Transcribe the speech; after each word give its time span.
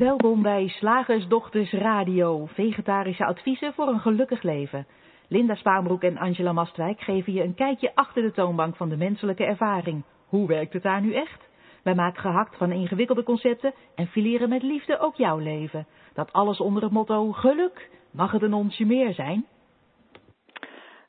Welkom 0.00 0.42
bij 0.42 0.68
Slagersdochters 0.68 1.72
Radio, 1.72 2.46
vegetarische 2.46 3.24
adviezen 3.24 3.72
voor 3.74 3.88
een 3.88 4.00
gelukkig 4.00 4.42
leven. 4.42 4.86
Linda 5.28 5.54
Spaanbroek 5.54 6.02
en 6.02 6.18
Angela 6.18 6.52
Mastwijk 6.52 7.00
geven 7.00 7.32
je 7.32 7.42
een 7.42 7.54
kijkje 7.54 7.94
achter 7.94 8.22
de 8.22 8.32
toonbank 8.32 8.76
van 8.76 8.88
de 8.88 8.96
menselijke 8.96 9.44
ervaring. 9.44 10.04
Hoe 10.26 10.46
werkt 10.46 10.72
het 10.72 10.82
daar 10.82 11.00
nu 11.00 11.14
echt? 11.14 11.48
Wij 11.82 11.94
maken 11.94 12.20
gehakt 12.20 12.56
van 12.56 12.72
ingewikkelde 12.72 13.22
concepten 13.22 13.74
en 13.94 14.06
fileren 14.06 14.48
met 14.48 14.62
liefde 14.62 14.98
ook 14.98 15.16
jouw 15.16 15.38
leven. 15.38 15.86
Dat 16.14 16.32
alles 16.32 16.60
onder 16.60 16.82
het 16.82 16.92
motto 16.92 17.32
geluk. 17.32 17.90
Mag 18.12 18.32
het 18.32 18.42
een 18.42 18.54
onsje 18.54 18.84
meer 18.84 19.14
zijn? 19.14 19.46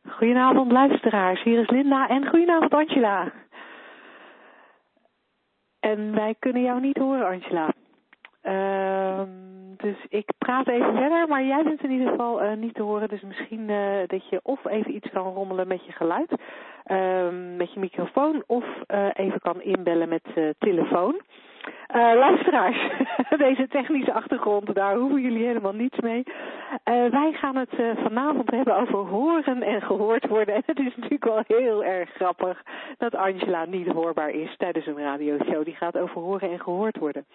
Goedenavond 0.07 0.71
luisteraars, 0.71 1.43
hier 1.43 1.59
is 1.59 1.69
Linda 1.69 2.07
en 2.07 2.27
goedenavond 2.27 2.73
Angela. 2.73 3.31
En 5.79 6.13
wij 6.13 6.35
kunnen 6.39 6.61
jou 6.61 6.81
niet 6.81 6.97
horen 6.97 7.27
Angela. 7.27 7.70
Ehm, 8.41 9.29
dus 9.77 9.95
ik 10.09 10.29
praat 10.37 10.67
even 10.67 10.95
verder, 10.95 11.27
maar 11.27 11.43
jij 11.43 11.63
bent 11.63 11.83
in 11.83 11.91
ieder 11.91 12.09
geval 12.09 12.43
uh, 12.43 12.53
niet 12.53 12.73
te 12.73 12.83
horen. 12.83 13.09
Dus 13.09 13.21
misschien 13.21 13.69
uh, 13.69 14.07
dat 14.07 14.29
je 14.29 14.39
of 14.43 14.65
even 14.65 14.95
iets 14.95 15.09
kan 15.09 15.33
rommelen 15.33 15.67
met 15.67 15.85
je 15.85 15.91
geluid, 15.91 16.31
uh, 16.31 17.57
met 17.57 17.73
je 17.73 17.79
microfoon, 17.79 18.43
of 18.47 18.65
uh, 18.87 19.07
even 19.13 19.39
kan 19.39 19.61
inbellen 19.61 20.09
met 20.09 20.55
telefoon. 20.59 21.21
Uh, 21.95 22.13
luisteraars, 22.15 22.77
deze 23.47 23.67
technische 23.67 24.13
achtergrond, 24.13 24.75
daar 24.75 24.95
hoeven 24.95 25.21
jullie 25.21 25.45
helemaal 25.45 25.73
niets 25.73 25.99
mee. 25.99 26.23
Uh, 26.25 26.33
wij 27.11 27.31
gaan 27.33 27.55
het 27.55 27.79
uh, 27.79 27.91
vanavond 28.03 28.51
hebben 28.51 28.75
over 28.75 28.97
horen 28.97 29.63
en 29.63 29.81
gehoord 29.81 30.27
worden. 30.27 30.55
En 30.61 30.63
het 30.65 30.79
is 30.79 30.95
natuurlijk 30.95 31.23
wel 31.23 31.43
heel 31.47 31.83
erg 31.83 32.09
grappig 32.09 32.63
dat 32.97 33.15
Angela 33.15 33.65
niet 33.65 33.87
hoorbaar 33.87 34.29
is 34.29 34.55
tijdens 34.57 34.85
een 34.85 34.97
radioshow. 34.97 35.65
Die 35.65 35.75
gaat 35.75 35.97
over 35.97 36.21
horen 36.21 36.51
en 36.51 36.59
gehoord 36.59 36.97
worden. 36.97 37.25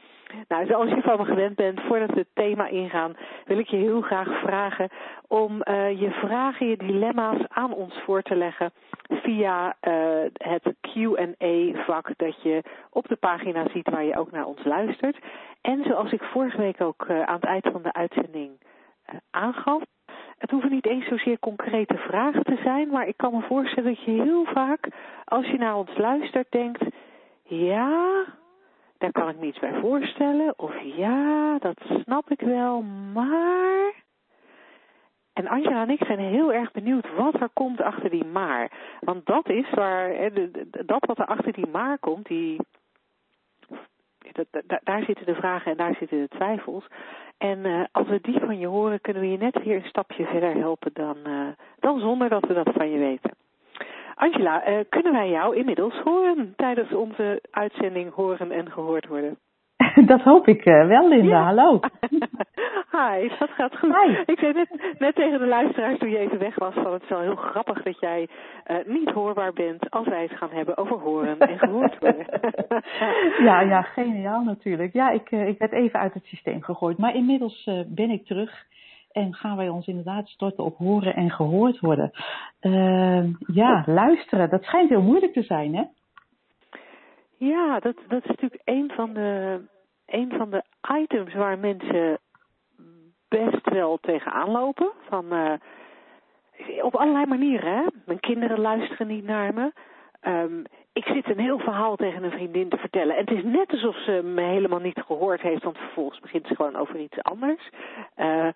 Nou, 0.49 0.67
zoals 0.67 0.89
je 0.89 1.01
van 1.03 1.19
me 1.19 1.25
gewend 1.25 1.57
bent, 1.57 1.81
voordat 1.81 2.11
we 2.11 2.19
het 2.19 2.35
thema 2.35 2.69
ingaan, 2.69 3.17
wil 3.47 3.59
ik 3.59 3.69
je 3.69 3.77
heel 3.77 4.01
graag 4.01 4.41
vragen 4.41 4.89
om 5.29 5.57
je 5.99 6.11
vragen, 6.11 6.67
je 6.69 6.77
dilemma's 6.77 7.41
aan 7.49 7.73
ons 7.73 7.95
voor 8.05 8.23
te 8.23 8.37
leggen 8.37 8.73
via 9.09 9.77
het 10.33 10.75
Q&A 10.81 11.85
vak 11.85 12.11
dat 12.17 12.43
je 12.43 12.63
op 12.97 13.09
de 13.09 13.17
pagina 13.17 13.69
ziet 13.69 13.91
waar 13.91 14.05
je 14.05 14.19
ook 14.19 14.31
naar 14.31 14.47
ons 14.47 14.65
luistert. 14.65 15.19
En 15.61 15.85
zoals 15.85 16.13
ik 16.13 16.23
vorige 16.23 16.57
week 16.57 16.81
ook 16.81 17.07
uh, 17.09 17.23
aan 17.23 17.35
het 17.35 17.45
eind 17.45 17.69
van 17.73 17.83
de 17.83 17.93
uitzending 17.93 18.51
uh, 18.61 19.17
aangaf, 19.31 19.83
het 20.39 20.51
hoeven 20.51 20.71
niet 20.71 20.87
eens 20.87 21.09
zozeer 21.09 21.39
concrete 21.39 21.97
vragen 21.97 22.45
te 22.45 22.61
zijn, 22.63 22.89
maar 22.89 23.07
ik 23.09 23.17
kan 23.17 23.35
me 23.35 23.41
voorstellen 23.43 23.95
dat 23.95 24.05
je 24.05 24.11
heel 24.11 24.45
vaak, 24.45 24.89
als 25.25 25.47
je 25.47 25.59
naar 25.59 25.77
ons 25.77 25.97
luistert, 25.97 26.51
denkt, 26.51 26.85
ja, 27.43 28.25
daar 28.99 29.13
kan 29.13 29.29
ik 29.29 29.39
me 29.39 29.47
iets 29.47 29.59
bij 29.59 29.81
voorstellen, 29.81 30.59
of 30.59 30.75
ja, 30.83 31.59
dat 31.59 31.81
snap 32.03 32.31
ik 32.31 32.41
wel, 32.41 32.83
maar... 33.13 34.05
En 35.33 35.49
Angela 35.49 35.83
en 35.83 35.91
ik 35.91 36.05
zijn 36.05 36.19
heel 36.19 36.53
erg 36.53 36.73
benieuwd 36.73 37.15
wat 37.17 37.41
er 37.41 37.51
komt 37.53 37.81
achter 37.81 38.11
die 38.11 38.25
maar. 38.25 38.71
Want 39.01 39.27
dat 39.27 39.49
is 39.49 39.71
waar, 39.71 40.31
dat 40.87 41.07
wat 41.07 41.19
er 41.19 41.27
achter 41.27 41.53
die 41.53 41.67
maar 41.67 41.99
komt, 41.99 42.27
die, 42.27 42.61
dat, 44.33 44.81
daar 44.85 45.03
zitten 45.03 45.27
de 45.27 45.35
vragen 45.35 45.71
en 45.71 45.77
daar 45.77 45.95
zitten 45.99 46.19
de 46.19 46.37
twijfels. 46.37 46.87
En 47.39 47.59
uh, 47.59 47.85
als 47.93 48.09
we 48.09 48.19
die 48.23 48.41
van 48.41 48.59
je 48.59 48.67
horen, 48.67 49.01
kunnen 49.01 49.23
we 49.23 49.31
je 49.31 49.39
net 49.39 49.63
weer 49.65 49.77
een 49.77 49.89
stapje 49.89 50.25
verder 50.25 50.55
helpen 50.55 50.91
dan, 50.95 51.17
uh, 51.27 51.49
dan 51.79 51.99
zonder 51.99 52.29
dat 52.29 52.47
we 52.47 52.55
dat 52.55 52.69
van 52.73 52.91
je 52.91 52.99
weten. 52.99 53.31
Angela, 54.15 54.69
uh, 54.69 54.79
kunnen 54.89 55.13
wij 55.13 55.31
jou 55.31 55.57
inmiddels 55.57 55.95
horen 56.05 56.53
tijdens 56.57 56.93
onze 56.93 57.43
uitzending 57.51 58.13
Horen 58.15 58.51
en 58.51 58.71
Gehoord 58.71 59.07
Worden? 59.07 59.39
Dat 60.07 60.21
hoop 60.21 60.49
ik 60.49 60.65
wel, 60.65 61.09
Linda. 61.09 61.29
Ja. 61.29 61.45
Hallo. 61.45 61.81
Hi, 62.97 63.29
dat 63.39 63.51
gaat 63.51 63.79
goed. 63.79 63.97
Hi. 63.97 64.23
Ik 64.27 64.39
zei 64.39 64.53
net, 64.53 64.95
net 64.99 65.15
tegen 65.15 65.39
de 65.39 65.47
luisteraars 65.47 65.99
toen 65.99 66.11
je 66.11 66.19
even 66.19 66.39
weg 66.39 66.55
was 66.55 66.75
van 66.75 66.93
het 66.93 67.03
is 67.03 67.09
wel 67.09 67.21
heel 67.21 67.37
grappig 67.37 67.83
dat 67.83 68.01
jij 68.01 68.29
uh, 68.67 68.77
niet 68.87 69.11
hoorbaar 69.11 69.53
bent 69.53 69.91
als 69.91 70.07
wij 70.07 70.23
het 70.23 70.39
gaan 70.39 70.51
hebben 70.51 70.77
over 70.77 70.99
horen 70.99 71.39
en 71.39 71.59
gehoord 71.59 71.99
worden. 71.99 72.27
ja, 73.49 73.61
ja, 73.61 73.83
geniaal 73.83 74.43
natuurlijk. 74.43 74.93
Ja, 74.93 75.11
ik, 75.11 75.31
uh, 75.31 75.49
ik 75.49 75.59
werd 75.59 75.73
even 75.73 76.01
uit 76.01 76.15
het 76.15 76.25
systeem 76.25 76.63
gegooid, 76.63 76.99
maar 76.99 77.15
inmiddels 77.15 77.67
uh, 77.67 77.81
ben 77.87 78.11
ik 78.11 78.27
terug. 78.27 78.65
En 79.13 79.35
gaan 79.35 79.57
wij 79.57 79.69
ons 79.69 79.87
inderdaad 79.87 80.29
storten 80.29 80.65
op 80.65 80.77
horen 80.77 81.15
en 81.15 81.31
gehoord 81.31 81.81
worden. 81.81 82.11
ja, 83.47 83.83
luisteren, 83.87 84.51
dat 84.51 84.63
schijnt 84.63 84.89
heel 84.89 85.03
moeilijk 85.03 85.33
te 85.33 85.43
zijn, 85.43 85.75
hè? 85.75 85.85
Ja, 87.39 87.79
dat, 87.81 87.97
dat 88.09 88.23
is 88.23 88.29
natuurlijk 88.29 88.63
een 88.65 88.91
van 88.95 89.13
de, 89.13 89.61
een 90.07 90.33
van 90.37 90.51
de 90.51 90.63
items 91.01 91.35
waar 91.35 91.59
mensen 91.59 92.19
best 93.29 93.71
wel 93.71 93.99
tegenaan 94.01 94.51
lopen. 94.51 94.91
Van, 95.09 95.25
uh, 95.35 95.53
op 96.83 96.97
allerlei 96.97 97.27
manieren. 97.27 97.73
Hè? 97.73 97.85
Mijn 98.05 98.21
kinderen 98.21 98.61
luisteren 98.61 99.07
niet 99.07 99.25
naar 99.25 99.55
me. 99.55 99.73
Um, 100.29 100.65
ik 100.93 101.05
zit 101.05 101.29
een 101.29 101.39
heel 101.39 101.59
verhaal 101.59 101.97
tegen 101.97 102.25
een 102.25 102.31
vriendin 102.31 102.69
te 102.69 102.77
vertellen. 102.77 103.17
En 103.17 103.25
het 103.25 103.37
is 103.37 103.45
net 103.45 103.71
alsof 103.71 103.97
ze 103.97 104.21
me 104.25 104.43
helemaal 104.43 104.79
niet 104.79 105.03
gehoord 105.07 105.41
heeft, 105.41 105.63
want 105.63 105.79
vervolgens 105.79 106.21
begint 106.21 106.47
ze 106.47 106.55
gewoon 106.55 106.77
over 106.77 107.01
iets 107.01 107.23
anders. 107.23 107.71
Uh, 108.17 108.49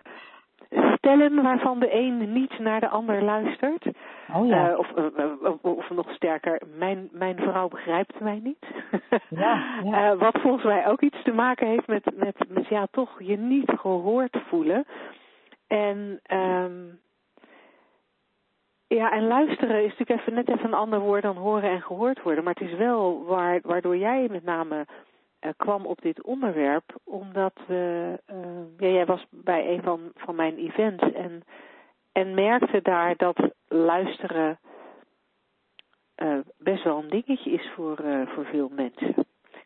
stellen 0.96 1.42
waarvan 1.42 1.78
de 1.78 1.94
een 1.94 2.32
niet 2.32 2.58
naar 2.58 2.80
de 2.80 2.88
ander 2.88 3.22
luistert. 3.22 3.86
Oh 4.34 4.46
ja. 4.46 4.70
Uh, 4.70 4.78
of, 4.78 4.86
uh, 4.96 5.54
of, 5.62 5.90
nog 5.90 6.12
sterker, 6.12 6.60
mijn, 6.78 7.08
mijn 7.12 7.36
vrouw 7.36 7.68
begrijpt 7.68 8.20
mij 8.20 8.40
niet. 8.42 8.66
ja, 9.28 9.80
ja. 9.84 10.16
Wat 10.16 10.40
volgens 10.40 10.64
mij 10.64 10.86
ook 10.86 11.00
iets 11.00 11.22
te 11.22 11.32
maken 11.32 11.66
heeft 11.66 11.86
met, 11.86 12.10
met, 12.16 12.36
met 12.48 12.68
ja, 12.68 12.86
toch 12.90 13.22
je 13.22 13.36
niet 13.36 13.72
gehoord 13.76 14.36
voelen. 14.48 14.84
En, 15.66 16.20
um, 16.32 17.00
ja, 18.86 19.12
en 19.12 19.26
luisteren 19.26 19.84
is 19.84 19.90
natuurlijk 19.98 20.20
even, 20.20 20.34
net 20.34 20.48
even 20.48 20.64
een 20.64 20.74
ander 20.74 21.00
woord 21.00 21.22
dan 21.22 21.36
horen 21.36 21.70
en 21.70 21.82
gehoord 21.82 22.22
worden. 22.22 22.44
Maar 22.44 22.54
het 22.58 22.68
is 22.68 22.76
wel 22.76 23.24
waar, 23.24 23.60
waardoor 23.62 23.96
jij 23.96 24.26
met 24.30 24.44
name 24.44 24.86
kwam 25.56 25.86
op 25.86 26.00
dit 26.00 26.22
onderwerp, 26.22 26.94
omdat 27.04 27.52
we, 27.66 28.18
uh, 28.32 28.78
ja, 28.78 28.88
jij 28.88 29.06
was 29.06 29.26
bij 29.30 29.68
een 29.68 29.82
van, 29.82 30.12
van 30.14 30.34
mijn 30.34 30.56
events 30.56 31.12
en, 31.12 31.42
en 32.12 32.34
merkte 32.34 32.82
daar 32.82 33.16
dat 33.16 33.50
luisteren 33.68 34.58
uh, 36.16 36.38
best 36.58 36.84
wel 36.84 36.98
een 36.98 37.10
dingetje 37.10 37.50
is 37.50 37.70
voor, 37.74 38.26
voor 38.26 38.44
veel 38.44 38.68
mensen. 38.68 39.14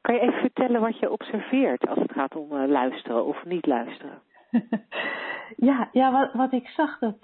Kan 0.00 0.14
je 0.14 0.20
even 0.20 0.40
vertellen 0.40 0.80
wat 0.80 0.98
je 0.98 1.10
observeert 1.10 1.88
als 1.88 1.98
het 1.98 2.12
gaat 2.12 2.36
om 2.36 2.66
luisteren 2.66 3.24
of 3.24 3.44
niet 3.44 3.66
luisteren? 3.66 4.22
ja, 5.68 5.88
ja 5.92 6.12
wat, 6.12 6.32
wat 6.32 6.52
ik 6.52 6.68
zag 6.68 6.98
dat, 6.98 7.18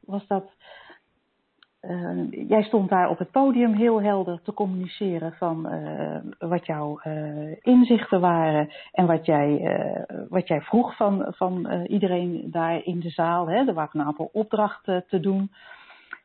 was 0.00 0.26
dat 0.26 0.52
uh, 1.82 2.48
jij 2.48 2.62
stond 2.62 2.88
daar 2.88 3.08
op 3.08 3.18
het 3.18 3.30
podium 3.30 3.72
heel 3.72 4.02
helder 4.02 4.40
te 4.42 4.52
communiceren 4.52 5.32
van 5.32 5.72
uh, 5.72 6.16
wat 6.38 6.66
jouw 6.66 7.00
uh, 7.04 7.56
inzichten 7.60 8.20
waren 8.20 8.72
en 8.92 9.06
wat 9.06 9.26
jij, 9.26 10.06
wat 10.28 10.48
jij 10.48 10.60
vroeg 10.60 10.96
van, 10.96 11.26
van 11.28 11.84
iedereen 11.86 12.50
daar 12.50 12.84
in 12.84 13.00
de 13.00 13.10
zaal. 13.10 13.48
Hè. 13.48 13.56
Er 13.66 13.74
waren 13.74 14.00
een 14.00 14.06
aantal 14.06 14.30
opdrachten 14.32 15.04
te 15.08 15.20
doen. 15.20 15.50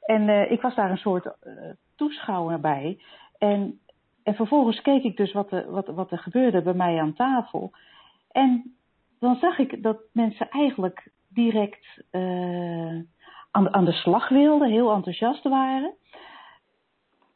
En 0.01 0.51
ik 0.51 0.61
was 0.61 0.75
daar 0.75 0.91
een 0.91 0.97
soort 0.97 1.35
toeschouwer 1.95 2.59
bij. 2.59 2.99
En, 3.37 3.79
en 4.23 4.33
vervolgens 4.33 4.81
keek 4.81 5.03
ik 5.03 5.17
dus 5.17 5.33
wat, 5.33 5.51
er, 5.51 5.71
wat, 5.71 5.87
wat 5.87 6.11
er 6.11 6.19
gebeurde 6.19 6.61
bij 6.61 6.73
mij 6.73 6.99
aan 6.99 7.13
tafel. 7.13 7.71
En 8.31 8.75
dan 9.19 9.35
zag 9.35 9.57
ik 9.57 9.83
dat 9.83 9.97
mensen 10.13 10.49
eigenlijk 10.49 11.11
direct 11.29 12.03
aan, 13.51 13.73
aan 13.73 13.85
de 13.85 13.91
slag 13.91 14.29
wilden, 14.29 14.69
heel 14.69 14.91
enthousiast 14.91 15.43
waren. 15.43 15.93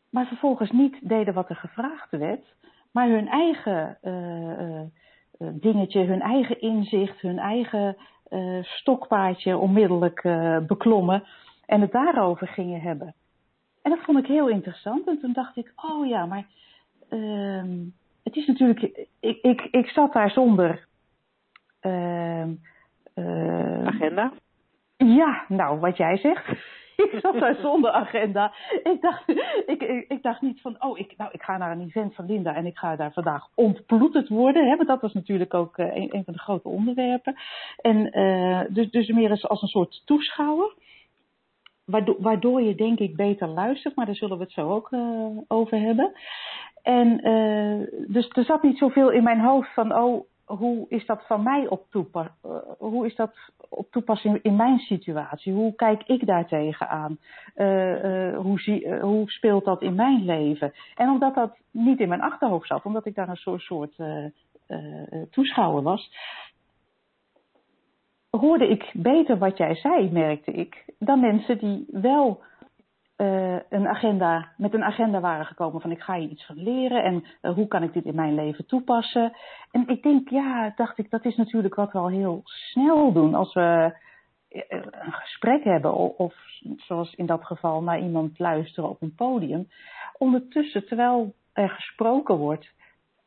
Maar 0.10 0.26
vervolgens 0.26 0.72
niet 0.72 1.10
deden 1.10 1.34
wat 1.34 1.50
er 1.50 1.56
gevraagd 1.56 2.12
werd, 2.12 2.56
maar 2.92 3.08
hun 3.08 3.28
eigen 3.28 3.98
uh, 4.02 4.80
uh, 4.80 4.88
dingetje, 5.38 6.04
hun 6.04 6.22
eigen 6.22 6.62
inzicht, 6.62 7.22
hun 7.22 7.40
eigen 7.40 7.98
uh, 8.30 8.64
stokpaardje 8.64 9.58
onmiddellijk 9.58 10.22
beklommen 10.68 11.24
en 11.66 11.82
het 11.82 11.92
daarover 11.92 12.48
gingen 12.48 12.82
hebben. 12.82 13.16
En 13.82 13.92
dat 13.92 14.00
vond 14.00 14.18
ik 14.18 14.26
heel 14.26 14.48
interessant. 14.48 15.08
En 15.08 15.20
toen 15.20 15.34
dacht 15.34 15.58
ik, 15.58 15.74
oh 15.76 16.08
ja, 16.08 16.26
maar 16.26 16.46
ehm, 17.10 17.80
het 18.24 18.36
is 18.36 18.48
natuurlijk, 18.48 19.08
ik, 19.20 19.42
ik, 19.42 19.62
ik 19.62 19.88
zat 19.88 20.14
daar 20.14 20.32
zonder 20.32 20.88
ehm, 21.80 22.54
agenda. 23.86 24.32
Ja, 25.06 25.46
nou, 25.48 25.80
wat 25.80 25.98
jij 25.98 26.18
zegt. 26.18 26.48
ik 27.12 27.20
zat 27.22 27.40
daar 27.40 27.56
zonder 27.56 27.92
agenda. 27.92 28.54
Ik 28.84 29.02
dacht, 29.02 29.30
ik, 29.66 29.82
ik, 30.08 30.22
dacht 30.22 30.42
niet 30.42 30.62
van, 30.62 30.76
oh, 30.80 31.00
ik, 31.00 31.14
nou, 31.18 31.32
ik 31.34 31.42
ga 31.42 31.58
naar 31.58 31.72
een 31.72 31.82
event 31.82 32.16
van 32.16 32.26
Linda 32.26 32.56
en 32.56 32.66
ik 32.66 32.78
ga 32.78 32.96
daar 32.96 33.14
vandaag 33.14 33.48
ontploeterd 33.56 34.30
worden. 34.30 34.70
Hè, 34.70 34.76
want 34.76 34.88
dat 34.88 35.02
was 35.02 35.14
natuurlijk 35.14 35.54
ook 35.54 35.78
uh, 35.78 35.96
een, 35.96 36.24
van 36.26 36.34
de 36.34 36.40
grote 36.40 36.68
onderwerpen. 36.68 37.36
En 37.78 38.20
uh, 38.20 38.62
dus, 38.70 38.92
dus 38.92 39.08
meer 39.08 39.30
als, 39.30 39.48
als 39.48 39.62
een 39.62 39.68
soort 39.68 40.02
toeschouwer. 40.06 40.74
Waardoor, 41.86 42.16
waardoor 42.20 42.62
je 42.62 42.76
denk 42.76 43.00
ik 43.00 43.16
beter 43.16 43.48
luistert, 43.48 43.96
maar 43.96 44.06
daar 44.06 44.16
zullen 44.16 44.38
we 44.38 44.44
het 44.44 44.54
zo 44.54 44.70
ook 44.70 44.92
uh, 44.92 45.28
over 45.48 45.80
hebben. 45.80 46.12
En 46.82 47.18
dus 48.08 48.30
er 48.30 48.44
zat 48.44 48.64
niet 48.64 48.78
zoveel 48.78 49.12
in 49.12 49.24
mijn 49.24 49.40
hoofd 49.40 49.74
van, 49.74 49.96
oh, 49.96 50.26
hoe 50.58 50.86
is 50.90 51.06
dat 51.06 51.26
van 51.28 51.44
mij 51.44 51.68
op 51.68 51.86
toepas 51.90 52.28
uh, 52.46 52.52
hoe 52.78 53.06
is 53.06 53.16
dat 53.16 53.36
op 53.70 53.92
toepassing 53.92 54.40
in 54.42 54.56
mijn 54.56 54.80
situatie? 54.80 55.54
Hoe 55.54 55.76
kijk 55.76 56.04
ik 56.04 56.26
daar 56.26 56.48
tegenaan? 56.48 57.18
Uh, 57.56 58.04
uh, 58.04 58.38
hoe, 58.38 58.60
zie, 58.60 59.00
hoe 59.00 59.32
speelt 59.32 59.66
dat 59.66 59.82
in 59.82 59.96
mijn 59.96 60.26
leven? 60.26 60.74
En 60.96 61.10
omdat 61.10 61.36
dat 61.36 61.58
niet 61.72 62.00
in 62.00 62.10
mijn 62.10 62.22
achterhoofd 62.22 62.68
zat, 62.68 62.86
omdat 62.86 63.06
ik 63.06 63.16
daar 63.16 63.30
een 63.30 63.36
soort, 63.36 63.62
soort 63.62 63.96
toeschouwer 65.32 65.84
was, 65.84 66.12
hoorde 68.30 68.68
ik 68.68 68.92
beter 68.94 69.38
wat 69.38 69.58
jij 69.58 69.76
zei, 69.76 70.12
merkte 70.12 70.52
ik, 70.52 70.86
dan 71.00 71.20
mensen 71.20 71.58
die 71.58 71.86
wel 71.92 72.42
uh, 73.22 73.60
een 73.70 73.88
agenda, 73.88 74.52
met 74.58 74.74
een 74.74 74.84
agenda 74.84 75.20
waren 75.20 75.46
gekomen 75.46 75.82
van 75.82 75.92
ik 75.92 76.02
ga 76.02 76.16
hier 76.16 76.30
iets 76.30 76.46
van 76.46 76.64
leren 76.64 77.04
en 77.04 77.26
uh, 77.42 77.54
hoe 77.54 77.68
kan 77.68 77.84
ik 77.84 77.94
dit 77.94 78.06
in 78.06 78.16
mijn 78.16 78.36
leven 78.36 78.66
toepassen. 78.66 79.34
En 79.72 79.88
ik 79.88 80.04
denk, 80.04 80.30
ja, 80.30 80.72
dacht 80.76 80.98
ik, 80.98 81.10
dat 81.10 81.26
is 81.26 81.36
natuurlijk 81.36 81.76
wat 81.76 81.92
we 81.92 81.98
al 81.98 82.10
heel 82.10 82.42
snel 82.44 83.12
doen 83.14 83.36
als 83.36 83.54
we 83.54 83.96
uh, 84.50 84.62
een 84.90 85.14
gesprek 85.14 85.64
hebben 85.64 86.18
of 86.18 86.36
zoals 86.78 87.14
in 87.14 87.26
dat 87.26 87.46
geval 87.46 87.84
naar 87.84 88.00
iemand 88.00 88.40
luisteren 88.40 88.90
op 88.90 89.02
een 89.02 89.16
podium. 89.16 89.68
Ondertussen, 90.18 90.86
terwijl 90.86 91.34
er 91.54 91.70
gesproken 91.70 92.36
wordt, 92.38 92.74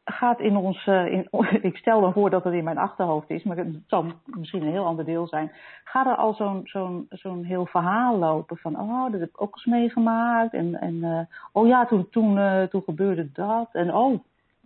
gaat 0.05 0.41
in 0.41 0.57
ons, 0.57 0.87
uh, 0.87 1.13
in, 1.13 1.29
ik 1.71 1.77
stel 1.77 2.01
dan 2.01 2.13
voor 2.13 2.31
dat 2.31 2.45
het 2.45 2.55
in 2.55 2.65
mijn 2.65 2.79
achterhoofd 2.79 3.31
is, 3.31 3.43
maar 3.43 3.57
het 3.57 3.77
zal 3.87 4.05
misschien 4.25 4.63
een 4.63 4.73
heel 4.73 4.85
ander 4.85 5.05
deel 5.05 5.27
zijn. 5.27 5.53
Gaat 5.85 6.07
er 6.07 6.17
al 6.17 6.35
zo'n 6.35 6.61
zo'n 6.65 7.07
zo'n 7.09 7.45
heel 7.45 7.67
verhaal 7.67 8.19
lopen 8.19 8.57
van, 8.57 8.81
oh, 8.81 9.11
dat 9.11 9.21
heb 9.21 9.29
ik 9.29 9.43
ook 9.43 9.55
eens 9.55 9.65
meegemaakt. 9.65 10.53
En, 10.53 10.81
en 10.81 10.95
uh, 10.95 11.21
oh 11.53 11.67
ja, 11.67 11.87
toen, 11.87 12.09
toen, 12.11 12.37
uh, 12.37 12.63
toen 12.63 12.83
gebeurde 12.83 13.33
dat. 13.33 13.69
En 13.73 13.95
oh, 13.95 14.19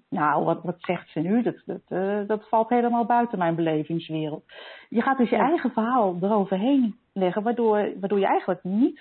nou, 0.08 0.44
wat, 0.44 0.62
wat 0.62 0.76
zegt 0.78 1.08
ze 1.08 1.20
nu? 1.20 1.42
Dat, 1.42 1.62
dat, 1.64 2.28
dat 2.28 2.48
valt 2.48 2.68
helemaal 2.68 3.04
buiten 3.04 3.38
mijn 3.38 3.54
belevingswereld. 3.54 4.44
Je 4.88 5.02
gaat 5.02 5.18
dus 5.18 5.30
je 5.30 5.36
eigen 5.36 5.70
verhaal 5.70 6.16
eroverheen 6.20 6.96
leggen, 7.12 7.42
waardoor, 7.42 7.92
waardoor 8.00 8.18
je 8.18 8.26
eigenlijk 8.26 8.64
niet 8.64 9.00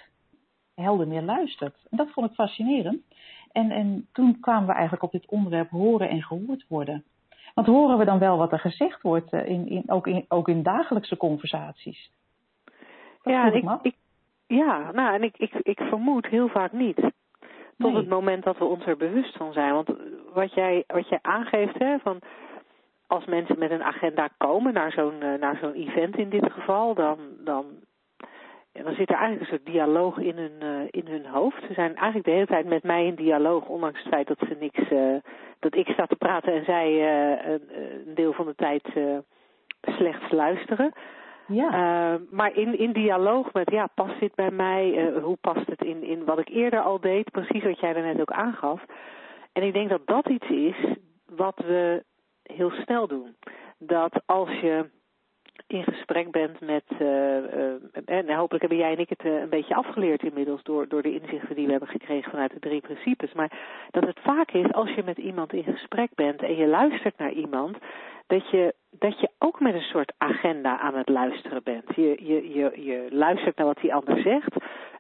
helder 0.76 1.08
meer 1.08 1.22
luistert. 1.22 1.76
En 1.90 1.98
dat 1.98 2.12
vond 2.12 2.30
ik 2.30 2.36
fascinerend. 2.36 3.02
En, 3.58 3.72
en 3.72 4.08
toen 4.14 4.40
kwamen 4.40 4.68
we 4.68 4.74
eigenlijk 4.74 5.04
op 5.04 5.12
dit 5.12 5.26
onderwerp 5.28 5.70
horen 5.70 6.10
en 6.10 6.24
gehoord 6.24 6.66
worden. 6.68 7.04
Want 7.54 7.68
horen 7.68 7.98
we 7.98 8.06
dan 8.06 8.20
wel 8.20 8.38
wat 8.38 8.52
er 8.52 8.60
gezegd 8.60 9.02
wordt, 9.02 9.34
in, 9.34 9.70
in, 9.70 9.84
ook, 9.88 10.08
in, 10.08 10.26
ook 10.28 10.48
in 10.48 10.64
dagelijkse 10.64 11.18
conversaties? 11.18 12.12
Dat 13.24 13.34
ja, 13.34 13.52
ik, 13.52 13.80
ik, 13.82 13.96
ja, 14.48 14.92
nou, 14.92 15.14
en 15.14 15.24
ik, 15.24 15.38
ik, 15.38 15.54
ik 15.54 15.80
vermoed 15.80 16.26
heel 16.26 16.48
vaak 16.48 16.72
niet. 16.72 16.96
Tot 17.78 17.92
nee. 17.92 17.96
het 17.96 18.10
moment 18.10 18.44
dat 18.44 18.58
we 18.58 18.66
ons 18.66 18.86
er 18.86 18.98
bewust 18.98 19.38
van 19.38 19.54
zijn. 19.54 19.74
Want 19.74 19.90
wat 20.34 20.54
jij, 20.54 20.84
wat 20.88 21.10
jij 21.10 21.20
aangeeft, 21.22 21.78
hè, 21.78 21.98
van 22.00 22.20
als 23.08 23.26
mensen 23.26 23.60
met 23.60 23.72
een 23.72 23.84
agenda 23.84 24.30
komen 24.38 24.74
naar 24.74 24.92
zo'n 24.92 25.18
naar 25.18 25.58
zo'n 25.62 25.74
event 25.74 26.18
in 26.18 26.30
dit 26.30 26.52
geval, 26.52 26.94
dan, 26.94 27.18
dan 27.44 27.66
en 28.78 28.84
dan 28.84 28.96
zit 28.96 29.10
er 29.10 29.16
eigenlijk 29.16 29.42
een 29.42 29.58
soort 29.58 29.74
dialoog 29.74 30.18
in 30.18 30.38
hun, 30.38 30.52
uh, 30.64 30.88
in 30.90 31.08
hun 31.08 31.26
hoofd. 31.26 31.62
Ze 31.68 31.74
zijn 31.74 31.96
eigenlijk 31.96 32.26
de 32.26 32.32
hele 32.32 32.46
tijd 32.46 32.66
met 32.66 32.84
mij 32.84 33.06
in 33.06 33.16
dialoog, 33.16 33.68
ondanks 33.68 34.00
het 34.00 34.14
feit 34.14 34.28
dat 34.28 34.38
ze 34.40 34.56
niks, 34.60 34.92
uh, 34.92 35.16
dat 35.60 35.76
ik 35.76 35.88
sta 35.88 36.06
te 36.06 36.16
praten 36.16 36.54
en 36.54 36.66
zij 36.66 36.92
uh, 36.92 37.52
een, 37.52 37.62
een, 38.08 38.16
deel 38.16 38.34
van 38.34 38.46
de 38.46 38.56
tijd 38.56 38.84
slechts 39.82 40.32
luisteren. 40.32 40.94
Ja. 41.48 42.20
maar 42.30 42.56
in, 42.56 42.80
in 42.80 42.92
dialoog 42.92 43.54
met, 43.54 43.72
ja, 43.72 43.88
past 43.96 44.20
dit 44.20 44.36
bij 44.36 44.52
mij? 44.52 45.12
hoe 45.22 45.38
past 45.42 45.68
het 45.68 45.84
in, 45.84 46.04
in 46.04 46.26
wat 46.26 46.40
ik 46.40 46.50
eerder 46.50 46.80
al 46.82 47.00
deed? 47.00 47.32
Precies 47.32 47.64
wat 47.64 47.80
jij 47.80 47.94
daarnet 47.94 48.22
ook 48.22 48.32
aangaf. 48.32 48.84
En 49.54 49.64
ik 49.64 49.74
denk 49.74 49.90
dat 49.90 50.02
dat 50.06 50.30
iets 50.30 50.50
is 50.50 50.76
wat 51.26 51.56
we 51.66 52.04
heel 52.44 52.72
snel 52.72 53.08
doen. 53.08 53.36
Dat 53.78 54.22
als 54.26 54.50
je 54.50 54.90
in 55.68 55.84
gesprek 55.84 56.32
bent 56.32 56.60
met, 56.60 56.84
uh, 57.00 57.08
uh, 57.38 57.74
en 58.06 58.30
hopelijk 58.30 58.62
hebben 58.62 58.78
jij 58.78 58.92
en 58.94 59.00
ik 59.00 59.10
het 59.10 59.24
een 59.24 59.50
beetje 59.50 59.76
afgeleerd 59.76 60.24
inmiddels 60.24 60.64
door, 60.64 60.88
door 60.88 61.02
de 61.02 61.20
inzichten 61.20 61.56
die 61.56 61.66
we 61.66 61.72
hebben 61.72 61.90
gekregen 61.90 62.32
vanuit 62.32 62.52
de 62.52 62.60
drie 62.60 62.82
principes. 62.82 63.34
Maar 63.34 63.52
dat 63.92 64.06
het 64.06 64.20
vaak 64.20 64.52
is 64.52 64.72
als 64.72 64.90
je 64.90 65.04
met 65.04 65.18
iemand 65.18 65.54
in 65.54 65.64
gesprek 65.64 66.10
bent 66.16 66.42
en 66.42 66.56
je 66.56 66.68
luistert 66.68 67.18
naar 67.18 67.32
iemand, 67.32 67.78
dat 68.28 68.50
je, 68.50 68.74
dat 68.92 69.20
je 69.20 69.30
ook 69.40 69.60
met 69.60 69.74
een 69.74 69.82
soort 69.82 70.14
agenda 70.18 70.80
aan 70.80 70.96
het 70.96 71.10
luisteren 71.10 71.64
bent. 71.64 71.96
Je, 71.96 72.18
je, 72.20 72.54
je, 72.54 72.84
je 72.84 73.08
luistert 73.10 73.58
naar 73.58 73.68
wat 73.68 73.82
die 73.82 73.94
ander 73.94 74.22
zegt 74.22 74.56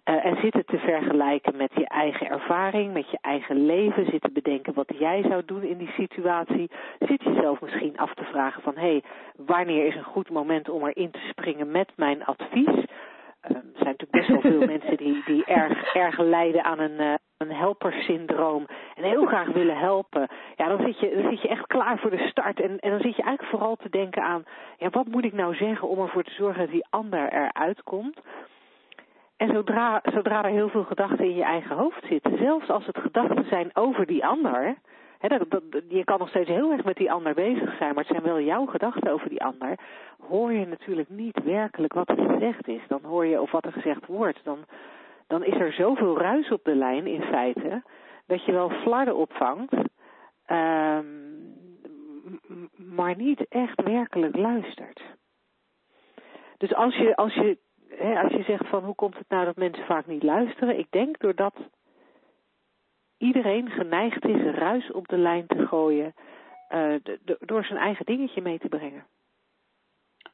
uh, 0.09 0.25
en 0.25 0.38
zit 0.42 0.54
het 0.54 0.68
te 0.68 0.77
vergelijken 0.77 1.57
met 1.57 1.71
je 1.74 1.88
eigen 1.88 2.30
ervaring, 2.30 2.94
met 2.94 3.09
je 3.09 3.18
eigen 3.21 3.65
leven, 3.65 4.06
zit 4.06 4.21
te 4.21 4.31
bedenken 4.31 4.74
wat 4.74 4.94
jij 5.00 5.21
zou 5.21 5.42
doen 5.45 5.63
in 5.63 5.77
die 5.77 5.92
situatie. 5.92 6.71
Zit 7.00 7.24
jezelf 7.24 7.62
misschien 7.62 7.98
af 7.98 8.13
te 8.13 8.24
vragen 8.24 8.62
van, 8.62 8.75
hé, 8.75 8.81
hey, 8.81 9.04
wanneer 9.36 9.86
is 9.86 9.95
een 9.95 10.04
goed 10.04 10.30
moment 10.30 10.69
om 10.69 10.86
erin 10.86 11.12
te 11.12 11.27
springen 11.30 11.71
met 11.71 11.92
mijn 11.95 12.25
advies? 12.25 12.68
Uh, 12.68 13.56
er 13.56 13.63
zijn 13.74 13.95
natuurlijk 13.98 14.12
best 14.12 14.27
wel 14.27 14.42
veel 14.42 14.65
mensen 14.75 14.98
die, 14.98 15.24
die 15.25 15.45
erg, 15.45 15.94
erg 15.94 16.19
lijden 16.19 16.63
aan 16.63 16.80
een, 16.80 17.01
uh, 17.01 17.13
een 17.38 17.51
helpersyndroom 17.51 18.65
en 18.95 19.03
heel 19.03 19.25
graag 19.25 19.48
willen 19.48 19.77
helpen. 19.77 20.27
Ja, 20.56 20.68
dan 20.68 20.86
zit 20.86 21.00
je, 21.00 21.21
dan 21.21 21.31
zit 21.31 21.42
je 21.42 21.48
echt 21.48 21.68
klaar 21.68 22.00
voor 22.00 22.10
de 22.10 22.27
start 22.27 22.60
en, 22.60 22.80
en 22.80 22.89
dan 22.89 23.01
zit 23.01 23.15
je 23.15 23.21
eigenlijk 23.24 23.56
vooral 23.56 23.75
te 23.75 23.89
denken 23.89 24.24
aan, 24.24 24.44
ja, 24.77 24.89
wat 24.89 25.07
moet 25.07 25.25
ik 25.25 25.33
nou 25.33 25.56
zeggen 25.56 25.88
om 25.88 26.00
ervoor 26.00 26.24
te 26.24 26.33
zorgen 26.33 26.62
dat 26.62 26.71
die 26.71 26.86
ander 26.89 27.33
eruit 27.33 27.83
komt? 27.83 28.19
En 29.38 29.54
zodra, 29.54 30.01
zodra 30.04 30.44
er 30.44 30.50
heel 30.50 30.69
veel 30.69 30.84
gedachten 30.84 31.25
in 31.25 31.36
je 31.36 31.44
eigen 31.44 31.75
hoofd 31.75 32.06
zitten, 32.06 32.38
zelfs 32.38 32.69
als 32.69 32.86
het 32.86 32.98
gedachten 32.98 33.45
zijn 33.50 33.69
over 33.74 34.06
die 34.06 34.25
ander, 34.25 34.75
dat, 35.19 35.63
je 35.88 36.04
kan 36.04 36.19
nog 36.19 36.30
steeds 36.30 36.50
heel 36.50 36.72
erg 36.72 36.84
met 36.84 36.95
die 36.95 37.12
ander 37.12 37.34
bezig 37.34 37.78
zijn, 37.78 37.94
maar 37.94 38.04
het 38.04 38.13
zijn 38.13 38.24
wel 38.24 38.39
jouw 38.42 38.66
gedachten 38.66 39.12
over 39.12 39.30
die 39.30 39.44
ander, 39.44 39.80
hoor 40.28 40.51
je 40.51 40.66
natuurlijk 40.66 41.10
niet 41.10 41.44
werkelijk 41.44 41.94
wat 41.94 42.10
er 42.10 42.30
gezegd 42.30 42.68
is. 42.68 42.81
Dan 42.88 43.04
hoor 43.04 43.25
je 43.25 43.42
of 43.42 43.51
wat 43.51 43.66
er 43.66 43.72
gezegd 43.72 44.06
wordt. 44.06 44.39
Dan, 44.44 44.66
dan 45.28 45.44
is 45.44 45.60
er 45.60 45.74
zoveel 45.74 46.18
ruis 46.18 46.51
op 46.51 46.63
de 46.63 46.75
lijn 46.75 47.07
in 47.07 47.22
feite, 47.22 47.84
dat 48.25 48.45
je 48.45 48.51
wel 48.51 48.69
flarden 48.69 49.16
opvangt, 49.16 49.74
um, 50.51 51.56
maar 52.75 53.16
niet 53.16 53.48
echt 53.48 53.84
werkelijk 53.84 54.36
luistert. 54.36 55.01
Dus 56.57 56.74
als 56.74 56.95
je, 56.95 57.16
als 57.16 57.34
je 57.34 57.57
als 57.99 58.31
je 58.31 58.44
zegt 58.44 58.67
van 58.67 58.83
hoe 58.83 58.95
komt 58.95 59.17
het 59.17 59.29
nou 59.29 59.45
dat 59.45 59.55
mensen 59.55 59.86
vaak 59.86 60.05
niet 60.07 60.24
luisteren? 60.24 60.79
Ik 60.79 60.88
denk 60.89 61.19
doordat 61.19 61.55
iedereen 63.17 63.69
geneigd 63.69 64.25
is 64.25 64.55
ruis 64.55 64.91
op 64.91 65.07
de 65.07 65.17
lijn 65.17 65.48
te 65.48 65.67
gooien 65.67 66.13
de, 67.03 67.38
door 67.39 67.63
zijn 67.63 67.79
eigen 67.79 68.05
dingetje 68.05 68.41
mee 68.41 68.60
te 68.60 68.67
brengen. 68.67 69.05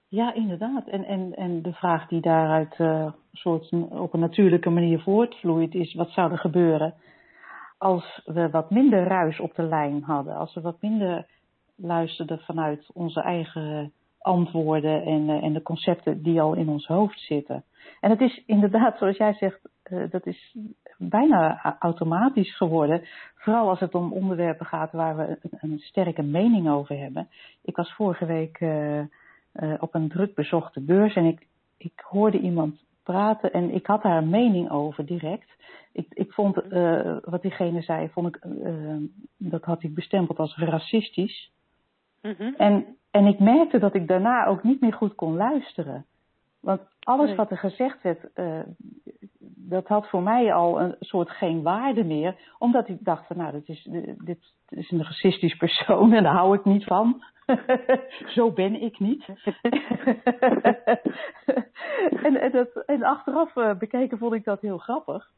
Ja, 0.08 0.34
inderdaad. 0.34 0.88
En, 0.88 1.04
en, 1.04 1.34
en 1.36 1.62
de 1.62 1.74
vraag 1.74 2.08
die 2.08 2.22
daaruit 2.22 2.80
uh, 2.80 3.12
soort 3.32 3.70
op 3.90 4.14
een 4.14 4.20
natuurlijke 4.20 4.70
manier 4.70 5.00
voortvloeit 5.00 5.74
is 5.74 5.94
wat 5.94 6.10
zou 6.10 6.32
er 6.32 6.38
gebeuren 6.38 6.94
als 7.84 8.22
we 8.26 8.50
wat 8.50 8.70
minder 8.70 9.04
ruis 9.04 9.40
op 9.40 9.56
de 9.56 9.64
lijn 9.64 10.04
hadden, 10.04 10.36
als 10.36 10.54
we 10.54 10.62
wat 10.62 10.82
minder 10.82 11.26
luisterden 11.76 12.40
vanuit 12.40 12.90
onze 12.94 13.22
eigen 13.22 13.94
antwoorden 14.24 15.04
en, 15.04 15.22
uh, 15.22 15.44
en 15.44 15.54
de 15.54 15.62
concepten 15.62 16.24
die 16.24 16.42
al 16.42 16.54
in 16.54 16.70
ons 16.70 16.88
hoofd 16.88 17.20
zitten. 17.20 17.64
En 18.00 18.10
het 18.10 18.22
is 18.22 18.44
inderdaad, 18.46 18.98
zoals 18.98 19.18
jij 19.18 19.34
zegt, 19.34 19.60
uh, 19.92 20.10
dat 20.10 20.26
is 20.26 20.56
bijna 20.98 21.76
automatisch 21.80 22.56
geworden. 22.58 23.02
Vooral 23.36 23.70
als 23.70 23.80
het 23.80 23.96
om 23.96 24.14
onderwerpen 24.14 24.66
gaat 24.66 24.92
waar 24.92 25.18
we 25.18 25.38
een, 25.42 25.72
een 25.72 25.80
sterke 25.80 26.22
mening 26.22 26.70
over 26.70 26.98
hebben. 26.98 27.28
Ik 27.62 27.76
was 27.76 27.94
vorige 27.94 28.26
week 28.26 28.60
uh, 28.60 29.04
op 29.80 29.96
een 29.96 30.10
druk 30.10 30.36
bezochte 30.36 30.82
beurs 30.82 31.16
en 31.16 31.26
ik, 31.26 31.48
ik 31.78 32.04
hoorde 32.10 32.40
iemand 32.40 32.84
praten 33.04 33.52
en 33.52 33.74
ik 33.74 33.86
had 33.86 34.02
daar 34.02 34.18
een 34.18 34.30
mening 34.30 34.72
over 34.72 35.06
direct. 35.06 35.52
Ik, 35.92 36.08
ik 36.10 36.34
vond 36.34 36.56
wat 37.24 37.42
diegene 37.42 37.82
zei, 37.82 38.10
vond 38.10 38.28
ik, 38.28 38.42
dat 39.38 39.64
had 39.64 39.84
ik 39.84 39.94
bestempeld 39.94 40.40
als 40.40 40.58
racistisch. 40.58 41.52
Mm-hmm. 42.22 42.54
En, 42.58 42.98
en 43.14 43.26
ik 43.26 43.40
merkte 43.40 43.80
dat 43.80 43.94
ik 43.94 44.08
daarna 44.08 44.46
ook 44.46 44.64
niet 44.64 44.82
meer 44.82 44.94
goed 44.94 45.16
kon 45.16 45.36
luisteren. 45.36 46.06
Want 46.60 46.82
alles 47.00 47.28
nee. 47.28 47.36
wat 47.36 47.52
er 47.52 47.58
gezegd 47.58 48.02
werd, 48.02 48.30
uh, 48.36 48.60
dat 49.56 49.88
had 49.88 50.10
voor 50.10 50.22
mij 50.24 50.54
al 50.54 50.82
een 50.82 50.96
soort 51.00 51.30
geen 51.30 51.62
waarde 51.62 52.04
meer. 52.04 52.36
Omdat 52.58 52.90
ik 52.90 52.98
dacht 53.00 53.28
van 53.28 53.38
nou, 53.38 53.52
dit 53.52 53.68
is, 53.68 53.90
dit 54.18 54.54
is 54.70 54.92
een 54.92 55.04
racistisch 55.04 55.56
persoon 55.56 56.14
en 56.14 56.24
daar 56.24 56.34
hou 56.34 56.56
ik 56.56 56.66
niet 56.66 56.84
van. 56.84 57.24
Zo 58.36 58.52
ben 58.52 58.82
ik 58.82 59.00
niet. 59.00 59.26
en, 62.24 62.36
en, 62.42 62.52
dat, 62.52 62.84
en 62.86 63.04
achteraf 63.04 63.56
uh, 63.56 63.78
bekeken 63.78 64.18
vond 64.18 64.34
ik 64.34 64.44
dat 64.44 64.62
heel 64.62 64.78
grappig. 64.78 65.32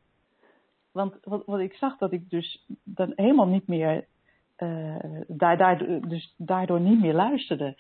Want 0.92 1.18
wat, 1.24 1.46
wat 1.46 1.60
ik 1.60 1.74
zag 1.74 1.98
dat 1.98 2.12
ik 2.12 2.30
dus 2.30 2.66
dan 2.84 3.12
helemaal 3.16 3.48
niet 3.48 3.68
meer 3.68 4.06
uh, 4.58 4.96
daar, 5.28 5.58
daar, 5.58 5.78
dus 6.08 6.34
daardoor 6.38 6.80
niet 6.80 7.02
meer 7.02 7.14
luisterde. 7.14 7.78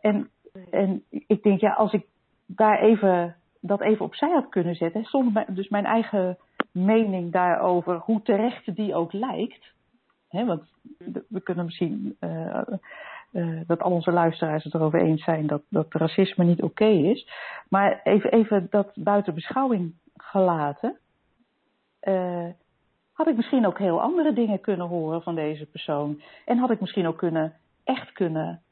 En, 0.00 0.30
en 0.70 1.04
ik 1.08 1.42
denk, 1.42 1.60
ja, 1.60 1.72
als 1.72 1.92
ik 1.92 2.06
daar 2.46 2.78
even, 2.78 3.36
dat 3.60 3.80
even 3.80 4.04
opzij 4.04 4.30
had 4.30 4.48
kunnen 4.48 4.74
zetten, 4.74 5.04
zonder 5.04 5.44
dus 5.48 5.68
mijn 5.68 5.84
eigen 5.84 6.38
mening 6.72 7.32
daarover, 7.32 7.96
hoe 7.96 8.22
terecht 8.22 8.74
die 8.76 8.94
ook 8.94 9.12
lijkt. 9.12 9.72
Hè, 10.28 10.44
want 10.44 10.62
we 11.28 11.40
kunnen 11.42 11.64
misschien 11.64 12.16
uh, 12.20 12.62
uh, 13.32 13.60
dat 13.66 13.80
al 13.80 13.90
onze 13.90 14.12
luisteraars 14.12 14.64
het 14.64 14.74
erover 14.74 15.00
eens 15.00 15.24
zijn 15.24 15.46
dat, 15.46 15.62
dat 15.68 15.94
racisme 15.94 16.44
niet 16.44 16.62
oké 16.62 16.84
is. 16.84 17.28
Maar 17.68 18.00
even, 18.02 18.30
even 18.30 18.66
dat 18.70 18.90
buiten 18.94 19.34
beschouwing 19.34 19.94
gelaten. 20.16 20.98
Had 23.20 23.28
ik 23.28 23.36
misschien 23.36 23.66
ook 23.66 23.78
heel 23.78 24.00
andere 24.00 24.32
dingen 24.32 24.60
kunnen 24.60 24.86
horen 24.86 25.22
van 25.22 25.34
deze 25.34 25.66
persoon. 25.66 26.20
En 26.44 26.58
had 26.58 26.70
ik 26.70 26.80
misschien 26.80 27.06
ook 27.06 27.18
kunnen, 27.18 27.52
echt 27.84 28.12
kunnen 28.12 28.62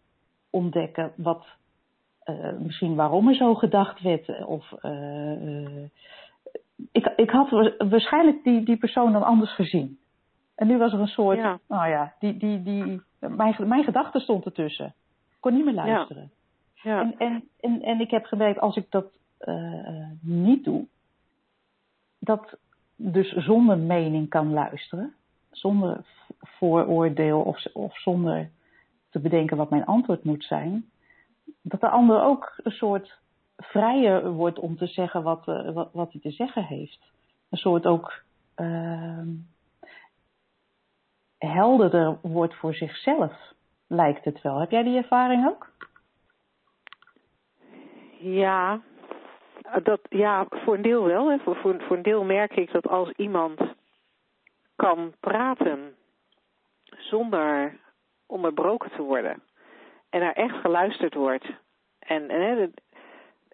ontdekken 0.51 1.13
wat, 1.17 1.47
uh, 2.25 2.53
misschien 2.59 2.95
waarom 2.95 3.29
er 3.29 3.35
zo 3.35 3.55
gedacht 3.55 4.01
werd. 4.03 4.45
Of 4.45 4.73
ik, 6.93 7.13
ik 7.17 7.31
had 7.31 7.51
waarschijnlijk 7.79 8.45
die, 8.45 8.65
die 8.65 8.77
persoon 8.77 9.13
dan 9.13 9.23
anders 9.23 9.55
gezien. 9.55 9.99
En 10.55 10.67
nu 10.67 10.79
was 10.79 10.93
er 10.93 11.01
een 11.01 11.07
soort, 11.07 11.39
ja. 11.39 11.59
nou 11.69 11.89
ja, 11.89 12.15
die, 12.19 12.37
die, 12.37 12.63
die, 12.63 13.03
mijn, 13.19 13.55
mijn 13.69 13.85
gedachte 13.85 14.21
stond 14.21 14.45
ertussen. 14.45 14.87
Ik 15.31 15.41
kon 15.41 15.55
niet 15.55 15.65
meer 15.65 15.75
luisteren. 15.75 16.31
Ja. 16.75 16.91
ja. 16.91 17.01
En, 17.01 17.15
en, 17.19 17.49
en, 17.61 17.83
en 17.83 18.01
ik 18.01 18.11
heb 18.11 18.25
gemerkt, 18.25 18.61
als 18.61 18.77
ik 18.77 18.91
dat 18.91 19.07
uh, 19.41 20.09
niet 20.21 20.65
doe, 20.65 20.87
dat 22.19 22.59
dus 23.01 23.33
zonder 23.33 23.79
mening 23.79 24.29
kan 24.29 24.53
luisteren, 24.53 25.15
zonder 25.51 26.05
vooroordeel 26.41 27.41
of, 27.41 27.65
of 27.73 27.99
zonder 27.99 28.51
te 29.11 29.21
bedenken 29.21 29.57
wat 29.57 29.71
mijn 29.71 29.85
antwoord 29.85 30.25
moet 30.25 30.45
zijn, 30.45 30.91
dat 31.63 31.81
de 31.81 31.89
ander 31.89 32.23
ook 32.23 32.53
een 32.63 32.73
soort 32.73 33.19
vrijer 33.57 34.31
wordt 34.31 34.59
om 34.59 34.77
te 34.77 34.87
zeggen 34.87 35.23
wat, 35.23 35.49
uh, 35.49 35.87
wat, 35.93 36.13
hij 36.13 36.21
te 36.21 36.31
zeggen 36.31 36.65
heeft. 36.65 37.13
Een 37.51 37.59
soort 37.59 37.87
ook 37.87 38.23
uh, 38.57 39.27
helderder 41.39 42.19
wordt 42.23 42.55
voor 42.55 42.75
zichzelf, 42.75 43.33
lijkt 43.87 44.25
het 44.25 44.43
wel. 44.43 44.59
Heb 44.59 44.71
jij 44.71 44.83
die 44.83 44.97
ervaring 44.97 45.47
ook? 45.49 45.73
Ja, 48.21 48.81
dat, 49.83 50.01
ja 50.09 50.47
voor 50.49 50.75
een 50.75 50.83
deel 50.83 51.05
wel. 51.05 51.31
Hè. 51.31 51.39
Voor, 51.39 51.57
voor, 51.57 51.83
voor 51.83 51.97
een 51.97 52.03
deel 52.03 52.25
merk 52.25 52.57
ik 52.57 52.73
dat 52.73 52.89
als 52.89 53.11
iemand 53.11 53.61
kan 54.77 55.15
praten 55.21 55.95
zonder 56.85 57.79
onderbroken 58.27 58.91
te 58.91 59.03
worden 59.03 59.43
en 60.11 60.23
er 60.23 60.35
echt 60.35 60.57
geluisterd 60.57 61.15
wordt 61.15 61.47
en, 61.99 62.29
en 62.29 62.75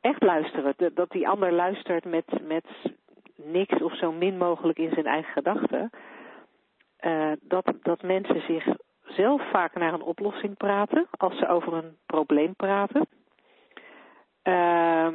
echt 0.00 0.22
luisteren, 0.22 0.74
dat 0.94 1.10
die 1.10 1.28
ander 1.28 1.52
luistert 1.52 2.04
met, 2.04 2.24
met 2.42 2.64
niks 3.36 3.82
of 3.82 3.96
zo 3.96 4.12
min 4.12 4.38
mogelijk 4.38 4.78
in 4.78 4.92
zijn 4.92 5.06
eigen 5.06 5.32
gedachten, 5.32 5.90
uh, 7.00 7.32
dat, 7.40 7.72
dat 7.82 8.02
mensen 8.02 8.40
zich 8.40 8.66
zelf 9.04 9.50
vaak 9.50 9.74
naar 9.74 9.92
een 9.92 10.02
oplossing 10.02 10.56
praten 10.56 11.06
als 11.10 11.38
ze 11.38 11.48
over 11.48 11.72
een 11.72 11.96
probleem 12.06 12.54
praten. 12.54 13.06
Uh, 14.44 15.08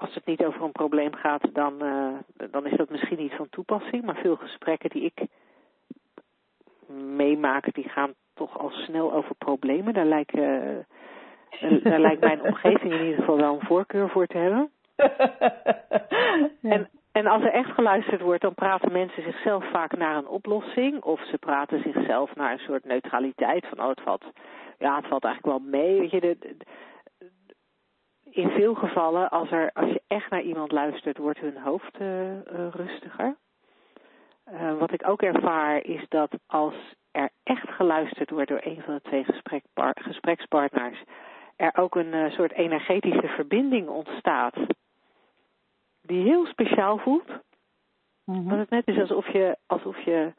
als 0.00 0.14
het 0.14 0.26
niet 0.26 0.44
over 0.44 0.62
een 0.62 0.72
probleem 0.72 1.14
gaat, 1.14 1.42
dan, 1.52 1.84
uh, 1.84 2.48
dan 2.50 2.66
is 2.66 2.76
dat 2.76 2.90
misschien 2.90 3.18
niet 3.18 3.32
van 3.32 3.48
toepassing. 3.48 4.04
Maar 4.04 4.16
veel 4.16 4.36
gesprekken 4.36 4.90
die 4.90 5.02
ik 5.02 5.26
meemaak, 7.16 7.74
die 7.74 7.88
gaan 7.88 8.14
toch 8.34 8.58
al 8.58 8.70
snel 8.70 9.12
over 9.12 9.34
problemen. 9.34 9.94
Daar 9.94 10.06
lijkt, 10.06 10.36
uh, 10.36 10.78
daar 11.82 12.00
lijkt 12.00 12.20
mijn 12.20 12.42
omgeving 12.42 12.92
in 12.92 13.00
ieder 13.00 13.18
geval 13.18 13.36
wel 13.36 13.54
een 13.54 13.66
voorkeur 13.66 14.08
voor 14.08 14.26
te 14.26 14.38
hebben. 14.38 14.70
En 16.62 16.88
en 17.12 17.26
als 17.26 17.42
er 17.42 17.52
echt 17.52 17.70
geluisterd 17.70 18.20
wordt, 18.20 18.42
dan 18.42 18.54
praten 18.54 18.92
mensen 18.92 19.22
zichzelf 19.22 19.70
vaak 19.70 19.96
naar 19.96 20.16
een 20.16 20.28
oplossing. 20.28 21.02
Of 21.02 21.20
ze 21.26 21.38
praten 21.38 21.82
zichzelf 21.82 22.34
naar 22.34 22.52
een 22.52 22.58
soort 22.58 22.84
neutraliteit. 22.84 23.66
Van, 23.66 23.80
oh, 23.80 23.88
het 23.88 24.00
valt, 24.00 24.24
ja, 24.78 24.96
het 24.96 25.06
valt 25.06 25.24
eigenlijk 25.24 25.58
wel 25.58 25.70
mee. 25.70 25.98
Weet 25.98 26.10
je, 26.10 26.20
de, 26.20 26.56
in 28.30 28.50
veel 28.50 28.74
gevallen, 28.74 29.30
als, 29.30 29.50
er, 29.50 29.70
als 29.72 29.90
je 29.90 30.02
echt 30.06 30.30
naar 30.30 30.42
iemand 30.42 30.72
luistert, 30.72 31.18
wordt 31.18 31.38
hun 31.38 31.56
hoofd 31.56 32.00
uh, 32.00 32.30
uh, 32.30 32.40
rustiger. 32.70 33.36
Uh, 34.52 34.78
wat 34.78 34.92
ik 34.92 35.08
ook 35.08 35.22
ervaar, 35.22 35.84
is 35.84 36.04
dat 36.08 36.30
als 36.46 36.74
er 37.10 37.30
echt 37.42 37.70
geluisterd 37.70 38.30
wordt 38.30 38.48
door 38.48 38.60
een 38.62 38.82
van 38.82 38.94
de 38.94 39.00
twee 39.00 39.24
gesprekspartners, 39.94 41.02
er 41.56 41.76
ook 41.76 41.94
een 41.94 42.30
soort 42.30 42.52
energetische 42.52 43.28
verbinding 43.28 43.88
ontstaat 43.88 44.54
die 46.02 46.22
heel 46.22 46.46
speciaal 46.46 46.98
voelt. 46.98 47.28
Mm 48.24 48.48
Dat 48.48 48.58
het 48.58 48.70
net 48.70 48.86
is 48.86 48.98
alsof 48.98 49.32
je, 49.32 49.56
alsof 49.66 50.00
je 50.00 50.32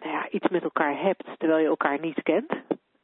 nou 0.00 0.12
ja, 0.12 0.28
iets 0.30 0.48
met 0.48 0.62
elkaar 0.62 1.00
hebt 1.00 1.24
terwijl 1.38 1.60
je 1.60 1.66
elkaar 1.66 2.00
niet 2.00 2.22
kent. 2.22 2.52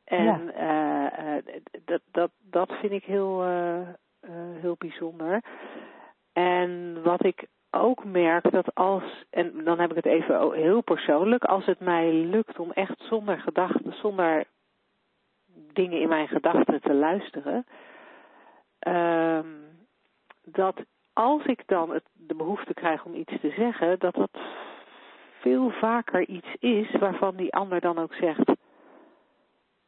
En 0.09 0.53
ja. 0.57 1.37
uh, 1.37 1.43
dat, 1.85 2.01
dat, 2.11 2.31
dat 2.41 2.73
vind 2.73 2.93
ik 2.93 3.05
heel, 3.05 3.45
uh, 3.45 3.89
heel 4.61 4.75
bijzonder. 4.79 5.43
En 6.33 7.03
wat 7.03 7.25
ik 7.25 7.47
ook 7.71 8.05
merk 8.05 8.51
dat 8.51 8.75
als, 8.75 9.25
en 9.31 9.65
dan 9.65 9.81
heb 9.81 9.91
ik 9.91 9.97
het 9.97 10.07
even 10.07 10.53
heel 10.53 10.83
persoonlijk, 10.83 11.45
als 11.45 11.65
het 11.65 11.81
mij 11.81 12.13
lukt 12.13 12.59
om 12.59 12.71
echt 12.73 13.01
zonder 13.01 13.39
gedachten, 13.41 13.93
zonder 13.93 14.45
dingen 15.73 16.01
in 16.01 16.09
mijn 16.09 16.29
gedachten 16.29 16.81
te 16.81 16.95
luisteren, 16.95 17.67
uh, 18.89 19.41
dat 20.45 20.75
als 21.13 21.45
ik 21.45 21.63
dan 21.67 21.91
het, 21.91 22.05
de 22.13 22.35
behoefte 22.35 22.75
krijg 22.75 23.05
om 23.05 23.15
iets 23.15 23.41
te 23.41 23.51
zeggen, 23.57 23.99
dat 23.99 24.15
dat 24.15 24.39
veel 25.41 25.71
vaker 25.71 26.27
iets 26.27 26.55
is 26.59 26.91
waarvan 26.91 27.37
die 27.37 27.55
ander 27.55 27.81
dan 27.81 27.99
ook 27.99 28.15
zegt: 28.15 28.51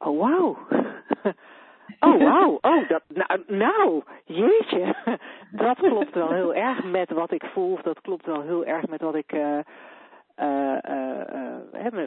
Oh 0.00 0.19
wauw. 0.19 0.59
Oh 2.02 2.19
wauw, 2.19 2.59
oh 2.61 2.88
dat, 2.88 3.02
nou, 3.09 3.42
nou, 3.47 4.02
jeetje, 4.25 4.95
dat 5.64 5.76
klopt 5.76 6.14
wel 6.14 6.33
heel 6.33 6.54
erg 6.54 6.85
met 6.85 7.11
wat 7.11 7.33
ik 7.33 7.45
voel, 7.45 7.73
of 7.73 7.83
dat 7.83 8.00
klopt 8.00 8.26
wel 8.26 8.42
heel 8.42 8.64
erg 8.64 8.87
met 8.87 9.00
wat 9.00 9.14
ik, 9.14 9.33
uh, 9.33 9.59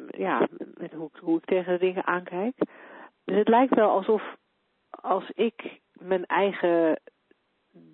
ja, 0.07 0.47
met 0.73 0.93
hoe, 0.93 1.09
hoe 1.19 1.37
ik 1.37 1.45
tegen 1.45 1.73
de 1.73 1.79
dingen 1.79 2.05
aankijk. 2.05 2.55
Dus 3.25 3.37
het 3.37 3.47
lijkt 3.47 3.75
wel 3.75 3.89
alsof 3.89 4.35
als 4.89 5.29
ik 5.29 5.79
mijn 5.91 6.25
eigen 6.25 6.99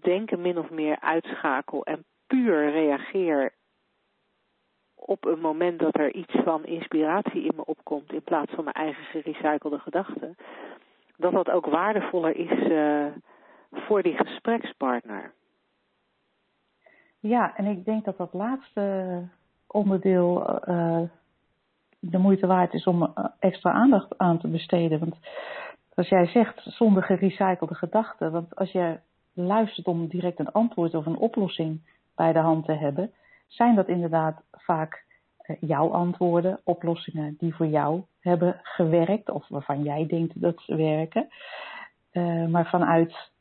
denken 0.01 0.41
min 0.41 0.57
of 0.57 0.69
meer 0.69 0.99
uitschakel 0.99 1.83
en 1.83 2.05
puur 2.27 2.71
reageer 2.71 3.53
op 4.99 5.25
een 5.25 5.39
moment 5.39 5.79
dat 5.79 5.97
er 5.97 6.13
iets 6.13 6.35
van 6.43 6.65
inspiratie 6.65 7.43
in 7.43 7.53
me 7.55 7.65
opkomt 7.65 8.13
in 8.13 8.23
plaats 8.23 8.51
van 8.53 8.63
mijn 8.63 8.75
eigen 8.75 9.03
gerecyclede 9.03 9.79
gedachten, 9.79 10.35
dat 11.17 11.31
dat 11.31 11.49
ook 11.49 11.65
waardevoller 11.65 12.35
is 12.35 12.69
uh, 12.71 13.05
voor 13.71 14.03
die 14.03 14.17
gesprekspartner. 14.17 15.33
Ja, 17.19 17.55
en 17.55 17.65
ik 17.65 17.85
denk 17.85 18.05
dat 18.05 18.17
dat 18.17 18.33
laatste 18.33 19.23
onderdeel 19.67 20.59
uh, 20.69 21.01
de 21.99 22.17
moeite 22.17 22.47
waard 22.47 22.73
is 22.73 22.85
om 22.85 23.03
eh, 23.03 23.25
extra 23.39 23.71
aandacht 23.71 24.17
aan 24.17 24.39
te 24.39 24.47
besteden. 24.47 24.99
Want 24.99 25.15
als 25.93 26.09
jij 26.09 26.25
zegt 26.25 26.61
zonder 26.63 27.03
gerecyclede 27.03 27.75
gedachten, 27.75 28.31
want 28.31 28.55
als 28.55 28.71
jij 28.71 29.01
luistert 29.33 29.87
om 29.87 30.07
direct 30.07 30.39
een 30.39 30.51
antwoord 30.51 30.95
of 30.95 31.05
een 31.05 31.17
oplossing 31.17 31.81
bij 32.15 32.33
de 32.33 32.39
hand 32.39 32.65
te 32.65 32.73
hebben, 32.73 33.11
zijn 33.49 33.75
dat 33.75 33.87
inderdaad 33.87 34.41
vaak 34.51 35.05
eh, 35.37 35.55
jouw 35.59 35.91
antwoorden, 35.91 36.59
oplossingen 36.63 37.35
die 37.37 37.55
voor 37.55 37.67
jou 37.67 38.03
hebben 38.19 38.59
gewerkt 38.63 39.29
of 39.29 39.47
waarvan 39.47 39.83
jij 39.83 40.05
denkt 40.07 40.41
dat 40.41 40.61
ze 40.61 40.75
werken. 40.75 41.27
Uh, 42.11 42.47
maar 42.47 42.69
vanuit 42.69 43.31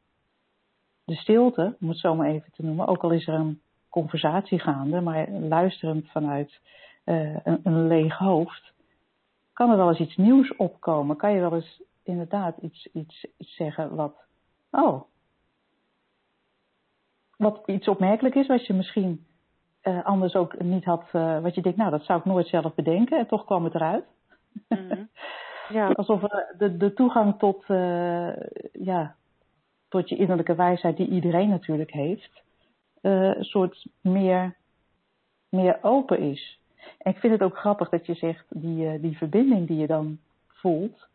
de 1.05 1.15
stilte, 1.15 1.77
om 1.81 1.88
het 1.88 1.99
zo 1.99 2.15
maar 2.15 2.29
even 2.29 2.53
te 2.53 2.65
noemen, 2.65 2.87
ook 2.87 3.03
al 3.03 3.11
is 3.11 3.27
er 3.27 3.35
een 3.35 3.61
conversatie 3.88 4.59
gaande, 4.59 5.00
maar 5.00 5.31
luisterend 5.31 6.11
vanuit 6.11 6.61
een, 7.05 7.61
een 7.62 7.87
leeg 7.87 8.19
hoofd, 8.19 8.73
kan 9.59 9.71
er 9.71 9.77
wel 9.77 9.88
eens 9.88 9.99
iets 9.99 10.17
nieuws 10.17 10.57
opkomen. 10.57 11.17
Kan 11.17 11.33
je 11.33 11.41
wel 11.41 11.55
eens 11.55 11.83
inderdaad 12.03 12.57
iets, 12.59 12.88
iets, 12.93 13.27
iets 13.37 13.55
zeggen 13.55 13.95
wat, 13.95 14.15
oh, 14.71 15.03
wat 17.37 17.62
iets 17.67 17.88
opmerkelijk 17.88 18.35
is, 18.35 18.47
wat 18.47 18.67
je 18.67 18.75
misschien 18.75 19.27
uh, 19.88 20.04
anders 20.04 20.35
ook 20.35 20.61
niet 20.61 20.85
had, 20.85 21.04
uh, 21.12 21.40
wat 21.40 21.54
je 21.54 21.62
denkt, 21.62 21.78
nou 21.78 21.90
dat 21.90 22.04
zou 22.04 22.18
ik 22.18 22.25
nooit 22.25 22.47
zelf 22.47 22.75
bedenken 22.75 23.18
en 23.18 23.26
toch 23.26 23.45
kwam 23.45 23.64
het 23.64 23.75
eruit. 23.75 24.04
Mm-hmm. 24.68 25.09
ja. 25.78 25.88
Alsof 25.88 26.23
uh, 26.23 26.28
de, 26.59 26.76
de 26.76 26.92
toegang 26.92 27.38
tot, 27.38 27.64
ja, 28.73 29.14
tot 29.88 30.09
je 30.09 30.16
innerlijke 30.16 30.54
wijsheid, 30.54 30.97
die 30.97 31.09
iedereen 31.09 31.49
natuurlijk 31.49 31.92
heeft, 31.92 32.42
een 33.00 33.45
soort 33.45 33.87
meer, 34.00 34.57
meer 35.49 35.78
open 35.83 36.18
is. 36.18 36.61
En 36.99 37.12
ik 37.12 37.18
vind 37.18 37.33
het 37.33 37.42
ook 37.42 37.57
grappig 37.57 37.88
dat 37.88 38.07
je 38.07 38.14
zegt, 38.14 38.45
die, 38.49 39.00
die 39.00 39.16
verbinding 39.16 39.66
die 39.66 39.78
je 39.78 39.87
dan 39.87 40.18
voelt, 40.47 41.09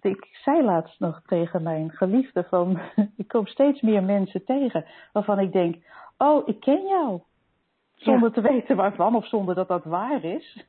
ik 0.00 0.28
zei 0.44 0.62
laatst 0.62 1.00
nog 1.00 1.22
tegen 1.26 1.62
mijn 1.62 1.90
geliefde 1.90 2.44
van, 2.44 2.80
ik 3.16 3.28
kom 3.28 3.46
steeds 3.46 3.80
meer 3.80 4.02
mensen 4.02 4.44
tegen 4.44 4.84
waarvan 5.12 5.38
ik 5.38 5.52
denk, 5.52 5.76
oh, 6.18 6.48
ik 6.48 6.60
ken 6.60 6.86
jou. 6.86 7.20
Zonder 7.98 8.32
te 8.32 8.40
weten 8.40 8.76
waarvan 8.76 9.14
of 9.14 9.26
zonder 9.26 9.54
dat 9.54 9.68
dat 9.68 9.84
waar 9.84 10.24
is. 10.24 10.66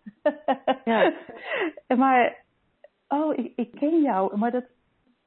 ja. 0.85 1.13
maar, 1.97 2.43
oh, 3.07 3.37
ik, 3.37 3.53
ik 3.55 3.71
ken 3.71 4.01
jou. 4.01 4.37
Maar 4.37 4.51
dat, 4.51 4.63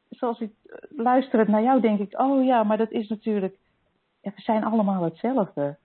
zoals 0.09 0.41
ik 0.41 0.53
luisterend 0.97 1.49
naar 1.49 1.63
jou 1.63 1.81
denk 1.81 2.01
ik, 2.01 2.21
oh 2.21 2.45
ja, 2.45 2.63
maar 2.63 2.77
dat 2.77 2.91
is 2.91 3.09
natuurlijk, 3.09 3.57
ja, 4.21 4.31
we 4.35 4.41
zijn 4.41 4.65
allemaal 4.65 5.03
hetzelfde 5.03 5.77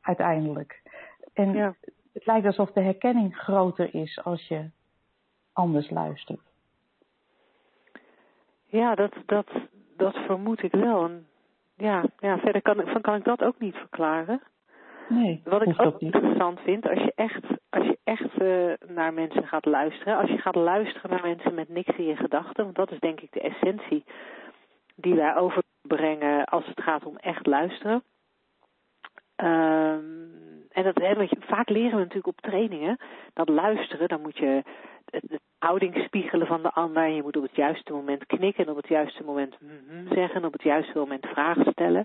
uiteindelijk. 0.00 0.82
En 1.32 1.52
Ja. 1.52 1.74
het 2.12 2.26
lijkt 2.26 2.46
alsof 2.46 2.72
de 2.72 2.80
herkenning 2.82 3.36
groter 3.36 3.94
is 3.94 4.24
als 4.24 4.48
je 4.48 4.70
anders 5.52 5.90
luistert. 5.90 6.40
Ja, 8.66 8.94
dat, 8.94 9.12
dat, 9.26 9.46
dat 9.96 10.14
vermoed 10.14 10.62
ik 10.62 10.72
wel. 10.72 11.04
En 11.04 11.26
ja, 11.76 12.04
ja, 12.18 12.38
verder 12.38 12.62
kan, 12.62 12.80
ik- 12.80 12.88
van 12.88 13.00
kan 13.00 13.14
ik 13.14 13.24
dat 13.24 13.42
ook 13.42 13.58
niet 13.58 13.74
verklaren. 13.74 14.40
Nee, 15.08 15.40
Wat 15.44 15.62
ik 15.62 15.80
ook 15.80 16.00
interessant 16.00 16.60
vind, 16.60 16.88
als 16.88 16.98
je 16.98 17.12
echt, 17.14 17.44
als 17.70 17.84
je 17.84 17.98
echt 18.04 18.38
eh, 18.38 18.88
naar 18.94 19.14
mensen 19.14 19.46
gaat 19.46 19.64
luisteren, 19.64 20.16
als 20.16 20.30
je 20.30 20.38
gaat 20.38 20.54
luisteren 20.54 21.10
naar 21.10 21.22
mensen 21.22 21.54
met 21.54 21.68
niks 21.68 21.96
in 21.96 22.04
je 22.04 22.16
gedachten, 22.16 22.64
want 22.64 22.76
dat 22.76 22.90
is 22.90 22.98
denk 22.98 23.20
ik 23.20 23.32
de 23.32 23.40
essentie 23.40 24.04
die 24.94 25.14
wij 25.14 25.36
overbrengen 25.36 26.44
als 26.44 26.66
het 26.66 26.82
gaat 26.82 27.04
om 27.04 27.16
echt 27.16 27.46
luisteren. 27.46 28.02
Ehm, 29.36 30.02
en 30.70 30.82
dat, 30.82 30.98
hè, 30.98 31.14
want 31.14 31.30
je, 31.30 31.36
vaak 31.40 31.68
leren 31.68 31.90
we 31.90 31.98
natuurlijk 31.98 32.26
op 32.26 32.40
trainingen 32.40 32.96
dat 33.32 33.48
luisteren, 33.48 34.08
dan 34.08 34.20
moet 34.20 34.38
je 34.38 34.62
de, 35.04 35.40
houding 35.58 36.04
spiegelen 36.06 36.46
van 36.46 36.62
de 36.62 36.70
ander. 36.70 37.02
En 37.02 37.14
je 37.14 37.22
moet 37.22 37.36
op 37.36 37.42
het 37.42 37.56
juiste 37.56 37.92
moment 37.92 38.26
knikken 38.26 38.64
en 38.64 38.70
op 38.70 38.76
het 38.76 38.88
juiste 38.88 39.24
moment 39.24 39.56
mhm 39.60 40.14
zeggen 40.14 40.40
en 40.40 40.44
op 40.44 40.52
het 40.52 40.62
juiste 40.62 40.98
moment 40.98 41.26
vragen 41.26 41.72
stellen. 41.72 42.04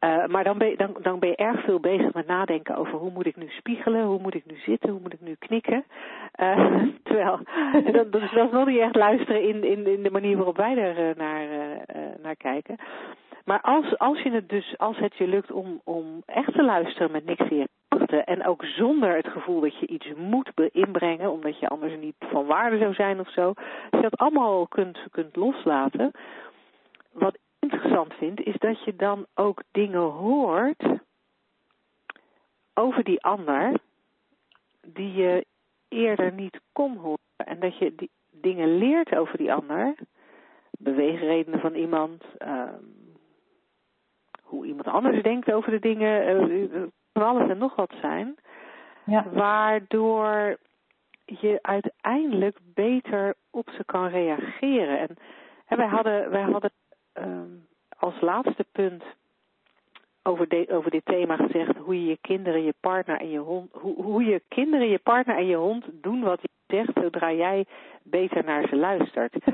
Eh, 0.00 0.26
maar 0.26 0.44
dan 0.44 0.58
ben, 0.58 0.68
je, 0.68 0.76
dan, 0.76 0.96
dan 1.02 1.18
ben 1.18 1.28
je 1.28 1.36
erg 1.36 1.64
veel 1.64 1.80
bezig 1.80 2.12
met 2.12 2.26
nadenken 2.26 2.76
over 2.76 2.98
hoe 2.98 3.10
moet 3.10 3.26
ik 3.26 3.36
nu 3.36 3.48
spiegelen, 3.48 4.04
hoe 4.04 4.20
moet 4.20 4.34
ik 4.34 4.46
nu 4.46 4.56
zitten, 4.56 4.90
hoe 4.90 5.00
moet 5.00 5.12
ik 5.12 5.20
nu 5.20 5.34
knikken. 5.38 5.84
Eh, 6.32 6.82
terwijl, 7.04 7.40
dat, 7.92 8.12
dat, 8.12 8.22
is, 8.22 8.32
nog 8.32 8.66
niet 8.66 8.78
echt 8.78 8.96
luisteren 8.96 9.42
in, 9.42 9.64
in, 9.64 9.86
in 9.86 10.02
de 10.02 10.10
manier 10.10 10.36
waarop 10.36 10.56
wij 10.56 10.76
er 10.76 11.08
eh, 11.08 11.16
naar, 11.16 11.46
naar 12.22 12.36
kijken. 12.36 12.76
Maar 13.44 13.60
als, 13.60 13.98
als, 13.98 14.22
je 14.22 14.30
het 14.30 14.48
dus, 14.48 14.74
als 14.78 14.98
het 14.98 15.16
je 15.16 15.26
lukt 15.26 15.52
om, 15.52 15.80
om 15.84 16.22
echt 16.26 16.52
te 16.52 16.64
luisteren 16.64 17.10
met 17.10 17.24
niks 17.24 17.48
in 17.48 17.68
en 18.24 18.46
ook 18.46 18.64
zonder 18.64 19.16
het 19.16 19.28
gevoel 19.28 19.60
dat 19.60 19.78
je 19.78 19.86
iets 19.86 20.12
moet 20.16 20.50
inbrengen, 20.72 21.30
omdat 21.30 21.58
je 21.58 21.68
anders 21.68 21.96
niet 22.00 22.14
van 22.18 22.46
waarde 22.46 22.78
zou 22.78 22.94
zijn 22.94 23.20
of 23.20 23.30
zo, 23.32 23.46
als 23.90 24.00
je 24.00 24.00
dat 24.00 24.16
allemaal 24.16 24.66
kunt, 24.66 24.98
kunt 25.10 25.36
loslaten, 25.36 26.10
wat 27.12 27.38
interessant 27.60 28.14
vind, 28.14 28.40
is 28.40 28.56
dat 28.58 28.84
je 28.84 28.96
dan 28.96 29.26
ook 29.34 29.62
dingen 29.70 30.00
hoort 30.00 30.82
over 32.74 33.04
die 33.04 33.22
ander 33.22 33.80
die 34.86 35.12
je 35.12 35.46
eerder 35.88 36.32
niet 36.32 36.60
kon 36.72 36.96
horen. 36.96 37.18
En 37.36 37.60
dat 37.60 37.78
je 37.78 37.94
die 37.94 38.10
dingen 38.30 38.78
leert 38.78 39.16
over 39.16 39.38
die 39.38 39.52
ander, 39.52 39.94
beweegredenen 40.70 41.60
van 41.60 41.74
iemand, 41.74 42.24
ehm, 42.38 42.84
hoe 44.42 44.66
iemand 44.66 44.86
anders 44.86 45.22
denkt 45.22 45.52
over 45.52 45.70
de 45.70 45.78
dingen, 45.78 46.26
eh, 46.26 46.82
van 47.12 47.22
alles 47.22 47.50
en 47.50 47.58
nog 47.58 47.74
wat 47.74 47.92
zijn, 48.00 48.36
Ja, 49.04 49.30
waardoor 49.30 50.58
je 51.24 51.58
uiteindelijk 51.62 52.58
beter 52.62 53.34
op 53.50 53.70
ze 53.70 53.84
kan 53.84 54.06
reageren. 54.06 54.98
En 54.98 55.16
hè, 55.64 55.76
wij 55.76 55.86
hadden, 55.86 56.30
wij 56.30 56.42
hadden 56.42 56.70
ehm, 57.20 57.48
als 57.98 58.20
laatste 58.20 58.64
punt 58.72 59.02
over, 60.22 60.48
de, 60.48 60.66
over 60.70 60.90
dit 60.90 61.04
thema 61.04 61.36
gezegd 61.36 61.76
hoe 61.76 61.94
je 62.02 62.06
je 62.06 62.18
kinderen, 62.20 62.62
je 62.64 62.74
partner 62.80 63.20
en 63.20 63.30
je 63.30 63.38
hond, 63.38 63.72
hoe, 63.72 64.02
hoe 64.02 64.24
je 64.24 64.42
kinderen, 64.48 64.88
je 64.88 64.98
partner 64.98 65.36
en 65.36 65.46
je 65.46 65.56
hond 65.56 65.84
doen 65.92 66.20
wat 66.20 66.40
je 66.42 66.48
zegt 66.66 66.90
zodra 67.02 67.32
jij 67.32 67.66
beter 68.02 68.44
naar 68.44 68.68
ze 68.68 68.76
luistert. 68.76 69.34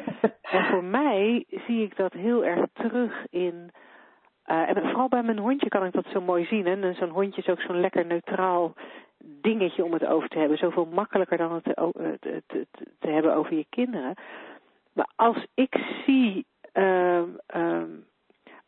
En 0.51 0.65
voor 0.65 0.85
mij 0.85 1.45
zie 1.67 1.83
ik 1.83 1.97
dat 1.97 2.13
heel 2.13 2.45
erg 2.45 2.67
terug 2.73 3.27
in. 3.31 3.71
eh, 4.45 4.69
en 4.69 4.75
vooral 4.83 5.09
bij 5.09 5.23
mijn 5.23 5.39
hondje 5.39 5.69
kan 5.69 5.85
ik 5.85 5.93
dat 5.93 6.07
zo 6.13 6.21
mooi 6.21 6.45
zien. 6.45 6.67
hè. 6.67 6.81
En 6.83 6.95
zo'n 6.95 7.09
hondje 7.11 7.41
is 7.43 7.49
ook 7.49 7.61
zo'n 7.61 7.81
lekker 7.81 8.07
neutraal 8.07 8.75
dingetje 9.19 9.85
om 9.85 9.93
het 9.93 10.07
over 10.07 10.29
te 10.29 10.39
hebben. 10.39 10.59
Zoveel 10.59 10.87
makkelijker 10.87 11.39
dan 11.39 11.53
het 11.55 11.65
te, 11.65 11.77
o- 11.77 11.91
te, 12.21 12.43
te, 12.47 12.67
te- 12.71 12.87
te 12.99 13.09
hebben 13.09 13.35
over 13.35 13.55
je 13.57 13.67
kinderen. 13.71 14.15
Maar 14.93 15.11
als 15.17 15.47
ik 15.55 15.77
zie. 16.07 16.47
Ehm, 16.77 17.29
ehm, 17.47 17.91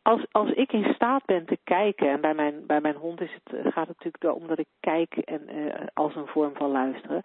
als, 0.02 0.26
als 0.30 0.50
ik 0.50 0.72
in 0.72 0.94
staat 0.94 1.24
ben 1.24 1.46
te 1.46 1.58
kijken, 1.64 2.08
en 2.08 2.20
bij 2.20 2.34
mijn, 2.34 2.66
bij 2.66 2.80
mijn 2.80 2.96
hond 2.96 3.20
is 3.20 3.32
het, 3.34 3.54
eh, 3.54 3.72
gaat 3.72 3.88
het 3.88 4.04
natuurlijk 4.04 4.40
om 4.40 4.46
dat 4.46 4.58
ik 4.58 4.68
kijk 4.80 5.16
en, 5.16 5.48
eh, 5.48 5.86
als 5.94 6.14
een 6.14 6.26
vorm 6.26 6.54
van 6.54 6.70
luisteren. 6.70 7.22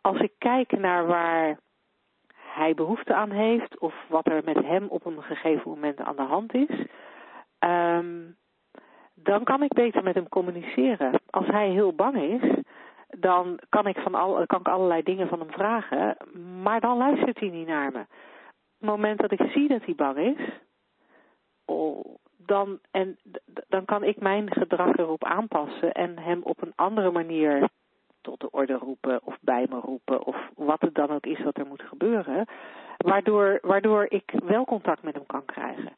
Als 0.00 0.20
ik 0.20 0.32
kijk 0.38 0.78
naar 0.78 1.06
waar 1.06 1.58
hij 2.36 2.74
behoefte 2.74 3.14
aan 3.14 3.30
heeft 3.30 3.78
of 3.78 3.94
wat 4.08 4.26
er 4.26 4.42
met 4.44 4.64
hem 4.64 4.86
op 4.88 5.06
een 5.06 5.22
gegeven 5.22 5.70
moment 5.70 6.00
aan 6.00 6.16
de 6.16 6.22
hand 6.22 6.54
is, 6.54 6.86
ehm, 7.58 8.22
dan 9.14 9.44
kan 9.44 9.62
ik 9.62 9.72
beter 9.72 10.02
met 10.02 10.14
hem 10.14 10.28
communiceren. 10.28 11.20
Als 11.30 11.46
hij 11.46 11.68
heel 11.68 11.92
bang 11.92 12.16
is, 12.16 12.62
dan 13.08 13.58
kan 13.68 13.86
ik, 13.86 13.98
van 13.98 14.14
al, 14.14 14.46
kan 14.46 14.60
ik 14.60 14.68
allerlei 14.68 15.02
dingen 15.02 15.28
van 15.28 15.38
hem 15.38 15.50
vragen, 15.50 16.16
maar 16.62 16.80
dan 16.80 16.96
luistert 16.96 17.38
hij 17.38 17.48
niet 17.48 17.66
naar 17.66 17.92
me. 17.92 18.04
Moment 18.78 19.20
dat 19.20 19.32
ik 19.32 19.50
zie 19.50 19.68
dat 19.68 19.84
hij 19.84 19.94
bang 19.94 20.18
is, 20.18 20.48
oh, 21.64 22.16
dan, 22.36 22.78
en, 22.90 23.18
dan 23.68 23.84
kan 23.84 24.04
ik 24.04 24.20
mijn 24.20 24.52
gedrag 24.52 24.96
erop 24.96 25.24
aanpassen 25.24 25.92
en 25.92 26.18
hem 26.18 26.42
op 26.42 26.62
een 26.62 26.72
andere 26.74 27.10
manier 27.10 27.68
tot 28.20 28.40
de 28.40 28.50
orde 28.50 28.74
roepen 28.74 29.20
of 29.24 29.36
bij 29.40 29.66
me 29.70 29.80
roepen 29.80 30.24
of 30.24 30.36
wat 30.54 30.80
het 30.80 30.94
dan 30.94 31.10
ook 31.10 31.26
is 31.26 31.42
wat 31.42 31.58
er 31.58 31.66
moet 31.66 31.82
gebeuren, 31.82 32.46
waardoor, 32.96 33.58
waardoor 33.62 34.06
ik 34.08 34.32
wel 34.44 34.64
contact 34.64 35.02
met 35.02 35.14
hem 35.14 35.26
kan 35.26 35.44
krijgen. 35.44 35.92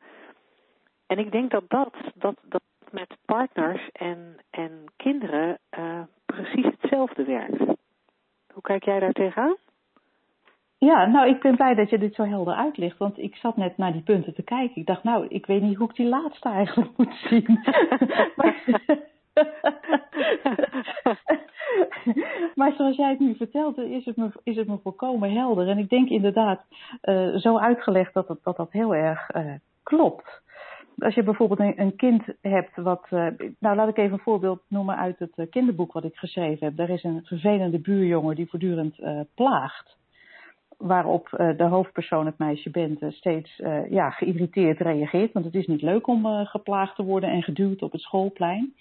En 1.07 1.19
ik 1.19 1.33
denk 1.33 1.51
dat 1.51 1.65
dat, 1.69 1.95
dat, 2.15 2.37
dat 2.43 2.63
met 2.91 3.17
partners 3.25 3.89
en, 3.93 4.37
en 4.51 4.85
kinderen 4.97 5.59
eh, 5.69 6.03
precies 6.27 6.65
hetzelfde 6.65 7.25
werkt. 7.25 7.59
Hoe 8.53 8.63
kijk 8.63 8.85
jij 8.85 8.99
daar 9.01 9.13
tegenaan? 9.13 9.57
Ja, 10.79 11.07
nou, 11.07 11.29
ik 11.29 11.41
ben 11.41 11.57
blij 11.57 11.75
dat 11.75 11.91
je 11.91 11.99
dit 11.99 12.15
zo 12.15 12.25
helder 12.25 12.55
uitlegt, 12.55 12.99
want 12.99 13.19
ik 13.19 13.37
zat 13.37 13.57
net 13.57 13.77
naar 13.77 13.93
die 13.93 14.03
punten 14.03 14.35
te 14.35 14.43
kijken. 14.43 14.77
Ik 14.77 14.87
dacht, 14.87 15.03
nou, 15.03 15.27
ik 15.29 15.47
weet 15.47 15.63
niet 15.63 15.77
hoe 15.77 15.89
ik 15.89 15.97
die 15.97 16.09
laatste 16.09 16.49
eigenlijk 16.49 16.97
moet 16.97 17.15
zien. 17.15 17.61
maar, 22.55 22.73
zoals 22.77 22.97
jij 22.97 23.11
het 23.11 23.19
nu 23.19 23.35
vertelt, 23.35 23.79
is 23.79 24.05
het 24.05 24.17
me, 24.17 24.31
is 24.43 24.57
het 24.57 24.69
me 24.69 24.79
volkomen 24.83 25.33
helder. 25.33 25.69
En 25.69 25.79
ik 25.79 25.89
denk 25.89 26.09
inderdaad, 26.09 26.65
eh, 27.01 27.35
zo 27.37 27.59
uitgelegd 27.59 28.15
dat 28.15 28.27
dat, 28.43 28.57
dat 28.57 28.73
heel 28.73 28.95
erg 28.95 29.31
eh, 29.31 29.55
klopt. 29.83 30.43
Als 30.99 31.15
je 31.15 31.23
bijvoorbeeld 31.23 31.61
een, 31.79 31.97
kind 31.97 32.25
hebt 32.41 32.77
wat. 32.77 33.07
eh, 33.11 33.27
nou, 33.59 33.77
laat 33.77 33.89
ik 33.89 33.97
even 33.99 34.13
een 34.13 34.19
voorbeeld 34.19 34.63
noemen 34.69 34.97
uit 34.97 35.19
het 35.19 35.47
kinderboek 35.51 35.93
wat 35.93 36.05
ik 36.05 36.17
geschreven 36.17 36.67
heb. 36.67 36.79
Er 36.79 36.91
is 36.91 37.05
een 37.05 37.21
vervelende 37.25 37.79
buurjongen 37.79 38.37
die 38.37 38.49
voortdurend 38.49 38.97
plaagt 39.35 39.97
waarop 40.79 41.29
uh, 41.33 41.57
de 41.57 41.65
hoofdpersoon, 41.65 42.27
het 42.27 42.39
meisje 42.39 42.71
Bente, 42.71 43.11
steeds 43.11 43.59
uh, 43.59 43.91
ja, 43.91 44.11
geïrriteerd 44.11 44.81
reageert. 44.81 45.33
Want 45.33 45.45
het 45.45 45.55
is 45.55 45.67
niet 45.67 45.83
leuk 45.83 46.07
om 46.07 46.47
geplaagd 46.47 46.97
te 46.97 47.03
worden 47.03 47.31
en 47.31 47.43
geduwd 47.43 47.83
op 47.83 47.93
het 47.93 48.01
schoolplein. 48.01 48.75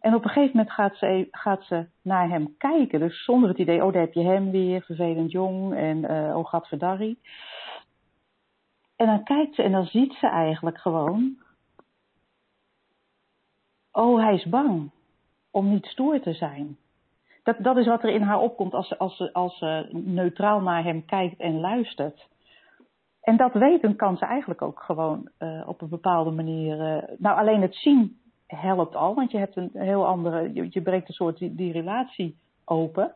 En 0.00 0.14
op 0.14 0.24
een 0.24 0.30
gegeven 0.30 0.56
moment 0.56 0.74
gaat 0.74 0.96
ze, 0.96 1.28
gaat 1.30 1.64
ze 1.64 1.86
naar 2.02 2.28
hem 2.28 2.54
kijken. 2.58 3.00
Dus 3.00 3.24
zonder 3.24 3.48
het 3.48 3.58
idee, 3.58 3.84
oh 3.84 3.92
daar 3.92 4.02
heb 4.02 4.12
je 4.12 4.22
hem 4.22 4.50
weer, 4.50 4.82
vervelend 4.82 5.30
jong 5.30 5.74
en 5.74 6.10
oh 6.36 6.46
gadverdarrie. 6.46 7.18
En 8.96 9.06
dan 9.06 9.24
kijkt 9.24 9.54
ze 9.54 9.62
en 9.62 9.72
dan 9.72 9.86
ziet 9.86 10.12
ze 10.12 10.26
eigenlijk 10.26 10.78
gewoon, 10.78 11.36
oh 13.92 14.20
hij 14.20 14.34
is 14.34 14.44
bang 14.44 14.90
om 15.50 15.70
niet 15.70 15.86
stoer 15.86 16.20
te 16.20 16.32
zijn. 16.32 16.76
Dat, 17.42 17.56
dat 17.58 17.76
is 17.76 17.86
wat 17.86 18.02
er 18.02 18.10
in 18.10 18.22
haar 18.22 18.40
opkomt 18.40 18.74
als 18.74 18.88
ze, 18.88 18.98
als, 18.98 19.32
als 19.32 19.58
ze 19.58 19.88
neutraal 19.92 20.60
naar 20.60 20.84
hem 20.84 21.04
kijkt 21.04 21.40
en 21.40 21.60
luistert. 21.60 22.28
En 23.20 23.36
dat 23.36 23.52
weten 23.52 23.96
kan 23.96 24.16
ze 24.16 24.24
eigenlijk 24.24 24.62
ook 24.62 24.80
gewoon 24.80 25.28
uh, 25.38 25.62
op 25.66 25.80
een 25.80 25.88
bepaalde 25.88 26.30
manier. 26.30 26.76
Uh, 26.76 27.02
nou, 27.18 27.38
alleen 27.38 27.62
het 27.62 27.74
zien 27.74 28.18
helpt 28.46 28.96
al, 28.96 29.14
want 29.14 29.30
je 29.30 29.38
hebt 29.38 29.56
een 29.56 29.70
heel 29.72 30.06
andere. 30.06 30.52
Je, 30.54 30.66
je 30.70 30.82
breekt 30.82 31.08
een 31.08 31.14
soort 31.14 31.38
die, 31.38 31.54
die, 31.54 31.72
relatie 31.72 32.38
open. 32.64 33.14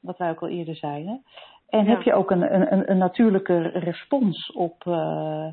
Wat 0.00 0.18
wij 0.18 0.30
ook 0.30 0.42
al 0.42 0.48
eerder 0.48 0.76
zeiden. 0.76 1.22
En 1.68 1.84
ja. 1.84 1.90
heb 1.90 2.02
je 2.02 2.14
ook 2.14 2.30
een, 2.30 2.54
een, 2.72 2.90
een 2.90 2.98
natuurlijke 2.98 3.58
respons 3.60 4.52
op, 4.52 4.84
uh, 4.84 5.46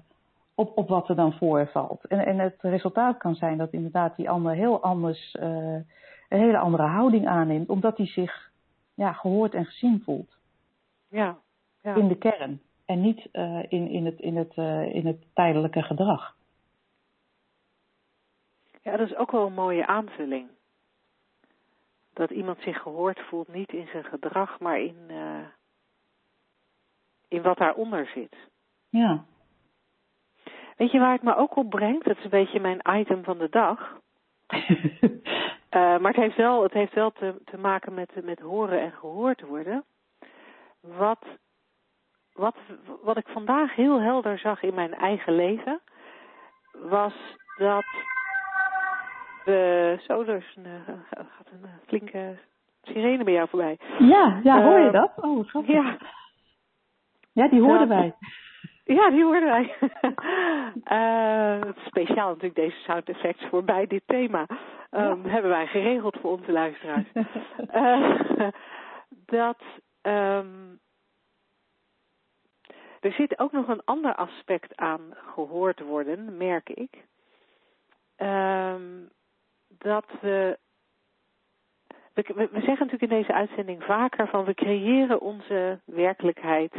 op, 0.56 0.78
op 0.78 0.90
wat 0.90 1.10
er 1.10 1.16
dan 1.16 1.34
voorvalt. 1.34 2.06
En, 2.08 2.26
en 2.26 2.40
het 2.40 2.58
resultaat 2.62 3.18
kan 3.18 3.36
zijn 3.36 3.58
dat 3.58 3.74
inderdaad 3.74 4.16
die 4.16 4.30
ander 4.30 4.54
heel 4.54 4.82
anders 4.82 5.38
een 6.30 6.40
hele 6.40 6.58
andere 6.58 6.84
houding 6.84 7.28
aanneemt, 7.28 7.70
omdat 7.70 7.98
hij 7.98 8.08
zich 8.08 8.52
ja, 8.94 9.14
gehoord 9.14 9.54
en 9.54 9.66
gezien 9.66 10.02
voelt. 10.04 10.38
Ja, 11.10 11.38
ja. 11.82 11.96
In 11.96 12.08
de 12.08 12.18
kern 12.18 12.62
en 12.86 13.02
niet 13.02 13.28
uh, 13.34 13.64
in, 13.68 13.88
in, 13.88 14.06
het, 14.06 14.20
in, 14.20 14.36
het, 14.38 14.58
uh, 14.58 14.96
in 14.96 15.06
het 15.06 15.26
tijdelijke 15.34 15.82
gedrag. 15.82 16.36
Ja, 18.82 18.98
dat 18.98 19.10
is 19.10 19.16
ook 19.16 19.32
wel 19.32 19.46
een 19.46 19.54
mooie 19.54 19.88
aanvulling. 19.88 20.50
Dat 22.14 22.30
iemand 22.30 22.60
zich 22.62 22.82
gehoord 22.82 23.20
voelt, 23.20 23.48
niet 23.48 23.74
in 23.74 23.88
zijn 23.92 24.04
gedrag, 24.04 24.60
maar 24.60 24.80
in, 24.80 24.98
uh, 25.08 25.46
in 27.28 27.42
wat 27.42 27.58
daaronder 27.58 28.08
zit. 28.08 28.36
Ja. 28.90 29.24
Weet 30.78 30.92
je 30.92 31.00
waar 31.00 31.14
het 31.14 31.24
me 31.24 31.36
ook 31.36 31.56
op 31.56 31.70
brengt? 31.70 32.06
Dat 32.06 32.18
is 32.18 32.24
een 32.24 32.30
beetje 32.30 32.60
mijn 32.60 33.00
item 33.00 33.24
van 33.24 33.38
de 33.38 33.50
dag. 33.50 34.00
Uh, 35.72 35.98
maar 35.98 36.12
het 36.12 36.22
heeft 36.22 36.36
wel, 36.36 36.64
het 36.64 36.74
heeft 36.74 36.94
wel 36.94 37.12
te, 37.12 37.42
te 37.46 37.58
maken 37.58 37.94
met, 37.94 38.24
met 38.24 38.40
horen 38.40 38.82
en 38.82 38.92
gehoord 38.92 39.42
worden. 39.42 39.84
Wat, 40.82 41.26
wat, 42.34 42.56
wat 43.02 43.18
ik 43.18 43.28
vandaag 43.28 43.76
heel 43.76 44.02
helder 44.02 44.40
zag 44.40 44.64
in 44.64 44.74
mijn 44.74 44.94
eigen 44.94 45.36
leven, 45.36 45.80
was 46.72 47.14
dat 47.58 47.86
we. 49.46 49.98
Zo, 50.08 50.22
er 50.22 50.36
is 50.36 50.56
een, 50.56 50.84
gaat 51.10 51.48
een 51.52 51.62
uh, 51.64 51.70
flinke 51.88 52.38
sirene 52.82 53.24
bij 53.24 53.34
jou 53.34 53.50
voorbij. 53.50 53.78
Ja, 54.00 54.40
ja 54.44 54.64
hoor 54.64 54.80
je 54.80 54.92
dat? 54.92 55.12
Oh, 55.16 55.48
grappig. 55.48 55.74
Ja. 55.74 55.98
Ja, 57.32 57.48
die 57.48 57.62
hoorden 57.62 57.88
wij. 57.88 58.16
Ja, 58.96 59.10
die 59.10 59.24
hoorden 59.24 59.50
wij. 59.50 59.76
uh, 60.86 61.74
speciaal 61.88 62.28
natuurlijk 62.28 62.56
deze 62.56 62.78
sound 62.78 63.10
effects 63.10 63.46
voor 63.50 63.64
bij 63.64 63.88
dit 63.88 64.02
thema. 64.06 64.46
Um, 64.92 65.24
ja. 65.24 65.30
Hebben 65.30 65.52
wij 65.52 65.68
geregeld 65.68 66.18
voor 66.22 66.32
onze 66.32 66.52
luisteraars. 66.52 67.08
uh, 67.74 68.48
dat 69.38 69.62
um, 70.02 70.80
er 73.00 73.12
zit 73.12 73.40
ook 73.40 73.52
nog 73.52 73.68
een 73.68 73.82
ander 73.86 74.16
aspect 74.16 74.76
aan 74.76 75.02
gehoord 75.14 75.80
worden, 75.80 76.38
merk 76.38 76.70
ik. 76.70 77.04
Um, 78.18 79.10
dat 79.68 80.06
we, 80.22 80.58
we, 82.14 82.50
zeggen 82.52 82.68
natuurlijk 82.68 83.02
in 83.02 83.18
deze 83.18 83.34
uitzending 83.34 83.84
vaker 83.84 84.28
van 84.28 84.46
we 84.46 84.54
creëren 84.54 85.22
onze 85.22 85.80
werkelijkheid 85.86 86.74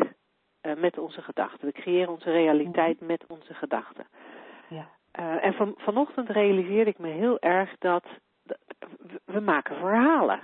uh, 0.62 0.75
met 0.77 0.99
onze 0.99 1.23
gedachten. 1.23 1.66
We 1.66 1.73
creëren 1.73 2.12
onze 2.12 2.31
realiteit 2.31 3.01
met 3.01 3.25
onze 3.29 3.55
gedachten. 3.55 4.07
Ja. 4.68 4.88
Uh, 5.20 5.44
en 5.44 5.53
van, 5.53 5.75
vanochtend 5.77 6.29
realiseerde 6.29 6.90
ik 6.90 6.99
me 6.99 7.09
heel 7.09 7.40
erg 7.40 7.75
dat 7.79 8.05
we 9.25 9.40
maken 9.40 9.77
verhalen. 9.77 10.40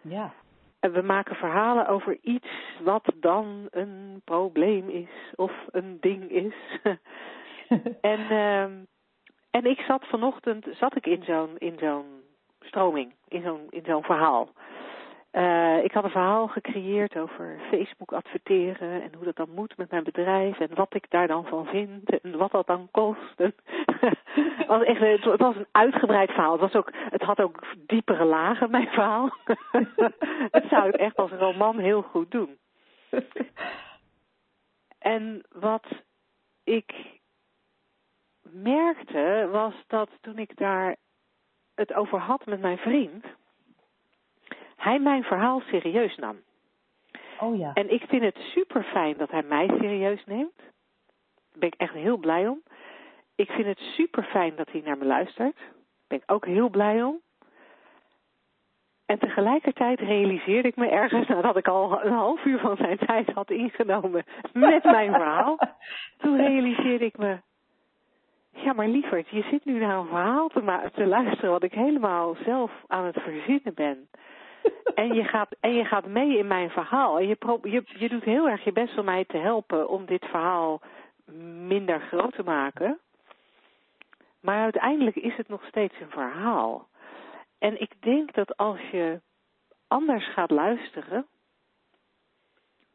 Ja. 0.00 0.32
En 0.80 0.92
we 0.92 1.02
maken 1.02 1.36
verhalen 1.36 1.86
over 1.86 2.18
iets 2.22 2.48
wat 2.82 3.12
dan 3.16 3.66
een 3.70 4.20
probleem 4.24 4.88
is 4.88 5.34
of 5.34 5.52
een 5.70 5.96
ding 6.00 6.30
is. 6.30 6.54
en, 8.00 8.20
uh, 8.20 8.62
en 9.50 9.64
ik 9.64 9.80
zat 9.80 10.06
vanochtend 10.06 10.66
zat 10.70 10.96
ik 10.96 11.06
in 11.06 11.22
zo'n 11.22 11.58
in 11.58 11.78
zo'n 11.78 12.22
stroming, 12.60 13.14
in 13.28 13.42
zo'n 13.42 13.66
in 13.70 13.84
zo'n 13.84 14.02
verhaal. 14.02 14.48
Uh, 15.36 15.84
ik 15.84 15.92
had 15.92 16.04
een 16.04 16.10
verhaal 16.10 16.48
gecreëerd 16.48 17.16
over 17.16 17.60
Facebook 17.70 18.12
adverteren 18.12 19.02
en 19.02 19.14
hoe 19.14 19.24
dat 19.24 19.36
dan 19.36 19.50
moet 19.50 19.76
met 19.76 19.90
mijn 19.90 20.04
bedrijf 20.04 20.60
en 20.60 20.74
wat 20.74 20.94
ik 20.94 21.10
daar 21.10 21.26
dan 21.26 21.46
van 21.46 21.66
vind 21.66 22.20
en 22.20 22.36
wat 22.36 22.50
dat 22.50 22.66
dan 22.66 22.88
kost. 22.90 23.32
Het, 23.36 23.54
was 24.66 24.82
echt, 24.82 25.24
het 25.24 25.40
was 25.40 25.56
een 25.56 25.66
uitgebreid 25.72 26.30
verhaal. 26.30 26.52
Het, 26.52 26.60
was 26.60 26.74
ook, 26.74 26.92
het 27.10 27.22
had 27.22 27.40
ook 27.40 27.64
diepere 27.86 28.24
lagen, 28.24 28.70
mijn 28.70 28.88
verhaal. 28.88 29.30
het 30.56 30.64
zou 30.68 30.86
het 30.86 30.96
echt 30.96 31.16
als 31.16 31.30
roman 31.30 31.78
heel 31.78 32.02
goed 32.02 32.30
doen. 32.30 32.58
en 34.98 35.42
wat 35.52 35.86
ik 36.64 36.94
merkte 38.42 39.48
was 39.52 39.74
dat 39.86 40.10
toen 40.20 40.38
ik 40.38 40.56
daar 40.56 40.96
het 41.74 41.92
over 41.94 42.18
had 42.18 42.46
met 42.46 42.60
mijn 42.60 42.78
vriend 42.78 43.24
hij 44.86 44.98
mijn 44.98 45.22
verhaal 45.22 45.60
serieus 45.60 46.16
nam. 46.16 46.36
Oh 47.40 47.58
ja. 47.58 47.70
En 47.74 47.92
ik 47.92 48.02
vind 48.08 48.22
het 48.22 48.36
super 48.36 48.82
fijn 48.82 49.16
dat 49.16 49.30
hij 49.30 49.42
mij 49.42 49.66
serieus 49.66 50.24
neemt. 50.26 50.56
Daar 50.56 51.58
ben 51.58 51.68
ik 51.68 51.74
echt 51.74 51.94
heel 51.94 52.16
blij 52.16 52.48
om. 52.48 52.62
Ik 53.34 53.50
vind 53.50 53.66
het 53.66 53.78
super 53.78 54.24
fijn 54.24 54.56
dat 54.56 54.70
hij 54.70 54.82
naar 54.84 54.98
me 54.98 55.04
luistert. 55.04 55.56
Daar 55.56 56.08
ben 56.08 56.18
ik 56.18 56.32
ook 56.32 56.46
heel 56.46 56.68
blij 56.68 57.02
om. 57.02 57.20
En 59.06 59.18
tegelijkertijd 59.18 60.00
realiseerde 60.00 60.68
ik 60.68 60.76
me 60.76 60.88
ergens 60.88 61.28
nadat 61.36 61.56
ik 61.56 61.68
al 61.68 62.04
een 62.04 62.12
half 62.12 62.44
uur 62.44 62.58
van 62.58 62.76
zijn 62.76 62.98
tijd 62.98 63.30
had 63.30 63.50
ingenomen 63.50 64.24
met 64.52 64.84
mijn 64.84 65.12
verhaal. 65.12 65.58
Toen 66.20 66.36
realiseerde 66.36 67.04
ik 67.04 67.18
me, 67.18 67.38
ja 68.50 68.72
maar 68.72 68.88
lieverd, 68.88 69.28
je 69.28 69.42
zit 69.50 69.64
nu 69.64 69.78
naar 69.78 69.98
een 69.98 70.06
verhaal 70.06 70.48
te, 70.48 70.90
te 70.94 71.06
luisteren 71.06 71.50
wat 71.50 71.62
ik 71.62 71.72
helemaal 71.72 72.36
zelf 72.44 72.70
aan 72.86 73.04
het 73.04 73.20
verzinnen 73.20 73.74
ben 73.74 74.08
en, 74.94 75.14
je 75.14 75.24
gaat, 75.24 75.56
en 75.60 75.74
je 75.74 75.84
gaat 75.84 76.06
mee 76.06 76.38
in 76.38 76.46
mijn 76.46 76.70
verhaal. 76.70 77.18
En 77.18 77.28
je, 77.28 77.82
je, 77.98 78.08
doet 78.08 78.24
heel 78.24 78.48
erg 78.48 78.64
je 78.64 78.72
best 78.72 78.98
om 78.98 79.04
mij 79.04 79.24
te 79.24 79.36
helpen 79.36 79.88
om 79.88 80.06
dit 80.06 80.24
verhaal 80.24 80.80
minder 81.66 82.00
groot 82.00 82.34
te 82.34 82.42
maken. 82.42 82.98
Maar 84.40 84.62
uiteindelijk 84.62 85.16
is 85.16 85.36
het 85.36 85.48
nog 85.48 85.64
steeds 85.64 85.94
een 86.00 86.10
verhaal. 86.10 86.88
En 87.58 87.80
ik 87.80 87.92
denk 88.00 88.34
dat 88.34 88.56
als 88.56 88.80
je 88.90 89.20
anders 89.88 90.32
gaat 90.32 90.50
luisteren 90.50 91.26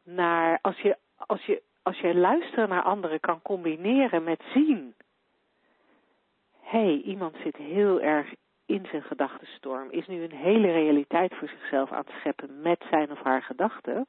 naar 0.04 0.58
als 0.62 0.78
je 0.78 0.96
als 1.16 1.44
je 1.44 1.62
als 1.82 2.00
luisteren 2.02 2.68
naar 2.68 2.82
anderen 2.82 3.20
kan 3.20 3.42
combineren 3.42 4.24
met 4.24 4.42
zien. 4.54 4.94
Hé, 6.60 6.78
hey, 6.78 7.00
iemand 7.04 7.36
zit 7.42 7.56
heel 7.56 8.00
erg 8.00 8.34
in 8.72 8.86
zijn 8.90 9.02
gedachtenstorm, 9.02 9.90
is 9.90 10.06
nu 10.06 10.22
een 10.22 10.36
hele 10.36 10.72
realiteit 10.72 11.34
voor 11.34 11.48
zichzelf 11.48 11.92
aan 11.92 12.04
het 12.06 12.14
scheppen 12.18 12.60
met 12.60 12.84
zijn 12.90 13.10
of 13.10 13.22
haar 13.22 13.42
gedachten, 13.42 14.06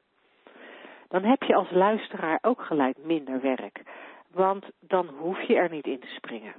dan 1.08 1.22
heb 1.22 1.42
je 1.42 1.54
als 1.54 1.70
luisteraar 1.70 2.38
ook 2.42 2.60
gelijk 2.62 2.96
minder 2.98 3.40
werk. 3.40 3.82
Want 4.30 4.64
dan 4.80 5.08
hoef 5.08 5.40
je 5.40 5.56
er 5.56 5.70
niet 5.70 5.86
in 5.86 6.00
te 6.00 6.06
springen. 6.06 6.54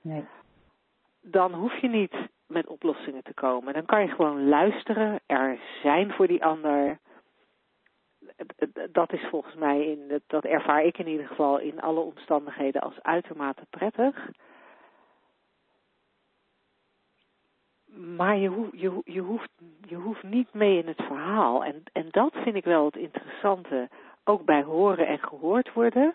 Nee. 0.00 0.24
Dan 1.20 1.52
hoef 1.52 1.76
je 1.76 1.88
niet 1.88 2.14
met 2.46 2.66
oplossingen 2.66 3.22
te 3.22 3.34
komen. 3.34 3.74
Dan 3.74 3.84
kan 3.84 4.02
je 4.02 4.08
gewoon 4.08 4.48
luisteren, 4.48 5.20
er 5.26 5.58
zijn 5.82 6.12
voor 6.12 6.26
die 6.26 6.44
ander. 6.44 6.98
Dat 8.92 9.12
is 9.12 9.26
volgens 9.30 9.54
mij, 9.54 9.86
in, 9.86 10.20
dat 10.26 10.44
ervaar 10.44 10.84
ik 10.84 10.98
in 10.98 11.08
ieder 11.08 11.26
geval 11.26 11.58
in 11.58 11.80
alle 11.80 12.00
omstandigheden 12.00 12.80
als 12.80 13.02
uitermate 13.02 13.66
prettig. 13.70 14.30
Maar 17.96 18.36
je, 18.36 18.48
hoeft, 18.48 18.70
je, 18.72 19.00
je, 19.04 19.20
hoeft, 19.20 19.50
je 19.80 19.96
hoeft 19.96 20.22
niet 20.22 20.54
mee 20.54 20.78
in 20.78 20.86
het 20.86 21.02
verhaal. 21.02 21.64
En, 21.64 21.82
en 21.92 22.06
dat 22.10 22.32
vind 22.32 22.56
ik 22.56 22.64
wel 22.64 22.84
het 22.84 22.96
interessante, 22.96 23.88
ook 24.24 24.44
bij 24.44 24.62
horen 24.62 25.06
en 25.06 25.18
gehoord 25.18 25.72
worden. 25.72 26.14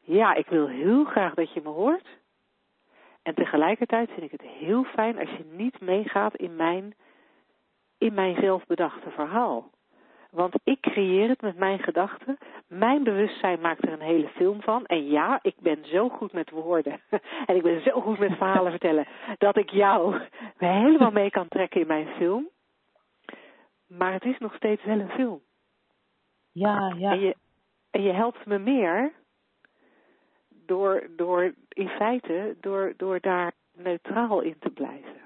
Ja, 0.00 0.34
ik 0.34 0.46
wil 0.46 0.66
heel 0.66 1.04
graag 1.04 1.34
dat 1.34 1.52
je 1.52 1.60
me 1.62 1.68
hoort. 1.68 2.06
En 3.22 3.34
tegelijkertijd 3.34 4.10
vind 4.10 4.22
ik 4.22 4.40
het 4.40 4.50
heel 4.50 4.84
fijn 4.84 5.18
als 5.18 5.30
je 5.30 5.44
niet 5.50 5.80
meegaat 5.80 6.34
in 6.34 6.56
mijn, 6.56 6.94
in 7.98 8.14
mijn 8.14 8.34
zelfbedachte 8.40 9.10
verhaal. 9.10 9.70
Want 10.30 10.54
ik 10.64 10.80
creëer 10.80 11.28
het 11.28 11.40
met 11.40 11.56
mijn 11.56 11.78
gedachten. 11.78 12.38
Mijn 12.78 13.04
bewustzijn 13.04 13.60
maakt 13.60 13.82
er 13.82 13.92
een 13.92 14.00
hele 14.00 14.28
film 14.28 14.62
van. 14.62 14.86
En 14.86 15.06
ja, 15.06 15.38
ik 15.42 15.54
ben 15.60 15.84
zo 15.84 16.08
goed 16.08 16.32
met 16.32 16.50
woorden. 16.50 17.00
en 17.46 17.56
ik 17.56 17.62
ben 17.62 17.82
zo 17.82 18.00
goed 18.00 18.18
met 18.18 18.36
verhalen 18.36 18.70
vertellen. 18.70 19.06
Dat 19.38 19.56
ik 19.56 19.70
jou 19.70 20.20
helemaal 20.56 21.10
mee 21.10 21.30
kan 21.30 21.48
trekken 21.48 21.80
in 21.80 21.86
mijn 21.86 22.06
film. 22.06 22.48
Maar 23.86 24.12
het 24.12 24.24
is 24.24 24.38
nog 24.38 24.54
steeds 24.54 24.84
wel 24.84 25.00
een 25.00 25.10
film. 25.10 25.40
Ja, 26.52 26.94
ja. 26.98 27.10
En 27.10 27.20
je, 27.20 27.36
en 27.90 28.02
je 28.02 28.12
helpt 28.12 28.46
me 28.46 28.58
meer 28.58 29.12
door, 30.66 31.06
door 31.16 31.54
in 31.68 31.88
feite, 31.88 32.56
door, 32.60 32.94
door 32.96 33.20
daar 33.20 33.52
neutraal 33.72 34.40
in 34.40 34.56
te 34.58 34.70
blijven. 34.70 35.20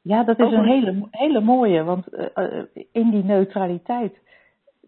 Ja, 0.00 0.24
dat 0.24 0.38
is 0.38 0.52
een 0.52 0.64
hele, 0.64 1.08
hele 1.10 1.40
mooie, 1.40 1.84
want 1.84 2.12
uh, 2.12 2.62
in 2.92 3.10
die 3.10 3.24
neutraliteit 3.24 4.24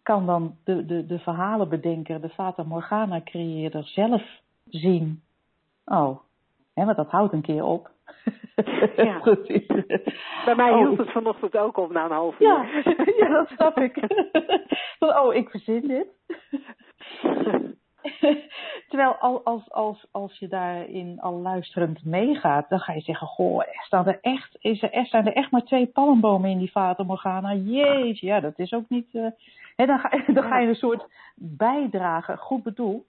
kan 0.08 0.26
dan 0.26 0.56
de, 0.64 0.86
de, 0.86 1.06
de 1.06 1.18
verhalenbedenker, 1.18 2.20
de 2.20 2.28
Fata 2.28 2.62
Morgana 2.62 3.20
creëerder 3.24 3.84
zelf 3.84 4.22
zien. 4.68 5.22
Oh, 5.84 6.18
hè, 6.74 6.84
want 6.84 6.96
dat 6.96 7.10
houdt 7.10 7.32
een 7.32 7.42
keer 7.42 7.64
op. 7.64 7.90
Ja. 8.96 9.20
Bij 10.44 10.54
mij 10.56 10.70
oh, 10.70 10.78
hield 10.78 10.98
het 10.98 11.10
vanochtend 11.10 11.56
ook 11.56 11.76
op 11.76 11.92
na 11.92 12.04
een 12.04 12.10
half 12.10 12.40
uur. 12.40 12.46
Ja, 12.46 12.82
ja 13.20 13.28
dat 13.28 13.48
snap 13.48 13.78
ik. 13.78 13.96
oh, 15.20 15.34
ik 15.34 15.48
verzin 15.48 15.86
dit. 15.86 16.06
Terwijl 18.88 19.14
als, 19.44 19.70
als, 19.70 20.06
als 20.10 20.38
je 20.38 20.48
daarin 20.48 21.20
al 21.20 21.34
luisterend 21.40 22.04
meegaat, 22.04 22.68
dan 22.68 22.80
ga 22.80 22.92
je 22.92 23.00
zeggen, 23.00 23.26
goh, 23.26 23.62
staan 23.72 24.06
er 24.06 24.18
echt, 24.20 24.56
is 24.60 24.82
er, 24.82 25.06
zijn 25.06 25.26
er 25.26 25.32
echt 25.32 25.50
maar 25.50 25.64
twee 25.64 25.86
palmbomen 25.86 26.50
in 26.50 26.58
die 26.58 26.70
Fata 26.70 27.02
Morgana? 27.02 27.54
Jeetje, 27.54 28.26
ja, 28.26 28.40
dat 28.40 28.58
is 28.58 28.72
ook 28.72 28.88
niet... 28.88 29.14
Uh, 29.14 29.30
dan, 29.86 29.98
ga, 29.98 30.10
dan 30.32 30.42
ga 30.44 30.58
je 30.58 30.68
een 30.68 30.74
soort 30.74 31.06
bijdrage, 31.36 32.36
goed 32.36 32.62
bedoeld, 32.62 33.06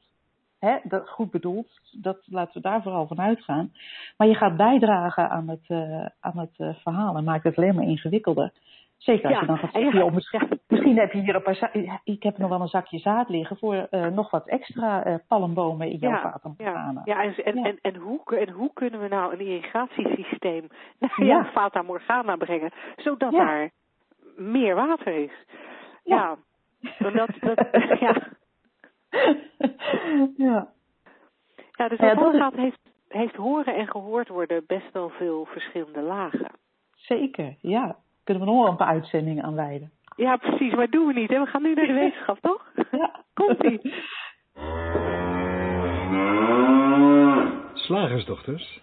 dat, 0.84 1.10
goed 1.10 1.32
bedoeld, 1.32 1.67
dat 1.91 2.17
laten 2.25 2.53
we 2.53 2.69
daar 2.69 2.82
vooral 2.82 3.08
van 3.08 3.19
uitgaan. 3.21 3.71
Maar 4.17 4.27
je 4.27 4.36
gaat 4.36 4.58
bijdragen 4.58 5.29
aan 5.29 5.47
het, 5.49 5.65
uh, 5.67 6.05
aan 6.19 6.38
het 6.38 6.53
uh, 6.58 6.69
verhaal 6.75 7.15
en 7.15 7.23
maakt 7.23 7.43
het 7.43 7.58
alleen 7.58 7.75
maar 7.75 7.88
ingewikkelder. 7.88 8.51
Zeker 8.97 9.25
als 9.25 9.34
Ja, 9.34 9.39
je 9.39 9.45
dan 9.47 9.58
gaat 9.58 9.71
zeggen, 9.73 9.99
joh, 9.99 10.13
misschien, 10.13 10.60
misschien 10.67 10.97
heb 10.97 11.12
je 11.12 11.19
hier 11.19 11.36
een 11.36 11.41
paar 11.41 11.71
ik 12.03 12.23
heb 12.23 12.38
nog 12.38 12.49
wel 12.49 12.62
een 12.62 12.67
zakje 12.67 12.99
zaad 12.99 13.29
liggen 13.29 13.58
voor 13.58 13.75
eh, 13.75 14.08
nog 14.08 14.32
wat 14.32 14.47
extra 14.47 15.03
eh, 15.03 15.15
palmbomen 15.27 15.91
in 15.91 15.97
jouw 15.97 16.12
Ja, 16.12 16.39
Ja, 16.58 17.01
ja, 17.05 17.23
en, 17.23 17.36
en, 17.43 17.55
Ja. 17.55 17.63
En, 17.63 17.77
en, 17.82 17.95
hoe, 17.95 18.19
en 18.38 18.49
hoe 18.49 18.73
kunnen 18.73 18.99
we 18.99 19.08
nou 19.08 19.34
een 19.34 19.39
irrigatiesysteem 19.39 20.67
naar 20.99 21.23
Ja. 21.23 21.45
Fata 21.45 21.82
Morgana 21.82 22.36
brengen, 22.36 22.71
zodat 22.95 23.32
Ja. 23.32 23.45
daar 23.45 23.69
meer 24.38 24.75
water 24.75 25.13
is? 25.13 25.45
Ja. 26.03 26.38
Ja, 26.80 27.12
want 27.12 27.15
dat, 27.42 27.58
dat, 27.58 27.72
ja. 28.00 28.15
ja. 30.38 30.68
ja 31.72 31.88
dus 31.88 32.00
Ja, 32.00 32.13
dat 32.13 32.36
gaat, 32.36 32.56
heeft, 32.56 32.80
heeft 33.08 33.36
horen 33.36 33.76
en 33.76 33.88
gehoord 33.88 34.28
worden 34.28 34.63
best 34.68 34.92
wel 34.94 35.10
veel 35.10 35.46
verschillende 35.46 36.02
lagen. 36.02 36.52
Zeker, 36.96 37.56
ja. 37.62 37.96
Kunnen 38.24 38.44
we 38.44 38.50
nog 38.50 38.62
wel 38.62 38.72
een 38.72 38.78
paar 38.78 38.88
uitzendingen 38.88 39.44
aan 39.44 39.56
wijden. 39.56 39.92
Ja, 40.15 40.38
precies, 40.38 40.74
maar 40.74 40.89
doen 40.89 41.08
we 41.08 41.13
niet. 41.13 41.30
Hè? 41.30 41.39
We 41.39 41.46
gaan 41.46 41.62
nu 41.62 41.74
naar 41.74 41.88
de 41.88 41.94
wetenschap, 42.04 42.39
toch? 42.39 42.72
Ja. 42.92 43.24
Komt-ie. 43.34 43.94
Slagersdochters, 47.74 48.82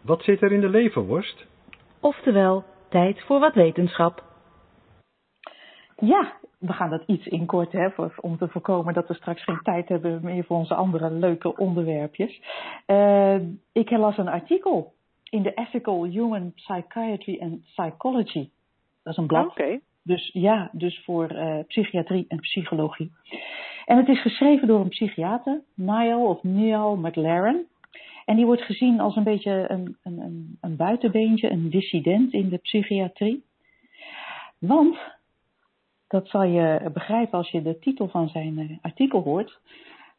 wat 0.00 0.22
zit 0.22 0.42
er 0.42 0.52
in 0.52 0.60
de 0.60 0.68
leverworst? 0.68 1.46
Oftewel, 2.00 2.64
tijd 2.88 3.22
voor 3.22 3.40
wat 3.40 3.54
wetenschap. 3.54 4.22
Ja, 6.06 6.32
we 6.58 6.72
gaan 6.72 6.90
dat 6.90 7.02
iets 7.06 7.26
inkorten 7.26 7.80
hè, 7.80 7.90
voor, 7.90 8.14
om 8.20 8.38
te 8.38 8.48
voorkomen 8.48 8.94
dat 8.94 9.08
we 9.08 9.14
straks 9.14 9.44
geen 9.44 9.60
tijd 9.62 9.88
hebben 9.88 10.20
meer 10.22 10.44
voor 10.44 10.56
onze 10.56 10.74
andere 10.74 11.10
leuke 11.10 11.56
onderwerpjes. 11.56 12.42
Eh, 12.86 13.36
ik 13.72 13.90
las 13.90 14.18
een 14.18 14.28
artikel 14.28 14.92
in 15.30 15.42
de 15.42 15.54
Ethical 15.54 16.04
Human 16.04 16.52
Psychiatry 16.52 17.38
and 17.40 17.60
Psychology. 17.60 18.48
Dat 19.02 19.12
is 19.12 19.16
een 19.16 19.26
blad. 19.26 19.46
Oké. 19.46 19.80
Dus 20.02 20.30
ja, 20.32 20.70
dus 20.72 21.02
voor 21.04 21.28
eh, 21.28 21.58
psychiatrie 21.66 22.24
en 22.28 22.40
psychologie. 22.40 23.12
En 23.84 23.96
het 23.96 24.08
is 24.08 24.22
geschreven 24.22 24.68
door 24.68 24.80
een 24.80 24.88
psychiater, 24.88 25.60
Niall 25.74 26.24
of 26.24 26.42
Neil 26.42 26.96
McLaren. 26.96 27.66
En 28.24 28.36
die 28.36 28.46
wordt 28.46 28.62
gezien 28.62 29.00
als 29.00 29.16
een 29.16 29.22
beetje 29.22 29.66
een, 29.68 29.96
een, 30.02 30.20
een, 30.20 30.58
een 30.60 30.76
buitenbeentje, 30.76 31.50
een 31.50 31.70
dissident 31.70 32.32
in 32.32 32.48
de 32.48 32.58
psychiatrie. 32.58 33.44
Want, 34.58 34.98
dat 36.14 36.28
zal 36.28 36.42
je 36.42 36.90
begrijpen 36.92 37.38
als 37.38 37.50
je 37.50 37.62
de 37.62 37.78
titel 37.78 38.08
van 38.08 38.28
zijn 38.28 38.58
eh, 38.58 38.76
artikel 38.82 39.20
hoort, 39.20 39.60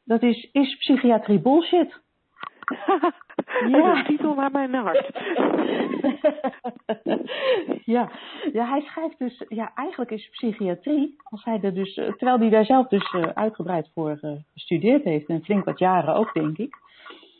dat 0.03 0.23
is, 0.23 0.49
is 0.51 0.77
psychiatrie 0.77 1.39
bullshit? 1.39 1.89
ja. 3.71 3.93
De 3.93 4.03
titel 4.07 4.33
naar 4.33 4.51
mijn 4.51 4.73
hart. 4.73 5.11
ja. 7.95 8.11
ja, 8.53 8.69
hij 8.69 8.81
schrijft 8.81 9.19
dus, 9.19 9.45
ja, 9.47 9.71
eigenlijk 9.75 10.11
is 10.11 10.29
psychiatrie, 10.29 11.15
als 11.23 11.43
hij 11.43 11.59
er 11.61 11.73
dus, 11.73 11.97
eh, 11.97 12.05
terwijl 12.05 12.39
hij 12.39 12.49
daar 12.49 12.65
zelf 12.65 12.87
dus 12.87 13.11
eh, 13.11 13.21
uitgebreid 13.21 13.89
voor 13.93 14.19
gestudeerd 14.53 15.03
heeft, 15.03 15.27
en 15.27 15.43
flink 15.43 15.65
wat 15.65 15.79
jaren 15.79 16.15
ook, 16.15 16.33
denk 16.33 16.57
ik. 16.57 16.75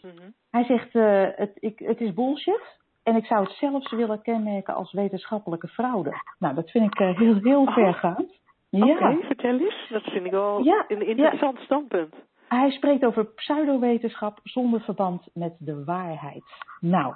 Mhm. 0.01 0.29
Hij 0.51 0.63
zegt, 0.63 0.93
het, 1.37 1.51
ik, 1.59 1.79
het 1.79 2.01
is 2.01 2.13
bullshit. 2.13 2.83
En 3.03 3.15
ik 3.15 3.25
zou 3.25 3.43
het 3.43 3.51
zelfs 3.51 3.91
willen 3.91 4.21
kenmerken 4.21 4.75
als 4.75 4.91
wetenschappelijke 4.91 5.67
fraude. 5.67 6.11
Nou, 6.39 6.55
dat 6.55 6.71
vind 6.71 6.85
ik 6.85 6.97
heel, 6.97 7.39
heel 7.41 7.61
Oh. 7.61 7.73
vergaand. 7.73 8.43
Oké, 8.83 9.07
Ja. 9.07 9.15
vertel 9.21 9.59
eens. 9.59 9.87
Dat 9.89 10.03
vind 10.03 10.25
ik 10.25 10.31
wel 10.31 10.63
Ja, 10.63 10.85
een 10.87 11.07
interessant 11.07 11.59
standpunt. 11.59 12.15
Hij 12.47 12.71
spreekt 12.71 13.05
over 13.05 13.25
pseudowetenschap 13.25 14.39
zonder 14.43 14.81
verband 14.81 15.27
met 15.33 15.55
de 15.59 15.83
waarheid. 15.83 16.43
Nou, 16.79 17.13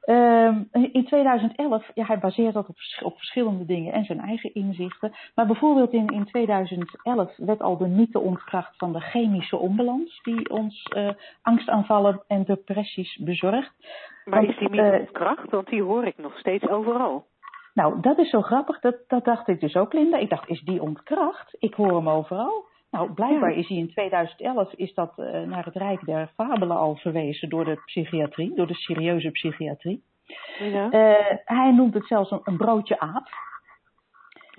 ehm, 0.00 0.62
in 0.92 1.04
2011, 1.04 1.90
ja, 1.94 2.04
hij 2.04 2.18
baseert 2.18 2.54
dat 2.54 2.68
op, 2.68 2.76
op 3.02 3.16
verschillende 3.16 3.64
dingen 3.64 3.92
en 3.92 4.04
zijn 4.04 4.20
eigen 4.20 4.54
inzichten. 4.54 5.12
Maar 5.34 5.46
bijvoorbeeld 5.46 5.92
in, 5.92 6.06
in 6.06 6.24
2011 6.24 7.36
werd 7.36 7.60
al 7.62 7.76
de 7.76 7.86
mythe 7.86 8.18
ontkracht 8.18 8.76
van 8.76 8.92
de 8.92 9.00
chemische 9.00 9.56
onbalans 9.56 10.20
die 10.22 10.50
ons 10.50 10.82
eh, 10.82 11.10
angstaanvallen 11.42 12.22
en 12.26 12.44
depressies 12.44 13.16
bezorgt. 13.16 13.72
Maar 14.24 14.38
Want, 14.40 14.52
is 14.52 14.58
die 14.58 14.70
niet 14.70 14.80
eh, 14.80 15.00
ontkracht? 15.00 15.50
Want 15.50 15.68
die 15.68 15.82
hoor 15.82 16.04
ik 16.04 16.18
nog 16.18 16.38
steeds 16.38 16.68
overal. 16.68 17.26
Nou, 17.74 18.00
dat 18.00 18.18
is 18.18 18.30
zo 18.30 18.42
grappig. 18.42 18.80
Dat, 18.80 18.96
dat 19.06 19.24
dacht 19.24 19.48
ik 19.48 19.60
dus 19.60 19.74
ook, 19.74 19.92
Linda. 19.92 20.18
Ik 20.18 20.30
dacht, 20.30 20.48
is 20.48 20.60
die 20.60 20.82
ontkracht? 20.82 21.56
Ik 21.58 21.74
hoor 21.74 21.94
hem 21.94 22.08
overal. 22.08 22.68
Nou, 22.90 23.12
blijkbaar 23.12 23.52
is 23.52 23.68
hij 23.68 23.76
in 23.76 23.90
2011 23.90 24.72
is 24.72 24.94
dat 24.94 25.12
eh, 25.16 25.42
naar 25.42 25.64
het 25.64 25.74
Rijk 25.74 26.04
der 26.04 26.30
Fabelen 26.34 26.76
al 26.76 26.96
verwezen 26.96 27.48
door 27.48 27.64
de 27.64 27.80
psychiatrie, 27.84 28.54
door 28.54 28.66
de 28.66 28.74
serieuze 28.74 29.30
psychiatrie. 29.30 30.02
Ja. 30.58 30.90
Eh, 30.90 31.36
hij 31.44 31.72
noemt 31.72 31.94
het 31.94 32.06
zelfs 32.06 32.30
een, 32.30 32.40
een 32.44 32.56
broodje 32.56 32.98
aap. 32.98 33.28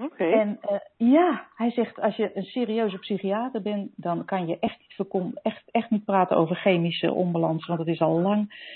Oké. 0.02 0.24
En 0.24 0.58
eh, 0.62 0.78
ja, 0.98 1.48
hij 1.56 1.72
zegt 1.72 2.02
als 2.02 2.16
je 2.16 2.38
een 2.38 2.44
serieuze 2.44 2.98
psychiater 2.98 3.62
bent, 3.62 3.92
dan 3.96 4.26
kan 4.26 4.48
je 4.48 4.60
echt 4.60 4.80
niet, 4.80 5.40
echt, 5.42 5.64
echt 5.72 5.90
niet 5.90 6.06
praten 6.06 6.38
over 6.38 6.56
chemische 6.56 7.14
onbalans, 7.14 7.68
want 7.68 7.80
het 7.80 7.88
is 7.88 8.02
al 8.02 8.20
lang 8.20 8.70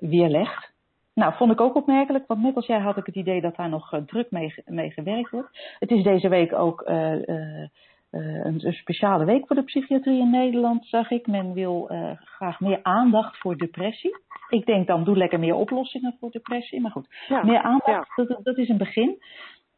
weerlegd. 0.00 0.74
Nou, 1.16 1.34
vond 1.36 1.52
ik 1.52 1.60
ook 1.60 1.74
opmerkelijk, 1.74 2.26
want 2.26 2.42
net 2.42 2.56
als 2.56 2.66
jij 2.66 2.80
had 2.80 2.96
ik 2.96 3.06
het 3.06 3.14
idee 3.14 3.40
dat 3.40 3.56
daar 3.56 3.68
nog 3.68 3.92
eh, 3.92 4.00
druk 4.00 4.30
mee, 4.30 4.50
ge- 4.50 4.62
mee 4.66 4.90
gewerkt 4.90 5.30
wordt. 5.30 5.76
Het 5.78 5.90
is 5.90 6.02
deze 6.02 6.28
week 6.28 6.52
ook 6.52 6.82
eh, 6.82 7.12
eh, 7.28 7.68
een, 8.10 8.60
speciale 8.72 9.24
week 9.24 9.46
voor 9.46 9.56
de 9.56 9.62
psychiatrie 9.62 10.20
in 10.20 10.30
Nederland, 10.30 10.86
zag 10.86 11.10
ik. 11.10 11.26
Men 11.26 11.52
wil 11.52 11.90
graag 12.18 12.60
meer 12.60 12.78
aandacht 12.82 13.36
voor 13.38 13.56
depressie. 13.56 14.10
Ik 14.48 14.66
denk 14.66 14.86
dan, 14.86 15.04
doe 15.04 15.16
lekker 15.16 15.38
meer 15.38 15.54
oplossingen 15.54 16.16
voor 16.20 16.30
depressie, 16.30 16.80
maar 16.80 16.90
goed. 16.90 17.06
ja. 17.28 17.44
Meer 17.44 17.60
aandacht, 17.62 18.16
dat, 18.16 18.38
dat 18.42 18.58
is 18.58 18.68
een 18.68 18.78
begin. 18.78 19.18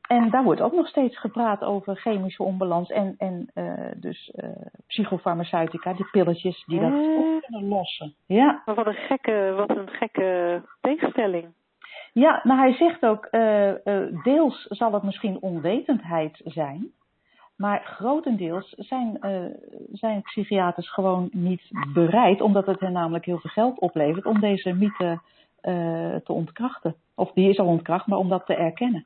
En 0.09 0.31
daar 0.31 0.45
wordt 0.45 0.61
ook 0.61 0.73
nog 0.73 0.89
steeds 0.89 1.19
gepraat 1.19 1.63
over 1.65 1.97
chemische 1.97 2.43
onbalans 2.43 2.91
en, 2.91 3.15
en 3.19 3.51
eh, 3.55 3.73
dus 3.97 4.31
eh, 4.31 4.49
psychofarmaceutica, 4.87 5.93
die 5.93 6.11
pilletjes 6.11 6.65
die 6.67 6.81
dat 6.81 6.93
Eh. 6.93 7.19
op 7.19 7.41
kunnen 7.41 7.69
lossen. 7.69 8.15
Ja, 8.27 8.63
Maar 8.65 8.75
wat 8.75 8.87
een 8.87 8.95
gekke, 8.95 9.53
wat 9.57 9.77
een 9.77 9.89
gekke 9.89 10.63
tegenstelling. 10.81 11.47
ja 12.13 12.41
nou 12.43 12.59
hij 12.59 12.73
zegt 12.73 13.03
ook, 13.07 13.25
eh, 13.25 13.73
deels 14.23 14.67
zal 14.69 14.93
het 14.93 15.03
misschien 15.03 15.43
onwetendheid 15.43 16.41
zijn, 16.45 16.87
maar 17.57 17.83
grotendeels 17.85 18.75
zijn, 18.77 19.19
zijn 19.93 20.23
psychiaters 20.23 20.91
gewoon 20.93 21.29
niet 21.33 21.63
bereid, 21.93 22.41
omdat 22.41 22.67
het 22.67 22.81
hen 22.81 22.93
namelijk 22.93 23.25
heel 23.25 23.39
veel 23.39 23.51
geld 23.51 23.79
oplevert, 23.79 24.27
om 24.27 24.41
deze 24.41 24.73
mythe 24.73 25.19
te 26.25 26.33
ontkrachten. 26.33 26.95
Of 27.15 27.33
die 27.33 27.49
is 27.51 27.59
al 27.59 27.67
ontkracht, 27.67 28.07
maar 28.07 28.19
om 28.19 28.29
dat 28.29 28.47
te 28.47 28.55
erkennen. 28.55 29.05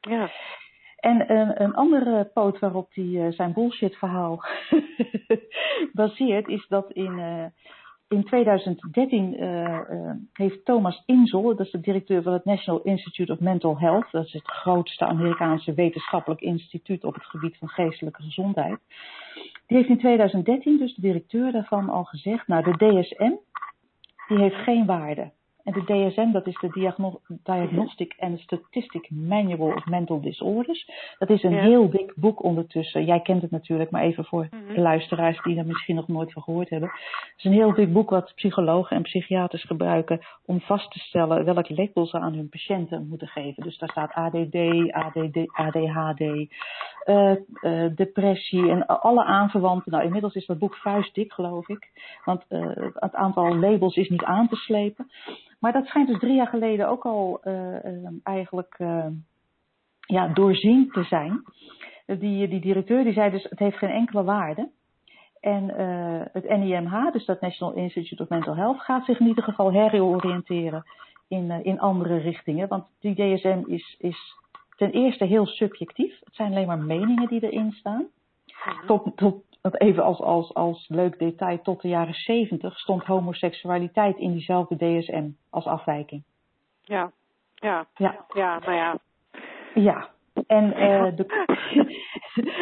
Ja. 0.00 0.30
En 0.96 1.32
een, 1.32 1.62
een 1.62 1.74
andere 1.74 2.30
poot 2.34 2.58
waarop 2.58 2.88
hij 2.92 3.26
eh, 3.26 3.32
zijn 3.32 3.52
bullshit 3.52 3.96
verhaal 3.96 4.44
baseert, 5.92 6.48
is 6.48 6.66
dat 6.68 6.92
in, 6.92 7.18
eh, 7.18 7.44
in 8.08 8.24
2013 8.24 9.36
eh, 9.36 9.80
heeft 10.32 10.64
Thomas 10.64 11.02
Inzel, 11.06 11.42
dat 11.42 11.60
is 11.60 11.70
de 11.70 11.80
directeur 11.80 12.22
van 12.22 12.32
het 12.32 12.44
National 12.44 12.80
Institute 12.82 13.32
of 13.32 13.38
Mental 13.38 13.78
Health, 13.78 14.08
dat 14.10 14.24
is 14.24 14.32
het 14.32 14.50
grootste 14.50 15.06
Amerikaanse 15.06 15.74
wetenschappelijk 15.74 16.40
instituut 16.40 17.04
op 17.04 17.14
het 17.14 17.24
gebied 17.24 17.56
van 17.56 17.68
geestelijke 17.68 18.22
gezondheid. 18.22 18.78
Die 19.66 19.76
heeft 19.76 19.88
in 19.88 19.98
2013, 19.98 20.78
dus 20.78 20.94
de 20.94 21.00
directeur 21.00 21.52
daarvan, 21.52 21.88
al 21.88 22.04
gezegd, 22.04 22.46
nou 22.46 22.62
de 22.62 22.76
DSM, 22.76 23.32
die 24.28 24.38
heeft 24.38 24.56
geen 24.56 24.86
waarde. 24.86 25.30
En 25.64 25.72
de 25.72 25.84
DSM, 26.08 26.30
dat 26.32 26.46
is 26.46 26.58
de 26.60 26.68
Diagno- 26.68 27.20
Diagnostic 27.42 28.14
and 28.18 28.40
Statistic 28.40 29.10
Manual 29.10 29.72
of 29.72 29.84
Mental 29.86 30.20
Disorders. 30.20 30.90
Dat 31.18 31.30
is 31.30 31.42
een 31.42 31.50
Ja. 31.54 31.60
heel 31.62 31.90
dik 31.90 32.12
boek 32.16 32.42
ondertussen. 32.42 33.04
Jij 33.04 33.20
kent 33.20 33.42
het 33.42 33.50
natuurlijk, 33.50 33.90
maar 33.90 34.02
even 34.02 34.24
voor 34.24 34.48
Mhm. 34.50 34.74
de 34.74 34.80
luisteraars 34.80 35.42
die 35.42 35.58
er 35.58 35.66
misschien 35.66 35.94
nog 35.94 36.08
nooit 36.08 36.32
van 36.32 36.42
gehoord 36.42 36.70
hebben. 36.70 36.88
Het 36.88 37.32
is 37.36 37.44
een 37.44 37.52
heel 37.52 37.74
dik 37.74 37.92
boek 37.92 38.10
wat 38.10 38.32
psychologen 38.34 38.96
en 38.96 39.02
psychiaters 39.02 39.64
gebruiken 39.64 40.20
om 40.46 40.60
vast 40.60 40.90
te 40.90 40.98
stellen 40.98 41.44
welke 41.44 41.74
label 41.74 42.06
ze 42.06 42.18
aan 42.18 42.34
hun 42.34 42.48
patiënten 42.48 43.06
moeten 43.08 43.28
geven. 43.28 43.62
Dus 43.62 43.78
daar 43.78 43.88
staat 43.90 44.12
ADD, 44.12 44.54
ADD, 44.92 45.36
ADHD, 45.52 46.50
eh, 47.04 47.30
eh, 47.30 47.96
depressie 47.96 48.70
en 48.70 48.86
alle 48.86 49.24
aanverwanten. 49.24 49.92
Nou, 49.92 50.04
inmiddels 50.04 50.34
is 50.34 50.46
dat 50.46 50.58
boek 50.58 50.76
vuistdik, 50.76 51.32
geloof 51.32 51.68
ik. 51.68 51.88
Want 52.24 52.44
eh, 52.48 52.70
het 52.94 53.14
aantal 53.14 53.56
labels 53.56 53.96
is 53.96 54.08
niet 54.08 54.24
aan 54.24 54.48
te 54.48 54.56
slepen. 54.56 55.10
Maar 55.58 55.72
dat 55.72 55.86
schijnt 55.86 56.08
dus 56.08 56.18
drie 56.18 56.34
jaar 56.34 56.46
geleden 56.46 56.88
ook 56.88 57.04
al 57.04 57.40
eh, 57.42 57.84
eh, 57.84 58.08
eigenlijk 58.22 58.76
ja, 60.00 60.28
doorzien 60.28 60.90
te 60.90 61.02
zijn. 61.02 61.42
Die, 62.06 62.48
die 62.48 62.60
directeur 62.60 63.04
die 63.04 63.12
zei 63.12 63.30
dus 63.30 63.46
het 63.48 63.58
heeft 63.58 63.78
geen 63.78 63.90
enkele 63.90 64.24
waarde. 64.24 64.70
En 65.40 65.68
het 66.32 66.48
NIMH, 66.48 67.12
dus 67.12 67.24
dat 67.24 67.40
National 67.40 67.74
Institute 67.74 68.22
of 68.22 68.28
Mental 68.28 68.56
Health, 68.56 68.80
gaat 68.80 69.04
zich 69.04 69.20
in 69.20 69.26
ieder 69.26 69.44
geval 69.44 69.72
heroriënteren 69.72 70.84
in, 71.28 71.50
in 71.50 71.80
andere 71.80 72.16
richtingen. 72.16 72.68
Want 72.68 72.84
die 73.00 73.14
DSM 73.14 73.62
is, 73.66 73.96
is 73.98 74.36
ten 74.80 74.90
eerste 74.90 75.24
heel 75.24 75.46
subjectief. 75.46 76.18
Het 76.24 76.34
zijn 76.34 76.50
alleen 76.50 76.66
maar 76.66 76.78
meningen 76.78 77.28
die 77.28 77.50
erin 77.50 77.72
staan. 77.72 78.06
Tot, 78.86 79.42
even 79.72 80.02
als, 80.02 80.20
als, 80.20 80.54
als 80.54 80.88
leuk 80.88 81.18
detail, 81.18 81.62
tot 81.62 81.82
de 81.82 81.88
jaren 81.88 82.14
70 82.14 82.78
stond 82.78 83.04
homoseksualiteit 83.04 84.18
in 84.18 84.32
diezelfde 84.32 84.76
DSM 84.76 85.28
als 85.50 85.64
afwijking. 85.64 86.22
Ja. 86.82 87.12
Ja. 87.54 87.86
Ja, 87.94 88.24
Ja, 88.34 88.58
nou 88.58 88.72
ja. 88.72 88.98
ja. 89.74 90.08
En, 90.46 90.64
uh, 90.64 91.16
de, 91.16 91.26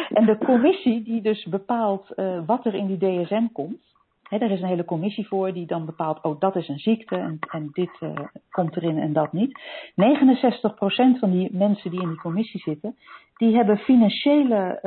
en 0.19 0.25
de 0.25 0.37
commissie 0.37 1.03
die 1.03 1.21
dus 1.21 1.45
bepaalt 1.45 2.11
uh, 2.15 2.41
wat 2.45 2.65
er 2.65 2.73
in 2.73 2.87
die 2.87 2.97
DSM 2.97 3.47
komt. 3.53 3.83
Hè, 4.29 4.37
daar 4.37 4.51
is 4.51 4.61
een 4.61 4.67
hele 4.67 4.85
commissie 4.85 5.27
voor 5.27 5.53
die 5.53 5.65
dan 5.65 5.85
bepaalt, 5.85 6.21
oh 6.21 6.39
dat 6.39 6.55
is 6.55 6.67
een 6.67 6.79
ziekte 6.79 7.15
en, 7.15 7.39
en 7.49 7.69
dit 7.71 7.97
uh, 7.99 8.11
komt 8.49 8.75
erin 8.75 8.97
en 8.97 9.13
dat 9.13 9.33
niet. 9.33 9.59
69% 9.89 11.19
van 11.19 11.31
die 11.31 11.49
mensen 11.51 11.91
die 11.91 12.01
in 12.01 12.07
die 12.07 12.21
commissie 12.21 12.59
zitten, 12.59 12.95
die 13.37 13.55
hebben 13.55 13.77
financiële 13.77 14.79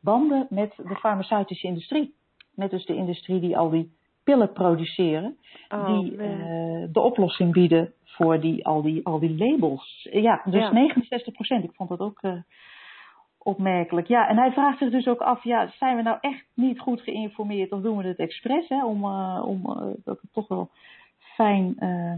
banden 0.00 0.46
met 0.50 0.74
de 0.76 0.96
farmaceutische 0.96 1.66
industrie. 1.66 2.14
Met 2.54 2.70
dus 2.70 2.84
de 2.84 2.94
industrie 2.94 3.40
die 3.40 3.56
al 3.56 3.70
die 3.70 3.92
pillen 4.24 4.52
produceren, 4.52 5.36
Oh, 5.68 5.86
die 5.86 6.16
eh, 6.16 6.84
de 6.92 7.00
oplossing 7.00 7.52
bieden 7.52 7.92
voor 8.04 8.40
die, 8.40 8.66
al, 8.66 8.82
die, 8.82 9.06
al 9.06 9.18
die 9.18 9.36
labels. 9.36 10.08
Ja, 10.12 10.42
dus 10.44 10.62
Ja. 10.62 10.72
69 10.72 11.32
procent. 11.32 11.64
Ik 11.64 11.74
vond 11.74 11.88
dat 11.88 12.00
ook 12.00 12.22
eh, 12.22 12.32
opmerkelijk. 13.46 14.06
Ja, 14.06 14.28
en 14.28 14.36
hij 14.36 14.52
vraagt 14.52 14.78
zich 14.78 14.90
dus 14.90 15.06
ook 15.06 15.20
af, 15.20 15.44
ja, 15.44 15.70
zijn 15.78 15.96
we 15.96 16.02
nou 16.02 16.18
echt 16.20 16.44
niet 16.54 16.78
goed 16.80 17.00
geïnformeerd 17.00 17.72
of 17.72 17.80
doen 17.80 17.96
we 17.96 18.06
het 18.06 18.18
expres, 18.18 18.68
hè, 18.68 18.84
om, 18.84 19.04
eh, 19.04 19.42
om 19.46 19.66
eh, 19.66 19.86
dat 20.04 20.20
het 20.20 20.32
toch 20.32 20.48
wel 20.48 20.70
fijn 21.18 21.78
eh, 21.78 22.14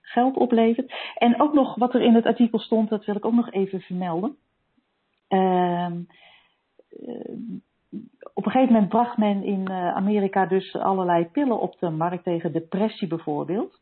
geld 0.00 0.36
oplevert. 0.36 0.92
En 1.14 1.40
ook 1.40 1.52
nog 1.52 1.74
wat 1.74 1.94
er 1.94 2.00
in 2.00 2.14
het 2.14 2.26
artikel 2.26 2.58
stond, 2.58 2.88
dat 2.88 3.04
wil 3.04 3.16
ik 3.16 3.24
ook 3.24 3.32
nog 3.34 3.50
even 3.50 3.80
vermelden. 3.80 4.36
Ehm, 5.28 5.98
eh, 6.88 7.38
op 8.34 8.46
een 8.46 8.52
gegeven 8.52 8.72
moment 8.72 8.88
bracht 8.88 9.16
men 9.16 9.42
in 9.42 9.70
Amerika 9.70 10.46
dus 10.46 10.76
allerlei 10.76 11.24
pillen 11.26 11.60
op 11.60 11.78
de 11.78 11.90
markt 11.90 12.24
tegen 12.24 12.52
depressie 12.52 13.08
bijvoorbeeld. 13.08 13.80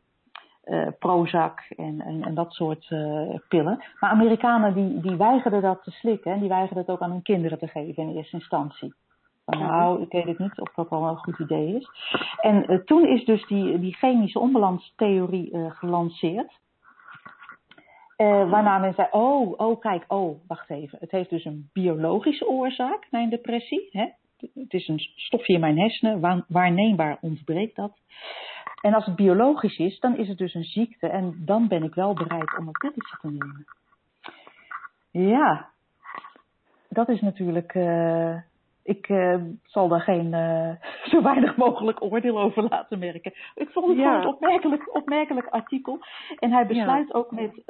Eh, 0.63 0.89
Prozac 0.99 1.61
en, 1.77 2.01
en, 2.01 2.23
en 2.23 2.35
dat 2.35 2.53
soort 2.53 2.87
eh, 2.89 3.35
pillen. 3.49 3.85
Maar 4.01 4.11
Amerikanen 4.11 4.75
die, 4.75 5.01
die 5.01 5.17
weigerden 5.17 5.63
dat 5.63 5.83
te 5.83 5.91
slikken 5.91 6.33
en 6.33 6.41
die 6.41 6.49
weigerden 6.49 6.79
het 6.79 6.91
ook 6.91 7.01
aan 7.01 7.11
hun 7.11 7.23
kinderen 7.23 7.59
te 7.59 7.69
geven 7.69 8.03
in 8.03 8.17
eerste 8.17 8.37
instantie. 8.37 8.95
Van, 9.45 9.59
nou, 9.59 10.03
ik 10.03 10.13
weet 10.13 10.27
het 10.27 10.39
niet 10.39 10.61
of 10.61 10.75
dat 10.75 10.91
wel 10.91 11.09
een 11.09 11.17
goed 11.17 11.39
idee 11.39 11.77
is. 11.77 11.89
En 12.41 12.67
eh, 12.67 12.79
toen 12.79 13.07
is 13.07 13.25
dus 13.25 13.47
die, 13.47 13.79
die 13.79 13.95
chemische 13.95 14.39
onbalanstheorie 14.39 15.71
gelanceerd. 15.71 16.61
Eh, 18.23 18.51
waarna 18.51 18.79
men 18.79 18.95
zei, 18.95 19.09
oh, 19.11 19.53
oh, 19.57 19.81
kijk, 19.81 20.05
oh, 20.09 20.41
wacht 20.47 20.71
even. 20.71 20.99
Het 21.01 21.11
heeft 21.11 21.31
dus 21.31 21.45
een 21.45 21.71
biologische 21.73 22.49
oorzaak, 22.49 23.07
mijn 23.11 23.31
depressie. 23.31 23.89
Hè? 23.91 24.07
Het 24.55 24.73
is 24.73 24.89
een 24.89 24.99
stofje 24.99 25.55
in 25.55 25.61
mijn 25.61 25.79
hersenen, 25.79 26.21
waar, 26.21 26.45
waarneembaar 26.49 27.19
ontbreekt 27.21 27.77
dat. 27.77 27.93
En 28.81 28.95
als 28.95 29.07
het 29.07 29.17
biologisch 29.17 29.79
is, 29.79 30.01
dan 30.01 30.17
is 30.17 30.29
het 30.29 30.39
dus 30.39 30.55
een 30.55 30.65
ziekte. 30.65 31.07
En 31.09 31.35
dan 31.39 31.69
ben 31.69 31.83
ik 31.83 31.95
wel 31.95 32.15
bereid 32.15 32.59
om 32.59 32.67
een 32.67 32.73
pilletje 32.79 33.17
te 33.21 33.27
nemen. 33.31 33.67
Ja, 35.11 35.69
dat 36.89 37.09
is 37.09 37.21
natuurlijk... 37.21 37.75
eh, 37.75 38.37
ik 38.85 39.09
eh, 39.09 39.37
zal 39.65 39.89
daar 39.89 40.01
geen 40.01 40.35
eh, 40.35 40.71
zo 41.13 41.23
weinig 41.23 41.57
mogelijk 41.57 42.03
oordeel 42.03 42.41
over 42.41 42.63
laten 42.63 42.99
merken. 42.99 43.33
Ik 43.55 43.69
vond 43.71 43.87
het 43.87 43.97
Ja. 43.97 44.03
gewoon 44.05 44.21
een 44.21 44.27
opmerkelijk, 44.35 44.95
opmerkelijk 44.95 45.47
artikel. 45.47 45.99
En 46.39 46.53
hij 46.53 46.67
besluit 46.67 47.15
ook 47.15 47.31
met 47.31 47.63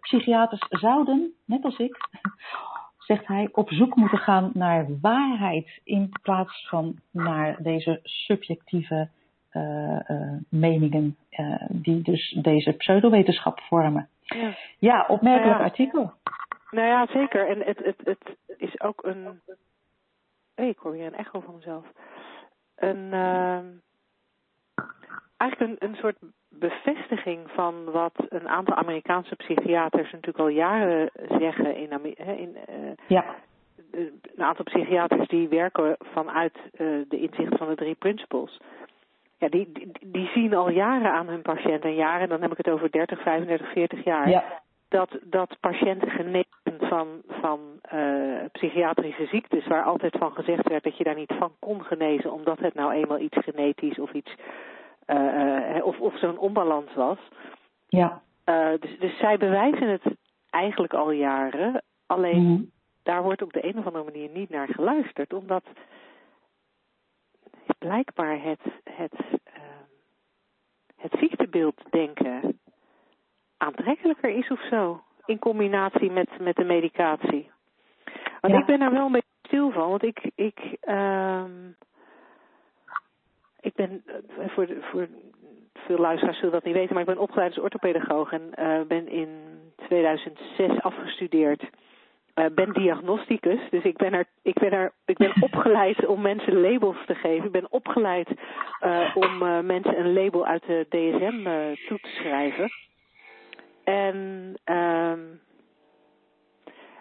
psychiaters 0.00 0.66
zouden, 0.68 1.32
net 1.44 1.64
als 1.64 1.78
ik, 1.78 1.96
zegt 2.98 3.26
hij, 3.26 3.48
op 3.52 3.72
zoek 3.72 3.94
moeten 3.96 4.18
gaan 4.18 4.50
naar 4.52 4.86
waarheid 5.00 5.80
in 5.84 6.12
plaats 6.22 6.68
van 6.68 6.98
naar 7.10 7.62
deze 7.62 8.00
subjectieve 8.02 9.08
eh, 9.54 10.10
eh, 10.10 10.32
meningen 10.48 11.16
eh, 11.30 11.62
die 11.68 12.02
dus 12.02 12.30
deze 12.42 12.72
pseudowetenschap 12.72 13.60
vormen. 13.60 14.08
Ja. 14.22 14.54
Ja, 14.78 15.04
opmerkelijk 15.08 15.58
Ja. 15.58 15.64
artikel. 15.64 16.12
Nou 16.70 16.86
ja, 16.86 17.06
zeker. 17.06 17.48
En 17.48 17.60
het, 17.60 17.78
het, 17.84 18.00
het 18.04 18.36
is 18.56 18.80
ook 18.80 19.04
een. 19.04 19.40
Hey, 20.54 20.68
ik 20.68 20.78
hoor 20.78 20.92
weer 20.92 21.06
een 21.06 21.14
echo 21.14 21.40
van 21.40 21.54
mezelf. 21.54 21.84
Een. 22.76 23.12
ehm, 23.12 23.66
eigenlijk 25.36 25.80
een, 25.82 25.88
een 25.88 25.96
soort 25.96 26.16
bevestiging 26.48 27.50
van 27.50 27.84
wat 27.84 28.14
een 28.28 28.48
aantal 28.48 28.74
Amerikaanse 28.74 29.36
psychiaters 29.36 30.10
natuurlijk 30.12 30.38
al 30.38 30.48
jaren 30.48 31.10
zeggen 31.28 31.76
in, 31.76 32.16
in 32.38 32.56
Ja, 33.06 33.24
een 33.90 34.20
aantal 34.36 34.64
psychiaters 34.64 35.28
die 35.28 35.48
werken 35.48 35.96
vanuit 35.98 36.54
de 36.76 37.06
inzicht 37.20 37.56
van 37.56 37.68
de 37.68 37.74
drie 37.74 37.94
principles. 37.94 38.60
Ja, 39.44 39.50
die, 39.50 39.72
die, 39.72 39.92
die 40.02 40.30
zien 40.34 40.54
al 40.54 40.70
jaren 40.70 41.12
aan 41.12 41.28
hun 41.28 41.42
patiënten, 41.42 41.94
jaren, 41.94 42.28
dan 42.28 42.42
heb 42.42 42.50
ik 42.50 42.56
het 42.56 42.70
over 42.70 42.90
30, 42.90 43.22
35, 43.22 43.72
40 43.72 44.04
jaar, 44.04 44.28
ja, 44.28 44.44
dat, 44.88 45.18
dat 45.22 45.56
patiënten 45.60 46.10
genezen 46.10 46.78
van, 46.78 47.08
van 47.28 47.60
eh, 47.82 48.44
psychiatrische 48.52 49.26
ziektes, 49.26 49.66
waar 49.66 49.84
altijd 49.84 50.16
van 50.18 50.32
gezegd 50.32 50.68
werd 50.68 50.84
dat 50.84 50.96
je 50.96 51.04
daar 51.04 51.14
niet 51.14 51.32
van 51.38 51.52
kon 51.58 51.84
genezen, 51.84 52.32
omdat 52.32 52.58
het 52.58 52.74
nou 52.74 52.92
eenmaal 52.92 53.18
iets 53.18 53.36
genetisch 53.44 53.98
of 53.98 54.12
iets 54.12 54.34
eh, 55.04 55.76
eh, 55.76 55.84
of, 55.86 56.00
of 56.00 56.18
zo'n 56.18 56.38
onbalans 56.38 56.94
was. 56.94 57.18
ja. 57.88 58.22
Dus, 58.80 58.98
dus 58.98 59.18
zij 59.18 59.36
bewijzen 59.36 59.88
het 59.88 60.02
eigenlijk 60.50 60.94
al 60.94 61.10
jaren, 61.10 61.82
alleen 62.06 62.42
Mhm. 62.52 62.62
daar 63.02 63.22
wordt 63.22 63.42
op 63.42 63.52
de 63.52 63.66
een 63.66 63.78
of 63.78 63.86
andere 63.86 64.04
manier 64.04 64.28
niet 64.32 64.50
naar 64.50 64.68
geluisterd, 64.68 65.32
omdat 65.32 65.64
blijkbaar 67.88 68.42
het, 68.42 68.60
het, 68.84 69.12
ehm, 69.44 69.84
het 70.96 71.12
ziektebeeld 71.18 71.80
denken 71.90 72.58
aantrekkelijker 73.56 74.30
is 74.30 74.48
of 74.50 74.60
zo, 74.70 75.02
in 75.24 75.38
combinatie 75.38 76.10
met, 76.10 76.28
met 76.40 76.56
de 76.56 76.64
medicatie. 76.64 77.50
Want 78.40 78.52
Ja. 78.54 78.60
ik 78.60 78.66
ben 78.66 78.78
daar 78.78 78.92
wel 78.92 79.06
een 79.06 79.12
beetje 79.12 79.28
stil 79.42 79.70
van, 79.70 79.88
want 79.88 80.02
ik, 80.02 80.30
ik, 80.34 80.58
ehm, 80.80 81.68
ik 83.60 83.74
ben, 83.74 84.02
eh, 84.06 84.48
voor, 84.48 84.66
de- 84.66 84.82
voor 84.82 85.08
veel 85.74 85.98
luisteraars 85.98 86.36
zullen 86.38 86.52
dat 86.52 86.64
niet 86.64 86.74
weten, 86.74 86.92
maar 86.92 87.02
ik 87.02 87.08
ben 87.14 87.18
opgeleid 87.18 87.54
als 87.54 87.64
orthopedagoog 87.64 88.32
en 88.32 88.54
eh, 88.54 88.80
ben 88.86 89.08
in 89.08 89.28
2006 89.76 90.80
afgestudeerd. 90.82 91.62
Eh, 92.34 92.46
ben 92.54 92.72
diagnosticus, 92.72 93.60
dus 93.70 93.82
ik 93.82 93.96
ben, 93.96 94.12
er, 94.12 94.26
ik, 94.42 94.54
ben 94.58 94.72
er, 94.72 94.92
ik 95.04 95.16
ben 95.16 95.42
opgeleid 95.48 96.06
om 96.06 96.20
mensen 96.20 96.60
labels 96.60 97.06
te 97.06 97.14
geven. 97.14 97.44
Ik 97.44 97.52
ben 97.52 97.72
opgeleid 97.72 98.28
eh, 98.80 99.10
om 99.14 99.42
eh, 99.42 99.60
mensen 99.60 99.98
een 99.98 100.12
label 100.12 100.46
uit 100.46 100.66
de 100.66 100.86
DSM 100.88 101.44
toe 101.86 101.98
te 101.98 102.08
schrijven. 102.08 102.70
En 103.84 104.54
ehm, 104.64 105.20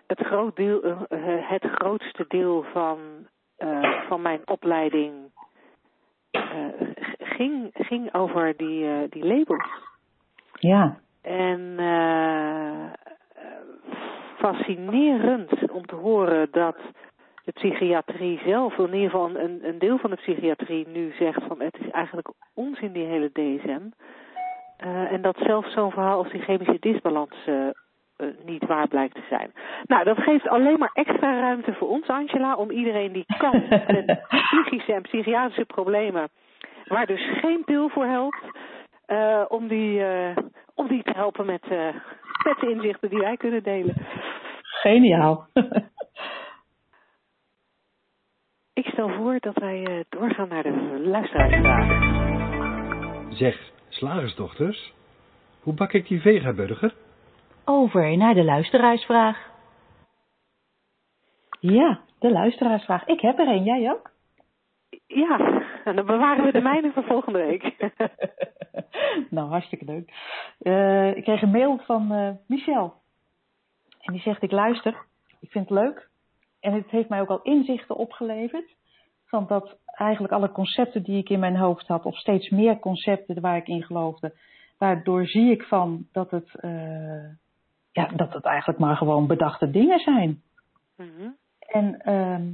het, 0.08 0.20
groot 0.20 0.56
deel, 0.56 1.08
het 1.42 1.64
grootste 1.64 2.26
deel 2.28 2.64
van, 2.64 3.00
van 4.08 4.22
mijn 4.22 4.42
opleiding 4.46 5.14
ging, 7.18 7.70
ging 7.74 8.14
over 8.14 8.58
die, 8.58 9.10
die 9.10 9.26
labels. 9.26 9.68
Ja, 10.60 11.00
En 11.24 11.76
eh, 11.78 12.94
fascinerend 14.44 15.72
om 15.72 15.86
te 15.86 15.96
horen 15.96 16.48
dat 16.52 16.78
de 17.44 17.52
psychiatrie 17.52 18.40
zelf, 18.46 18.78
in 18.78 18.94
ieder 18.94 19.10
geval 19.10 19.30
een, 19.30 19.60
een 19.68 19.80
deel 19.80 19.98
van 19.98 20.10
de 20.10 20.16
psychiatrie 20.16 20.88
nu 20.88 21.14
zegt 21.20 21.44
van 21.48 21.62
het 21.62 21.78
is 21.80 21.90
eigenlijk 21.90 22.32
onzin 22.54 22.92
die 22.92 23.06
hele 23.06 23.32
DSM. 23.32 23.82
Eh, 24.78 25.12
en 25.12 25.22
dat 25.22 25.38
zelfs 25.38 25.74
zo'n 25.74 25.92
verhaal 25.92 26.18
als 26.18 26.32
die 26.32 26.42
chemische 26.42 26.78
disbalans 26.80 27.36
eh, 27.46 27.68
eh, 27.68 28.28
niet 28.46 28.66
waar 28.66 28.88
blijkt 28.88 29.16
te 29.16 29.26
zijn. 29.30 29.54
Nou, 29.84 30.04
dat 30.04 30.18
geeft 30.18 30.48
alleen 30.48 30.80
maar 30.80 30.92
extra 30.94 31.40
ruimte 31.40 31.74
voor 31.74 31.90
ons, 31.90 32.08
Angela, 32.08 32.56
om 32.56 32.72
iedereen 32.72 33.12
die 33.12 33.26
kan 33.38 33.64
met 33.88 34.20
psychische 34.48 34.94
en 34.94 35.02
psychiatrische 35.02 35.66
problemen, 35.66 36.30
waar 36.86 37.06
dus 37.06 37.30
geen 37.42 37.64
pil 37.64 37.90
voor 37.90 38.06
helpt, 38.06 38.44
om, 39.48 39.68
die, 39.68 40.04
om 40.76 40.88
die 40.88 41.04
te 41.04 41.12
helpen 41.16 41.46
met, 41.46 41.64
met 42.44 42.60
de 42.60 42.70
inzichten 42.70 43.10
die 43.10 43.20
wij 43.20 43.38
kunnen 43.38 43.64
delen. 43.64 43.96
geniaal. 44.62 45.48
Ik 48.74 48.86
stel 48.86 49.10
voor 49.10 49.40
dat 49.40 49.56
wij 49.58 49.86
eh, 49.86 50.00
doorgaan 50.10 50.48
naar 50.48 50.64
de 50.64 51.00
luisteraarsvraag. 51.04 51.88
Zeg, 53.34 53.72
slagersdochters, 53.90 54.94
hoe 55.62 55.74
bak 55.74 55.94
ik 55.94 56.08
die 56.08 56.22
vegaburger? 56.22 56.94
Over 57.66 58.18
naar 58.18 58.34
de 58.34 58.44
luisteraarsvraag. 58.44 59.52
ja, 61.60 62.00
de 62.20 62.32
luisteraarsvraag. 62.32 63.06
Ik 63.06 63.20
heb 63.22 63.40
er 63.40 63.48
een, 63.48 63.64
jij 63.64 63.92
ook? 63.92 64.13
Ja, 65.08 65.62
en 65.84 65.96
dan 65.96 66.06
bewaren 66.06 66.46
we 66.46 66.52
de 66.52 66.62
mijne 66.62 66.92
voor 66.92 67.04
volgende 67.04 67.40
week. 67.40 67.94
nou, 69.30 69.50
hartstikke 69.50 69.86
leuk. 69.86 70.14
Eh, 70.60 71.16
ik 71.16 71.24
kreeg 71.24 71.42
een 71.42 71.52
mail 71.52 71.78
van 71.78 72.12
eh, 72.12 72.30
Michel. 72.48 72.94
En 74.00 74.14
die 74.14 74.22
zegt, 74.22 74.42
ik 74.42 74.52
luister, 74.52 75.06
ik 75.40 75.52
vind 75.52 75.70
het 75.70 75.78
leuk. 75.80 76.10
En 76.60 76.74
het 76.74 76.90
heeft 76.90 77.10
mij 77.10 77.22
ook 77.22 77.30
al 77.30 77.42
inzichten 77.42 77.96
opgeleverd. 77.96 78.76
Van 79.26 79.48
dat 79.48 79.78
eigenlijk 79.86 80.34
alle 80.34 80.52
concepten 80.52 81.04
die 81.04 81.18
ik 81.18 81.30
in 81.30 81.40
mijn 81.40 81.56
hoofd 81.56 81.88
had, 81.88 82.06
of 82.06 82.18
steeds 82.18 82.50
meer 82.50 82.80
concepten 82.80 83.42
waar 83.42 83.58
ik 83.58 83.68
in 83.68 83.84
geloofde, 83.84 84.36
daardoor 84.78 85.28
zie 85.28 85.52
ik 85.52 85.64
van 85.64 86.08
dat 86.12 86.32
het, 86.32 86.56
eh, 86.60 87.30
ja, 87.92 88.08
dat 88.16 88.34
het 88.34 88.46
eigenlijk 88.46 88.80
maar 88.80 88.96
gewoon 88.96 89.28
bedachte 89.28 89.70
dingen 89.70 90.00
zijn. 90.00 90.42
Mhm. 90.98 91.30
En 91.60 92.00
ehm, 92.02 92.52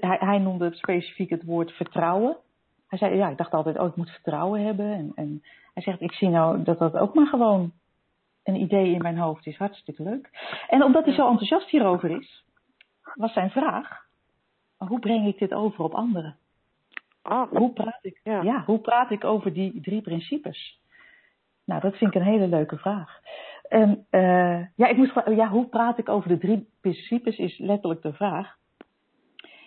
hij, 0.00 0.16
hij 0.20 0.38
noemde 0.38 0.74
specifiek 0.74 1.30
het 1.30 1.44
woord 1.44 1.72
vertrouwen. 1.72 2.36
Hij 2.88 2.98
zei, 2.98 3.16
ja, 3.16 3.28
ik 3.28 3.36
dacht 3.36 3.52
altijd, 3.52 3.78
oh, 3.78 3.86
ik 3.86 3.96
moet 3.96 4.10
vertrouwen 4.10 4.64
hebben. 4.64 4.92
En, 4.92 5.12
en 5.14 5.42
hij 5.74 5.82
zegt, 5.82 6.00
ik 6.00 6.12
zie 6.12 6.28
nou 6.28 6.62
dat 6.62 6.78
dat 6.78 6.96
ook 6.96 7.14
maar 7.14 7.26
gewoon 7.26 7.72
een 8.42 8.54
idee 8.60 8.92
in 8.92 9.02
mijn 9.02 9.18
hoofd 9.18 9.46
is. 9.46 9.56
Hartstikke 9.56 10.02
leuk. 10.02 10.30
En 10.68 10.82
omdat 10.82 11.04
hij 11.04 11.14
zo 11.14 11.28
enthousiast 11.28 11.70
hierover 11.70 12.10
is, 12.10 12.44
was 13.14 13.32
zijn 13.32 13.50
vraag, 13.50 14.02
hoe 14.76 14.98
breng 14.98 15.26
ik 15.26 15.38
dit 15.38 15.54
over 15.54 15.84
op 15.84 15.94
anderen? 15.94 16.36
Oh, 17.22 17.50
Hoe 17.50 17.72
praat 17.72 17.98
ik, 18.04 18.20
Ja. 18.22 18.42
ja. 18.42 18.62
hoe 18.64 18.78
praat 18.78 19.10
ik 19.10 19.24
over 19.24 19.52
die 19.52 19.80
drie 19.80 20.02
principes? 20.02 20.80
Nou, 21.64 21.80
dat 21.80 21.96
vind 21.96 22.14
ik 22.14 22.20
een 22.20 22.26
hele 22.26 22.48
leuke 22.48 22.76
vraag. 22.78 23.20
En 23.68 24.06
eh, 24.10 24.66
ja, 24.76 24.86
ik 24.86 24.96
moest, 24.96 25.12
ja, 25.26 25.48
hoe 25.48 25.66
praat 25.68 25.98
ik 25.98 26.08
over 26.08 26.28
de 26.28 26.38
drie 26.38 26.68
principes 26.80 27.36
is 27.36 27.58
letterlijk 27.58 28.02
de 28.02 28.12
vraag. 28.12 28.56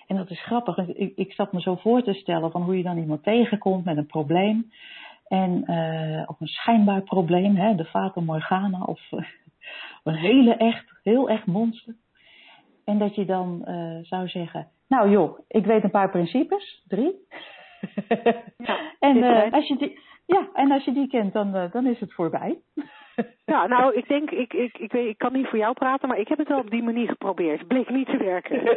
En 0.08 0.16
dat 0.16 0.30
is 0.30 0.44
grappig. 0.44 0.78
Ik, 0.78 1.14
ik 1.16 1.34
zat 1.34 1.54
me 1.54 1.62
zo 1.62 1.76
voor 1.76 2.04
te 2.04 2.14
stellen 2.14 2.52
van 2.52 2.62
hoe 2.62 2.78
je 2.78 2.84
dan 2.84 2.98
iemand 2.98 3.24
tegenkomt 3.24 3.86
met 3.86 3.98
een 3.98 4.06
probleem. 4.06 4.72
En, 5.28 5.64
eh, 5.66 6.24
of 6.30 6.40
een 6.40 6.48
schijnbaar 6.48 7.02
probleem, 7.02 7.56
hè, 7.56 7.76
de 7.76 7.86
Fata 7.86 8.22
Morgana. 8.22 8.84
Of 8.84 9.02
een 10.04 10.16
hele 10.16 10.56
echt, 10.56 11.00
heel 11.04 11.30
echt 11.30 11.46
monster. 11.46 11.96
En 12.86 12.98
dat 12.98 13.16
je 13.16 13.26
dan 13.26 13.66
eh, 13.66 13.98
zou 14.02 14.28
zeggen, 14.28 14.68
nou 14.88 15.10
joh, 15.10 15.40
ik 15.48 15.66
weet 15.66 15.84
een 15.84 15.92
paar 15.92 16.10
principes, 16.10 16.84
drie. 16.88 17.16
en, 19.00 19.14
dit 19.14 19.24
eh, 19.24 19.52
als 19.52 19.68
je 19.68 19.78
die, 19.78 20.00
ja, 20.26 20.50
en 20.54 20.72
als 20.72 20.86
je 20.86 20.94
die 20.94 21.08
kent, 21.08 21.34
dan, 21.34 21.70
dan 21.72 21.86
is 21.86 22.00
het 22.00 22.14
voorbij. 22.14 22.60
Ja, 23.46 23.68
nou, 23.68 23.96
ik 23.96 24.08
denk, 24.08 24.32
ik, 24.32 24.54
ik, 24.54 24.78
ik, 24.78 24.92
weet, 24.92 25.08
ik 25.08 25.18
kan 25.18 25.34
niet 25.34 25.48
voor 25.48 25.58
jou 25.58 25.74
praten, 25.74 26.08
maar 26.08 26.20
ik 26.20 26.28
heb 26.28 26.38
het 26.38 26.48
wel 26.48 26.60
op 26.60 26.70
die 26.70 26.84
manier 26.84 27.08
geprobeerd. 27.08 27.60
Het 27.60 27.68
bleek 27.68 27.90
niet 27.90 28.06
te 28.06 28.18
werken. 28.18 28.64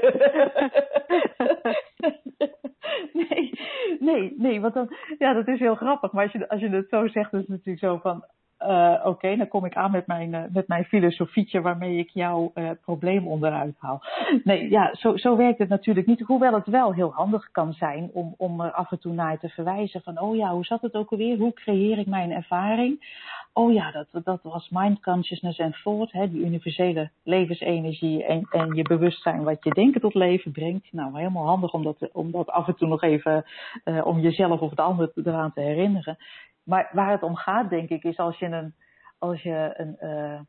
nee, 3.29 3.53
nee, 3.99 4.35
nee, 4.39 4.61
want 4.61 4.75
dan, 4.75 4.97
ja, 5.19 5.33
dat 5.33 5.49
is 5.49 5.59
heel 5.59 5.75
grappig. 5.75 6.13
Maar 6.13 6.23
als 6.23 6.33
je, 6.33 6.49
als 6.49 6.61
je 6.61 6.69
het 6.69 6.89
zo 6.89 7.09
zegt, 7.09 7.33
is 7.33 7.39
het 7.39 7.49
natuurlijk 7.49 7.79
zo 7.79 7.97
van, 7.97 8.25
eh, 8.61 9.01
oké, 9.05 9.37
dan 9.37 9.49
kom 9.49 9.65
ik 9.65 9.77
aan 9.77 9.91
met 9.91 10.07
mijn, 10.07 10.35
eh, 10.35 10.43
met 10.53 10.69
mijn 10.69 10.85
filosofietje 10.85 11.61
waarmee 11.61 11.99
ik 11.99 12.11
jouw 12.11 12.51
eh, 12.55 12.71
probleem 12.83 13.27
onderuit 13.27 13.75
haal. 13.79 14.03
Nee, 14.45 14.71
ja, 14.71 14.95
zo, 14.95 15.17
zo 15.17 15.37
werkt 15.37 15.59
het 15.59 15.69
natuurlijk 15.69 16.07
niet. 16.07 16.21
Hoewel 16.21 16.55
het 16.55 16.67
wel 16.67 16.95
heel 16.95 17.13
handig 17.13 17.51
kan 17.51 17.73
zijn 17.73 18.11
om, 18.13 18.35
om 18.37 18.61
er 18.61 18.73
af 18.73 18.91
en 18.91 18.99
toe 18.99 19.13
naar 19.13 19.39
te 19.39 19.49
verwijzen 19.49 20.03
van, 20.03 20.21
oh 20.21 20.37
ja, 20.37 20.51
hoe 20.51 20.65
zat 20.65 20.83
het 20.83 20.95
ook 20.95 21.11
alweer? 21.11 21.39
Hoe 21.39 21.53
creëer 21.53 21.99
ik 21.99 22.07
mijn 22.07 22.31
ervaring? 22.31 23.19
Oh 23.53 23.73
ja, 23.73 23.91
dat, 23.91 24.25
dat 24.25 24.43
was 24.43 24.69
mind 24.69 25.03
consciousness 25.03 25.59
en 25.59 25.73
thought, 25.83 26.13
hè, 26.13 26.31
die 26.31 26.45
universele 26.45 27.11
levensenergie 27.23 28.25
en, 28.25 28.47
en 28.51 28.75
je 28.75 28.83
bewustzijn 28.83 29.45
wat 29.45 29.65
je 29.65 29.71
denken 29.71 30.01
tot 30.01 30.15
leven 30.15 30.53
brengt. 30.53 30.93
Nou, 30.93 31.17
helemaal 31.19 31.47
handig 31.47 31.73
om 31.73 31.83
dat, 31.83 32.13
om 32.13 32.31
dat 32.31 32.49
af 32.49 32.67
en 32.67 32.77
toe 32.77 32.89
nog 32.89 33.03
even, 33.03 33.45
eh, 33.85 34.07
om 34.07 34.21
jezelf 34.21 34.61
of 34.61 34.75
de 34.75 34.83
ander 34.83 35.13
eraan 35.15 35.53
te 35.53 35.61
herinneren. 35.61 36.17
Maar 36.63 36.91
waar 36.93 37.11
het 37.11 37.23
om 37.23 37.37
gaat, 37.37 37.71
denk 37.71 37.89
ik, 37.89 38.05
is 38.05 38.17
als 38.17 38.39
je 38.39 38.47
een, 38.47 38.75
als 39.19 39.43
je 39.43 39.75
een, 39.77 39.97
eh, 39.99 40.41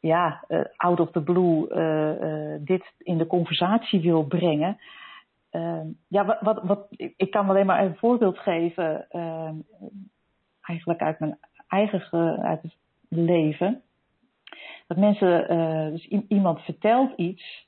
ja, 0.00 0.44
eh, 0.48 0.60
out 0.76 1.00
of 1.00 1.10
the 1.10 1.22
blue 1.22 1.66
dit 2.64 2.92
in 2.98 3.18
de 3.18 3.26
conversatie 3.26 4.00
wil 4.00 4.24
brengen. 4.24 4.78
Eh, 5.56 5.80
ja, 6.08 6.24
wat, 6.24 6.40
wat, 6.40 6.62
wat, 6.62 6.86
ik 7.16 7.30
kan 7.30 7.48
alleen 7.48 7.66
maar 7.66 7.84
een 7.84 7.96
voorbeeld 7.96 8.38
geven, 8.38 9.10
eh, 9.10 9.50
eigenlijk 10.62 11.00
uit 11.00 11.18
mijn 11.18 11.38
eigen 11.68 12.02
het 12.40 12.76
leven. 13.08 13.82
Dat 14.86 14.96
mensen, 14.96 15.48
eh, 15.48 15.90
dus 15.90 16.08
iemand 16.28 16.60
vertelt 16.60 17.16
iets 17.16 17.66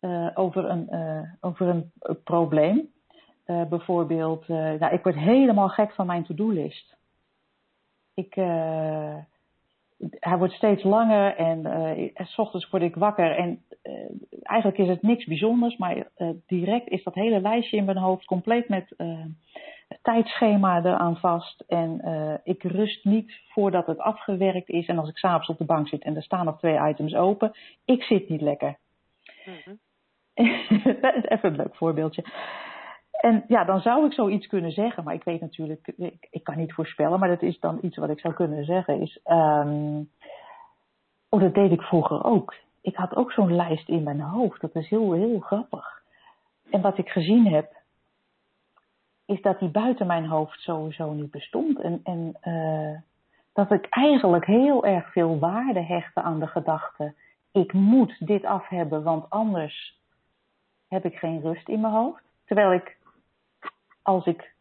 eh, 0.00 0.28
over, 0.34 0.64
een, 0.64 0.88
eh, 0.88 1.22
over 1.40 1.68
een, 1.68 1.92
probleem. 2.24 2.94
Bijvoorbeeld, 3.46 4.48
nou, 4.48 4.92
ik 4.94 5.02
word 5.02 5.14
helemaal 5.14 5.68
gek 5.68 5.92
van 5.92 6.06
mijn 6.06 6.24
to-do-list. 6.24 6.96
Ik, 8.14 8.34
hij 10.10 10.38
wordt 10.38 10.52
steeds 10.52 10.82
langer 10.82 11.36
en 11.36 11.66
eh, 11.66 12.26
s 12.26 12.38
ochtends 12.38 12.70
word 12.70 12.82
ik 12.82 12.94
wakker 12.94 13.36
en 13.36 13.62
eigenlijk 14.42 14.78
is 14.78 14.88
het 14.88 15.02
niks 15.02 15.24
bijzonders, 15.24 15.76
maar 15.76 16.08
direct 16.46 16.88
is 16.88 17.02
dat 17.02 17.14
hele 17.14 17.40
lijstje 17.40 17.76
in 17.76 17.84
mijn 17.84 17.96
hoofd 17.96 18.24
compleet 18.24 18.68
met 18.68 18.94
tijdschema 20.02 20.78
eraan 20.78 21.16
vast. 21.16 21.64
En 21.68 22.00
eh, 22.00 22.34
ik 22.44 22.62
rust 22.62 23.04
niet 23.04 23.32
voordat 23.48 23.86
het 23.86 23.98
afgewerkt 23.98 24.68
is. 24.68 24.86
En 24.86 24.98
als 24.98 25.08
ik 25.08 25.16
s'avonds 25.16 25.48
op 25.48 25.58
de 25.58 25.64
bank 25.64 25.88
zit 25.88 26.02
en 26.02 26.16
er 26.16 26.22
staan 26.22 26.44
nog 26.44 26.58
twee 26.58 26.88
items 26.88 27.14
open, 27.14 27.52
ik 27.84 28.02
zit 28.02 28.28
niet 28.28 28.40
lekker. 28.40 28.76
Mhm. 29.44 29.74
Even 31.32 31.50
een 31.50 31.56
leuk 31.56 31.76
voorbeeldje. 31.76 32.24
En 33.10 33.44
ja, 33.48 33.64
dan 33.64 33.80
zou 33.80 34.06
ik 34.06 34.12
zoiets 34.12 34.46
kunnen 34.46 34.70
zeggen, 34.70 35.04
maar 35.04 35.14
ik 35.14 35.24
weet 35.24 35.40
natuurlijk, 35.40 35.92
ik, 35.96 36.26
ik 36.30 36.44
kan 36.44 36.56
niet 36.56 36.72
voorspellen, 36.72 37.18
maar 37.18 37.28
dat 37.28 37.42
is 37.42 37.58
dan 37.58 37.78
iets 37.82 37.96
wat 37.96 38.10
ik 38.10 38.20
zou 38.20 38.34
kunnen 38.34 38.64
zeggen. 38.64 39.00
Is, 39.00 39.20
ehm, 39.24 40.02
oh, 41.28 41.40
dat 41.40 41.54
deed 41.54 41.70
ik 41.70 41.82
vroeger 41.82 42.24
ook. 42.24 42.54
Ik 42.80 42.96
had 42.96 43.16
ook 43.16 43.32
zo'n 43.32 43.54
lijst 43.54 43.88
in 43.88 44.02
mijn 44.02 44.20
hoofd. 44.20 44.60
Dat 44.60 44.74
is 44.74 44.88
heel, 44.88 45.12
heel 45.12 45.40
grappig. 45.40 46.02
En 46.70 46.80
wat 46.80 46.98
ik 46.98 47.08
gezien 47.08 47.46
heb, 47.46 47.72
is 49.26 49.42
dat 49.42 49.58
die 49.58 49.68
buiten 49.68 50.06
mijn 50.06 50.26
hoofd 50.26 50.60
sowieso 50.60 51.12
niet 51.12 51.30
bestond. 51.30 51.80
En, 51.80 52.00
en 52.04 52.36
eh, 52.40 52.98
dat 53.52 53.70
ik 53.70 53.86
eigenlijk 53.90 54.46
heel 54.46 54.84
erg 54.84 55.12
veel 55.12 55.38
waarde 55.38 55.80
hechtte 55.80 56.22
aan 56.22 56.40
de 56.40 56.46
gedachte: 56.46 57.14
ik 57.52 57.72
moet 57.72 58.26
dit 58.26 58.44
af 58.44 58.68
hebben, 58.68 59.02
want 59.02 59.30
anders 59.30 60.00
heb 60.88 61.04
ik 61.04 61.14
geen 61.14 61.40
rust 61.40 61.68
in 61.68 61.80
mijn 61.80 61.92
hoofd. 61.92 62.22
Terwijl 62.44 62.72
ik, 62.72 62.96
als 64.02 64.26
ik 64.26 64.54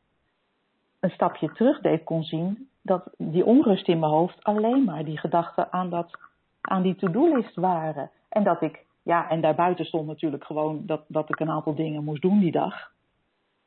een 1.00 1.10
stapje 1.10 1.52
terug 1.52 1.82
deed, 1.82 2.04
kon 2.04 2.24
zien 2.24 2.70
dat 2.82 3.10
die 3.18 3.46
onrust 3.46 3.88
in 3.88 4.00
mijn 4.00 4.12
hoofd 4.12 4.44
alleen 4.44 4.84
maar 4.84 5.06
die 5.06 5.18
gedachten 5.18 5.74
aan, 5.74 5.90
dat, 5.90 6.20
aan 6.62 6.82
die 6.82 6.96
to-do-list 6.96 7.56
waren. 7.56 8.12
En 8.30 8.44
dat 8.44 8.62
ik, 8.62 8.86
ja, 9.04 9.30
en 9.30 9.42
daarbuiten 9.42 9.86
stond 9.86 10.08
natuurlijk 10.08 10.44
gewoon 10.44 10.86
dat, 10.86 11.04
dat 11.08 11.30
ik 11.30 11.40
een 11.40 11.50
aantal 11.50 11.76
dingen 11.76 12.04
moest 12.04 12.22
doen 12.22 12.40
die 12.40 12.52
dag. 12.52 12.94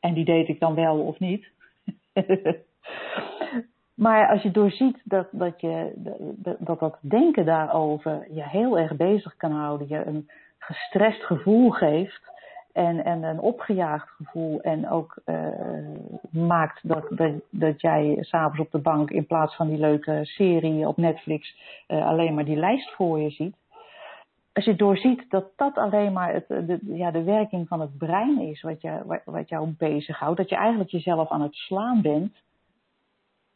En 0.01 0.14
die 0.14 0.24
deed 0.24 0.49
ik 0.49 0.61
dan 0.61 0.74
wel 0.74 0.99
of 1.01 1.18
niet. 1.18 1.51
maar 4.05 4.28
als 4.28 4.42
je 4.42 4.51
doorziet 4.51 5.01
dat 5.05 5.28
dat, 5.30 5.61
je, 5.61 5.92
dat, 6.59 6.80
dat 6.80 6.99
denken 7.01 7.44
daarover 7.44 8.26
je 8.30 8.49
heel 8.49 8.78
erg 8.78 8.96
bezig 8.96 9.36
kan 9.36 9.53
houden, 9.53 9.88
je 9.88 10.07
een 10.07 10.28
gestrest 10.59 11.22
gevoel 11.22 11.70
geeft 11.70 12.28
en, 12.72 13.05
en 13.05 13.22
een 13.22 13.40
opgejaagd 13.40 14.09
gevoel 14.09 14.61
en 14.61 14.90
ook 14.90 15.18
uh, 15.26 15.49
maakt 16.30 16.88
dat, 16.88 17.07
dat, 17.11 17.32
dat 17.51 17.80
jij 17.80 18.16
s'avonds 18.20 18.61
op 18.61 18.70
de 18.70 18.78
bank 18.78 19.11
in 19.11 19.26
plaats 19.26 19.57
van 19.57 19.68
die 19.68 19.78
leuke 19.78 20.20
serie 20.22 20.88
op 20.88 20.96
Netflix 20.96 21.57
uh, 21.88 22.07
alleen 22.07 22.34
maar 22.34 22.44
die 22.44 22.57
lijst 22.57 22.90
voor 22.90 23.18
je 23.18 23.30
ziet. 23.30 23.57
Als 24.59 24.67
je 24.67 24.77
doorziet 24.77 25.31
dat 25.31 25.53
dat 25.57 25.77
alleen 25.77 26.13
maar 26.13 26.33
het, 26.33 26.49
de, 26.49 26.79
ja, 26.83 27.11
de 27.11 27.23
werking 27.23 27.69
van 27.69 27.81
het 27.81 27.99
brein 27.99 28.41
is 28.41 28.63
wat, 28.63 28.81
je, 28.81 29.21
wat 29.25 29.49
jou 29.49 29.75
bezighoudt, 29.79 30.37
dat 30.37 30.49
je 30.49 30.57
eigenlijk 30.57 30.91
jezelf 30.91 31.31
aan 31.31 31.41
het 31.41 31.55
slaan 31.55 32.03
bent 32.03 32.37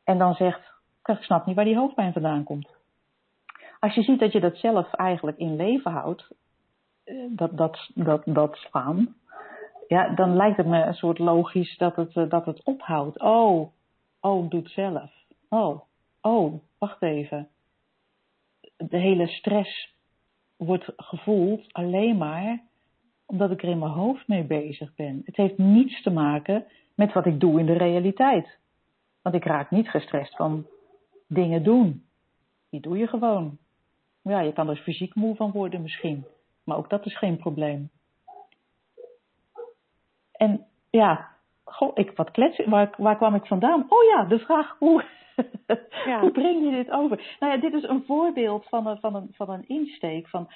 en 0.05 0.19
dan 0.19 0.35
zegt, 0.35 0.61
ik 1.05 1.17
snap 1.17 1.47
niet 1.47 1.57
waar 1.57 1.65
die 1.65 1.77
hoofdpijn 1.77 2.13
vandaan 2.13 2.45
komt. 2.45 2.69
Als 3.79 3.95
je 3.95 4.03
ziet 4.03 4.21
dat 4.21 4.33
je 4.33 4.41
dat 4.41 4.57
zelf 4.57 4.93
eigenlijk 4.93 5.39
in 5.39 5.57
leven 5.57 5.93
houdt, 5.93 6.29
dat, 7.29 7.57
dat, 7.57 7.91
dat, 7.95 8.23
dat 8.25 8.57
slaan, 8.57 9.15
ja, 9.89 10.15
dan 10.15 10.37
lijkt 10.37 10.57
het 10.57 10.67
me 10.67 10.83
een 10.83 10.95
soort 10.95 11.19
logisch 11.19 11.77
dat 11.77 11.97
het, 11.97 12.31
dat 12.31 12.47
het 12.47 12.63
ophoudt. 12.63 13.21
Oh, 13.21 13.73
oh, 14.21 14.51
doet 14.51 14.71
zelf. 14.71 15.11
Oh, 15.49 15.81
oh, 16.21 16.61
wacht 16.79 17.03
even. 17.03 17.49
De 18.77 18.99
hele 18.99 19.27
stress 19.27 19.91
wordt 20.65 20.93
gevoeld 20.97 21.73
alleen 21.73 22.17
maar 22.17 22.63
omdat 23.27 23.51
ik 23.51 23.63
er 23.63 23.69
in 23.69 23.79
mijn 23.79 23.93
hoofd 23.93 24.29
mee 24.29 24.45
bezig 24.45 24.95
ben. 24.95 25.23
Het 25.25 25.37
heeft 25.37 25.59
niets 25.59 26.03
te 26.03 26.11
maken 26.11 26.67
met 26.95 27.13
wat 27.13 27.27
ik 27.27 27.41
doe 27.41 27.61
in 27.61 27.67
de 27.67 27.73
realiteit. 27.73 28.59
Want 29.23 29.35
ik 29.35 29.45
raak 29.45 29.71
niet 29.71 29.89
gestrest 29.89 30.37
van 30.37 30.67
dingen 31.27 31.63
doen. 31.63 32.05
Die 32.71 32.81
doe 32.81 32.99
je 32.99 33.07
gewoon. 33.07 33.59
Ja, 34.23 34.41
je 34.41 34.53
kan 34.53 34.69
er 34.69 34.77
fysiek 34.77 35.15
moe 35.15 35.37
van 35.37 35.51
worden 35.51 35.83
misschien. 35.83 36.25
Maar 36.65 36.77
ook 36.77 36.91
dat 36.91 37.07
is 37.07 37.19
geen 37.19 37.37
probleem. 37.37 37.91
En 40.33 40.67
ja, 40.91 41.32
goh, 41.73 41.91
ik 41.95 42.12
wat 42.16 42.31
klets, 42.31 42.64
waar, 42.64 42.95
waar 42.97 43.16
kwam 43.16 43.35
ik 43.35 43.47
vandaan? 43.47 43.85
Oh 43.89 44.03
ja, 44.05 44.25
de 44.25 44.39
vraag 44.39 44.77
hoe, 44.79 45.05
ja. 46.07 46.20
hoe 46.20 46.31
breng 46.31 46.64
je 46.64 46.70
dit 46.70 46.91
over? 46.91 47.37
Nou 47.41 47.53
ja, 47.53 47.59
dit 47.61 47.73
is 47.73 47.83
een 47.83 48.05
voorbeeld 48.07 48.68
van 48.68 48.87
een, 48.87 48.99
van 49.01 49.14
een, 49.14 49.29
van 49.33 49.51
een 49.51 49.68
insteek 49.68 50.29
van, 50.29 50.49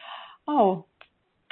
oh, 0.45 0.83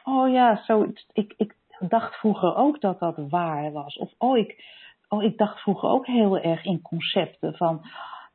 oh 0.04 0.32
ja, 0.32 0.62
zo, 0.64 0.86
ik, 1.12 1.34
ik 1.36 1.54
dacht 1.78 2.14
vroeger 2.14 2.56
ook 2.56 2.80
dat 2.80 2.98
dat 2.98 3.16
waar 3.28 3.72
was. 3.72 3.96
Of 3.96 4.12
oh 4.18 4.38
ik, 4.38 4.64
oh, 5.08 5.22
ik 5.22 5.38
dacht 5.38 5.60
vroeger 5.60 5.88
ook 5.88 6.06
heel 6.06 6.38
erg 6.38 6.64
in 6.64 6.82
concepten 6.82 7.54
van, 7.54 7.80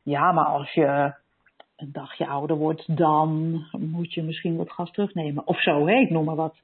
ja, 0.03 0.31
maar 0.31 0.45
als 0.45 0.73
je 0.73 1.13
een 1.75 1.91
dagje 1.91 2.27
ouder 2.27 2.57
wordt, 2.57 2.97
dan 2.97 3.61
moet 3.77 4.13
je 4.13 4.23
misschien 4.23 4.57
wat 4.57 4.71
gas 4.71 4.91
terugnemen. 4.91 5.47
Of 5.47 5.61
zo, 5.61 5.87
hè? 5.87 5.93
ik 5.93 6.09
noem 6.09 6.25
maar 6.25 6.35
wat. 6.35 6.59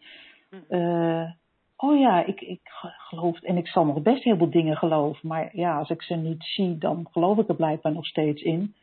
Uh, 0.70 1.30
oh 1.86 2.00
ja, 2.00 2.26
ik, 2.26 2.42
ik 2.42 2.62
geloof, 3.10 3.42
en 3.42 3.58
ik 3.58 3.68
zal 3.68 3.86
nog 3.86 4.02
best 4.02 4.24
heel 4.24 4.38
veel 4.38 4.50
dingen 4.50 4.78
geloven, 4.78 5.28
maar 5.28 5.50
ja, 5.52 5.78
als 5.78 5.90
ik 5.90 6.02
ze 6.02 6.16
niet 6.16 6.44
zie, 6.44 6.78
dan 6.78 7.08
geloof 7.12 7.38
ik 7.38 7.50
er 7.50 7.56
blijkbaar 7.56 7.92
nog 7.92 8.06
steeds 8.06 8.42
in. 8.42 8.76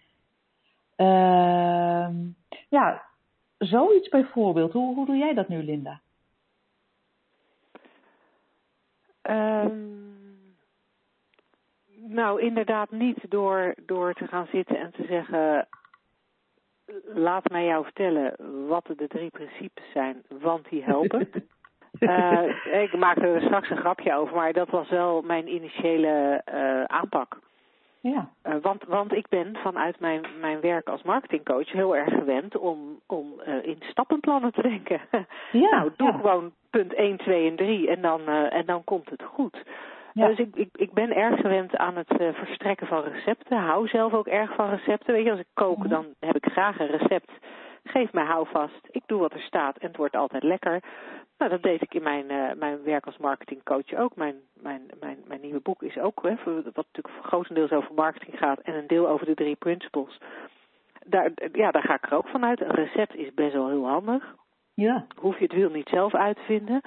Uh, 0.97 2.09
ja, 2.69 3.03
zoiets 3.59 4.09
bijvoorbeeld. 4.09 4.73
Hoe, 4.73 4.95
hoe 4.95 5.07
doe 5.07 5.17
jij 5.17 5.35
dat 5.35 5.49
nu, 5.49 5.63
Linda? 5.63 6.01
Um, 9.23 10.57
nou, 11.97 12.41
inderdaad 12.41 12.91
niet 12.91 13.31
door, 13.31 13.75
door 13.87 14.15
te 14.15 14.27
gaan 14.27 14.47
zitten 14.53 14.79
en 14.79 14.91
te 14.91 15.05
zeggen... 15.07 15.69
Laat 17.05 17.51
mij 17.51 17.65
jou 17.65 17.85
vertellen 17.85 18.37
wat 18.69 18.87
de 18.97 19.07
drie 19.07 19.31
principes 19.31 19.93
zijn, 19.93 20.23
want 20.29 20.69
die 20.69 20.83
helpen. 20.85 21.29
uh, 22.01 22.83
ik 22.83 22.97
maakte 22.97 23.27
er 23.27 23.41
straks 23.43 23.71
een 23.71 23.77
grapje 23.77 24.15
over, 24.17 24.37
maar 24.37 24.53
dat 24.53 24.71
was 24.71 24.89
wel 24.89 25.23
mijn 25.23 25.55
initiële 25.55 26.43
uh, 26.55 26.85
aanpak. 26.85 27.39
Ja. 28.01 28.29
Uh, 28.47 28.55
want, 28.63 28.85
want 28.85 29.13
ik 29.13 29.29
ben 29.29 29.57
vanuit 29.63 30.01
mijn, 30.01 30.21
mijn 30.41 30.61
werk 30.61 30.89
als 30.89 31.03
marketingcoach 31.03 31.73
heel 31.73 31.97
erg 31.97 32.15
gewend 32.15 32.57
om, 32.57 33.01
om 33.07 33.41
in 33.63 33.79
stappenplannen 33.81 34.53
te 34.53 34.63
denken. 34.63 35.01
Ja, 35.53 35.71
nou, 35.71 35.91
doe 35.97 36.07
ja. 36.13 36.17
gewoon 36.17 36.53
punt 36.71 36.95
1, 36.95 37.17
2 37.17 37.49
en 37.51 37.57
3 37.57 37.89
en 37.91 38.03
dan, 38.03 38.29
en 38.29 38.67
dan 38.67 38.85
komt 38.85 39.11
het 39.11 39.23
goed. 39.23 39.63
Ja. 40.13 40.27
Dus 40.27 40.39
ik, 40.39 40.57
ik, 40.57 40.69
ik 40.73 40.93
ben 40.93 41.17
erg 41.17 41.41
gewend 41.41 41.77
aan 41.77 41.97
het 41.97 42.15
verstrekken 42.33 42.87
van 42.87 43.03
recepten. 43.03 43.57
Hou 43.57 43.89
zelf 43.89 44.13
ook 44.13 44.27
erg 44.27 44.55
van 44.55 44.69
recepten. 44.71 45.15
Weet 45.15 45.25
je, 45.25 45.31
als 45.31 45.41
ik 45.41 45.47
kook, 45.55 45.79
Mhm. 45.79 45.89
dan 45.89 46.07
heb 46.21 46.37
ik 46.37 46.53
graag 46.53 46.79
een 46.81 46.97
recept. 46.97 47.31
Geef 47.85 48.13
mij 48.13 48.25
houvast. 48.25 48.89
Ik 48.91 49.03
doe 49.07 49.21
wat 49.21 49.33
er 49.33 49.41
staat 49.41 49.77
en 49.77 49.87
het 49.87 49.97
wordt 49.97 50.17
altijd 50.17 50.43
lekker. 50.43 50.83
Nou, 51.39 51.51
dat 51.51 51.63
deed 51.63 51.83
ik 51.83 51.95
in 51.95 52.03
mijn, 52.03 52.33
uh, 52.33 52.53
mijn 52.53 52.83
werk 52.83 53.07
als 53.07 53.17
marketingcoach 53.17 53.95
ook. 53.95 54.17
Mijn, 54.17 54.37
mijn, 54.55 54.83
mijn, 55.01 55.19
mijn 55.27 55.41
nieuwe 55.41 55.61
boek 55.61 55.83
is 55.83 55.99
ook, 55.99 56.23
hè, 56.23 56.37
voor, 56.37 56.55
wat 56.55 56.87
natuurlijk 56.93 57.25
grotendeels 57.25 57.71
over 57.71 57.95
marketing 57.95 58.39
gaat 58.39 58.61
en 58.61 58.75
een 58.75 58.87
deel 58.87 59.09
over 59.09 59.27
de 59.27 59.35
drie 59.35 59.57
principles. 59.57 60.19
Daar, 61.07 61.31
ja, 61.53 61.71
daar 61.71 61.83
ga 61.83 61.95
ik 61.95 62.07
er 62.07 62.17
ook 62.17 62.29
vanuit. 62.29 62.61
Een 62.61 62.75
recept 62.75 63.15
is 63.15 63.35
best 63.35 63.53
wel 63.53 63.69
heel 63.69 63.87
handig. 63.87 64.35
Ja. 64.75 65.07
Hoef 65.17 65.39
je 65.39 65.45
het 65.45 65.53
wiel 65.53 65.71
niet 65.71 65.89
zelf 65.89 66.15
uit 66.15 66.37
te 66.37 66.43
vinden. 66.43 66.81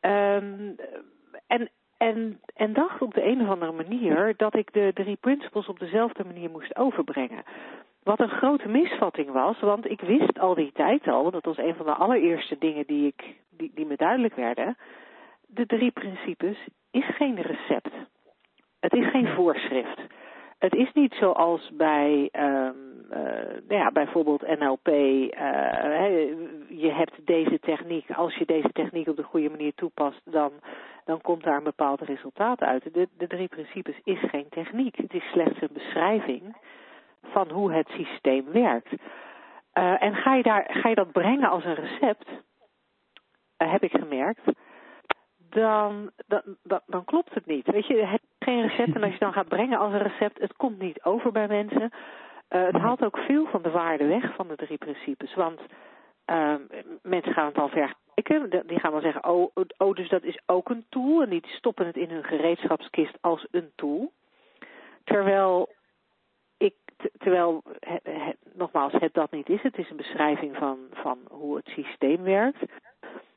Um, 0.00 0.76
en, 1.46 1.70
en, 1.96 2.40
en 2.54 2.72
dacht 2.72 3.02
op 3.02 3.14
de 3.14 3.24
een 3.24 3.40
of 3.40 3.48
andere 3.48 3.72
manier 3.72 4.34
dat 4.36 4.54
ik 4.54 4.72
de 4.72 4.90
drie 4.94 5.16
principles 5.16 5.66
op 5.66 5.78
dezelfde 5.78 6.24
manier 6.24 6.50
moest 6.50 6.76
overbrengen. 6.76 7.42
Wat 8.06 8.20
een 8.20 8.38
grote 8.38 8.68
misvatting 8.68 9.30
was, 9.30 9.60
want 9.60 9.90
ik 9.90 10.00
wist 10.00 10.38
al 10.38 10.54
die 10.54 10.72
tijd 10.72 11.08
al, 11.08 11.30
dat 11.30 11.44
was 11.44 11.58
een 11.58 11.74
van 11.74 11.86
de 11.86 11.92
allereerste 11.92 12.56
dingen 12.58 12.86
die, 12.86 13.06
ik, 13.06 13.36
die, 13.50 13.70
die 13.74 13.86
me 13.86 13.96
duidelijk 13.96 14.34
werden. 14.34 14.76
De 15.46 15.66
drie 15.66 15.90
principes 15.90 16.56
is 16.90 17.16
geen 17.16 17.40
recept. 17.40 17.90
Het 18.80 18.92
is 18.92 19.10
geen 19.10 19.28
voorschrift. 19.28 20.00
Het 20.58 20.74
is 20.74 20.92
niet 20.92 21.12
zoals 21.14 21.70
bij 21.72 22.28
um, 22.32 22.74
uh, 23.10 23.18
nou 23.68 23.80
ja, 23.80 23.90
bijvoorbeeld 23.90 24.58
NLP. 24.58 24.88
Uh, 24.88 25.32
je 26.68 26.92
hebt 26.92 27.26
deze 27.26 27.58
techniek. 27.58 28.10
Als 28.10 28.34
je 28.34 28.46
deze 28.46 28.72
techniek 28.72 29.08
op 29.08 29.16
de 29.16 29.22
goede 29.22 29.50
manier 29.50 29.74
toepast, 29.74 30.20
dan, 30.24 30.52
dan 31.04 31.20
komt 31.20 31.42
daar 31.42 31.56
een 31.56 31.72
bepaald 31.74 32.00
resultaat 32.00 32.60
uit. 32.60 32.94
De, 32.94 33.08
de 33.18 33.26
drie 33.26 33.48
principes 33.48 34.00
is 34.04 34.20
geen 34.30 34.48
techniek. 34.48 34.96
Het 34.96 35.14
is 35.14 35.30
slechts 35.30 35.60
een 35.60 35.72
beschrijving 35.72 36.54
van 37.30 37.50
hoe 37.50 37.72
het 37.72 37.88
systeem 37.88 38.52
werkt. 38.52 38.92
Uh, 39.78 40.02
en 40.02 40.14
ga 40.14 40.34
je, 40.34 40.42
daar, 40.42 40.64
ga 40.68 40.88
je 40.88 40.94
dat 40.94 41.12
brengen 41.12 41.50
als 41.50 41.64
een 41.64 41.74
recept, 41.74 42.28
uh, 43.58 43.72
heb 43.72 43.82
ik 43.82 43.90
gemerkt, 43.90 44.40
dan, 45.50 46.10
dan, 46.26 46.42
dan, 46.62 46.80
dan, 46.86 47.04
klopt 47.04 47.34
het 47.34 47.46
niet. 47.46 47.66
Weet 47.66 47.86
je, 47.86 47.94
het 47.94 48.22
is 48.22 48.46
geen 48.46 48.66
recept 48.66 48.94
en 48.94 49.02
als 49.02 49.12
je 49.12 49.18
dan 49.18 49.32
gaat 49.32 49.48
brengen 49.48 49.78
als 49.78 49.92
een 49.92 50.02
recept, 50.02 50.40
het 50.40 50.56
komt 50.56 50.78
niet 50.78 51.04
over 51.04 51.32
bij 51.32 51.48
mensen. 51.48 51.90
Uh, 52.50 52.64
het 52.64 52.76
haalt 52.76 53.04
ook 53.04 53.18
veel 53.18 53.46
van 53.46 53.62
de 53.62 53.70
waarde 53.70 54.06
weg 54.06 54.34
van 54.34 54.48
de 54.48 54.56
drie 54.56 54.78
principes. 54.78 55.34
Want 55.34 55.60
mensen 57.02 57.32
gaan 57.32 57.46
het 57.46 57.58
al 57.58 57.68
vergelijken. 57.68 58.66
Die 58.66 58.80
gaan 58.80 58.92
dan 58.92 59.00
zeggen, 59.00 59.28
oh, 59.28 59.50
oh, 59.76 59.94
dus 59.94 60.08
dat 60.08 60.22
is 60.22 60.40
ook 60.46 60.68
een 60.68 60.86
tool. 60.88 61.22
En 61.22 61.28
die 61.28 61.42
stoppen 61.46 61.86
het 61.86 61.96
in 61.96 62.10
hun 62.10 62.24
gereedschapskist 62.24 63.18
als 63.20 63.46
een 63.50 63.70
tool. 63.74 64.12
Terwijl 65.04 65.68
terwijl, 67.18 67.62
het, 67.80 68.36
nogmaals, 68.54 68.92
het 68.92 69.14
dat 69.14 69.30
niet 69.30 69.48
is. 69.48 69.62
Het 69.62 69.78
is 69.78 69.90
een 69.90 69.96
beschrijving 69.96 70.56
van, 70.56 70.78
van 70.92 71.18
hoe 71.28 71.56
het 71.56 71.66
systeem 71.66 72.22
werkt. 72.22 72.62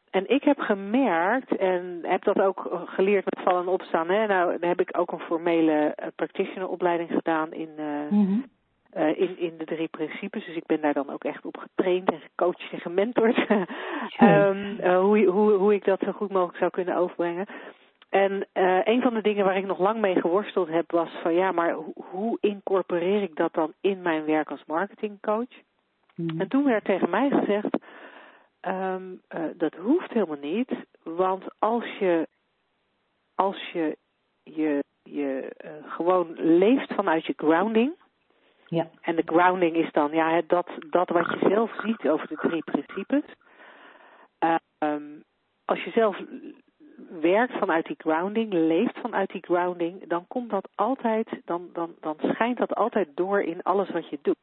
En 0.10 0.30
ik 0.30 0.44
heb 0.44 0.60
gemerkt, 0.60 1.56
en 1.56 2.00
heb 2.02 2.24
dat 2.24 2.40
ook 2.40 2.86
geleerd 2.86 3.26
met 3.26 3.44
vallen 3.44 3.62
en 3.62 3.68
opstaan. 3.68 4.10
Hè? 4.10 4.28
Nou, 4.28 4.60
daar 4.60 4.70
heb 4.70 4.82
ik 4.82 4.98
ook 4.98 5.12
een 5.12 5.20
formele 5.20 5.96
uh, 6.02 6.08
practitioneropleiding 6.16 7.10
gedaan 7.12 7.54
in, 7.54 7.70
uh, 7.78 7.86
mm 8.10 8.26
-hmm. 8.26 8.46
uh, 8.98 9.20
in, 9.20 9.40
in 9.40 9.58
de 9.58 9.66
drie 9.66 9.88
principes. 9.88 10.46
Dus 10.46 10.56
ik 10.56 10.66
ben 10.66 10.82
daar 10.82 10.94
dan 10.94 11.10
ook 11.10 11.24
echt 11.24 11.46
op 11.46 11.58
getraind 11.58 12.12
en 12.12 12.20
gecoacht 12.20 12.72
en 12.72 12.80
gementord. 12.80 13.50
um, 14.22 14.80
hoe, 15.06 15.26
hoe, 15.26 15.52
hoe 15.52 15.74
ik 15.74 15.86
dat 15.86 16.00
zo 16.06 16.12
goed 16.12 16.32
mogelijk 16.32 16.58
zou 16.58 16.72
kunnen 16.72 16.96
overbrengen. 16.96 17.46
En 18.10 18.48
uh, 18.54 18.80
een 18.84 19.02
van 19.02 19.14
de 19.14 19.22
dingen 19.22 19.46
waar 19.46 19.58
ik 19.58 19.66
nog 19.66 19.80
lang 19.80 20.00
mee 20.00 20.22
geworsteld 20.22 20.68
heb 20.68 20.92
was 20.92 21.10
van 21.22 21.34
ja, 21.34 21.52
maar 21.52 21.72
ho 21.72 21.92
hoe 21.96 22.38
incorporeer 22.42 23.22
ik 23.22 23.36
dat 23.36 23.54
dan 23.54 23.74
in 23.82 24.02
mijn 24.02 24.26
werk 24.26 24.52
als 24.52 24.64
marketingcoach? 24.66 25.62
Mm. 26.16 26.42
En 26.42 26.48
toen 26.48 26.64
werd 26.64 26.84
tegen 26.84 27.10
mij 27.10 27.30
gezegd, 27.30 27.78
um, 28.62 29.22
uh, 29.36 29.44
dat 29.56 29.76
hoeft 29.76 30.12
helemaal 30.12 30.38
niet, 30.42 30.72
want 31.04 31.44
als 31.60 31.98
je, 32.00 32.28
als 33.36 33.72
je 33.72 33.98
je, 34.44 34.84
je 35.04 35.56
uh, 35.66 35.92
gewoon 35.92 36.34
leeft 36.36 36.94
vanuit 36.94 37.26
je 37.26 37.34
grounding, 37.38 37.94
ja. 38.66 38.90
en 39.02 39.16
de 39.16 39.24
grounding 39.26 39.76
is 39.76 39.92
dan 39.92 40.12
ja, 40.12 40.42
dat, 40.48 40.70
dat 40.90 41.10
wat 41.10 41.28
je 41.30 41.50
zelf 41.50 41.72
ziet 41.82 42.10
over 42.10 42.28
de 42.28 42.36
drie 42.36 42.64
principes, 42.64 43.24
um, 44.80 45.24
als 45.66 45.84
je 45.84 45.92
zelf 45.92 46.18
werkt 47.22 47.54
vanuit 47.58 47.86
die 47.86 47.96
grounding, 47.98 48.54
leeft 48.54 49.00
vanuit 49.00 49.30
die 49.30 49.44
grounding, 49.44 50.08
dan 50.08 50.28
komt 50.28 50.50
dat 50.50 50.70
altijd, 50.76 51.28
dan, 51.46 51.70
dan, 51.74 51.96
dan 52.00 52.16
schijnt 52.20 52.58
dat 52.58 52.76
altijd 52.76 53.08
door 53.16 53.42
in 53.42 53.64
alles 53.64 53.90
wat 53.90 54.10
je 54.10 54.20
doet. 54.22 54.38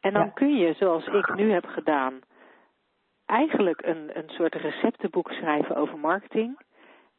En 0.00 0.12
dan 0.12 0.24
Ja. 0.24 0.30
kun 0.34 0.56
je, 0.56 0.72
zoals 0.72 1.06
ik 1.06 1.34
nu 1.34 1.52
heb 1.52 1.66
gedaan, 1.66 2.20
eigenlijk 3.26 3.86
een, 3.86 4.10
een 4.12 4.28
soort 4.28 4.54
receptenboek 4.54 5.30
schrijven 5.30 5.76
over 5.76 5.98
marketing. 5.98 6.60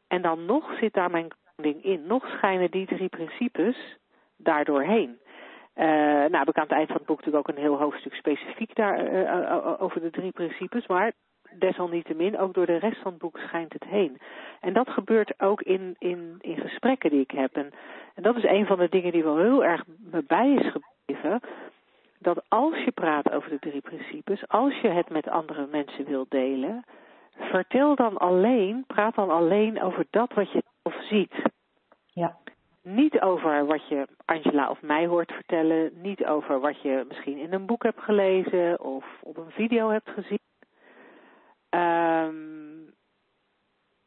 En 0.08 0.22
dan 0.22 0.44
nog 0.44 0.78
zit 0.78 0.92
daar 0.92 1.10
mijn 1.10 1.32
grounding 1.44 1.84
in. 1.84 2.06
Nog 2.06 2.26
schijnen 2.28 2.70
die 2.70 2.86
drie 2.86 3.08
principes 3.08 3.96
daardoorheen. 4.36 5.18
Uh, 5.76 5.84
nou 5.84 6.36
heb 6.36 6.48
ik 6.48 6.56
aan 6.56 6.62
het 6.68 6.72
eind 6.72 6.86
van 6.88 6.96
het 6.96 7.06
boek 7.06 7.16
natuurlijk 7.18 7.48
ook 7.48 7.56
een 7.56 7.62
heel 7.62 7.78
hoofdstuk 7.78 8.14
specifiek 8.14 8.74
daar 8.74 9.12
uh, 9.12 9.82
over 9.82 10.00
de 10.00 10.10
drie 10.10 10.32
principes. 10.32 10.86
Maar 10.86 11.12
desalniettemin, 11.58 12.38
ook 12.38 12.54
door 12.54 12.66
de 12.66 12.76
rest 12.76 13.00
van 13.02 13.10
het 13.10 13.20
boek 13.20 13.38
schijnt 13.38 13.72
het 13.72 13.84
heen. 13.84 14.18
En 14.60 14.72
dat 14.72 14.88
gebeurt 14.88 15.40
ook 15.40 15.62
in, 15.62 15.96
in, 15.98 16.36
in 16.40 16.56
gesprekken 16.56 17.10
die 17.10 17.20
ik 17.20 17.30
heb. 17.30 17.56
En, 17.56 17.70
en 18.14 18.22
dat 18.22 18.36
is 18.36 18.44
een 18.44 18.66
van 18.66 18.78
de 18.78 18.88
dingen 18.88 19.12
die 19.12 19.24
wel 19.24 19.38
heel 19.38 19.64
erg 19.64 19.84
me 20.10 20.22
bij 20.26 20.50
is 20.50 20.72
gebleven. 20.72 21.40
Dat 22.18 22.44
als 22.48 22.84
je 22.84 22.90
praat 22.90 23.32
over 23.32 23.50
de 23.50 23.58
drie 23.58 23.80
principes, 23.80 24.48
als 24.48 24.80
je 24.80 24.88
het 24.88 25.10
met 25.10 25.28
andere 25.28 25.66
mensen 25.70 26.04
wilt 26.04 26.30
delen, 26.30 26.84
vertel 27.38 27.94
dan 27.94 28.16
alleen, 28.16 28.84
praat 28.86 29.14
dan 29.14 29.30
alleen 29.30 29.82
over 29.82 30.06
dat 30.10 30.32
wat 30.32 30.52
je 30.52 30.62
zelf 30.82 31.02
ziet. 31.04 31.34
Ja. 32.06 32.36
Niet 32.82 33.20
over 33.20 33.66
wat 33.66 33.88
je 33.88 34.06
Angela 34.24 34.70
of 34.70 34.82
mij 34.82 35.06
hoort 35.06 35.32
vertellen, 35.32 35.90
niet 35.94 36.24
over 36.24 36.60
wat 36.60 36.82
je 36.82 37.04
misschien 37.08 37.38
in 37.38 37.52
een 37.52 37.66
boek 37.66 37.82
hebt 37.82 38.00
gelezen 38.00 38.80
of 38.80 39.04
op 39.22 39.36
een 39.36 39.50
video 39.50 39.90
hebt 39.90 40.10
gezien. 40.10 40.38
Um, 41.74 42.92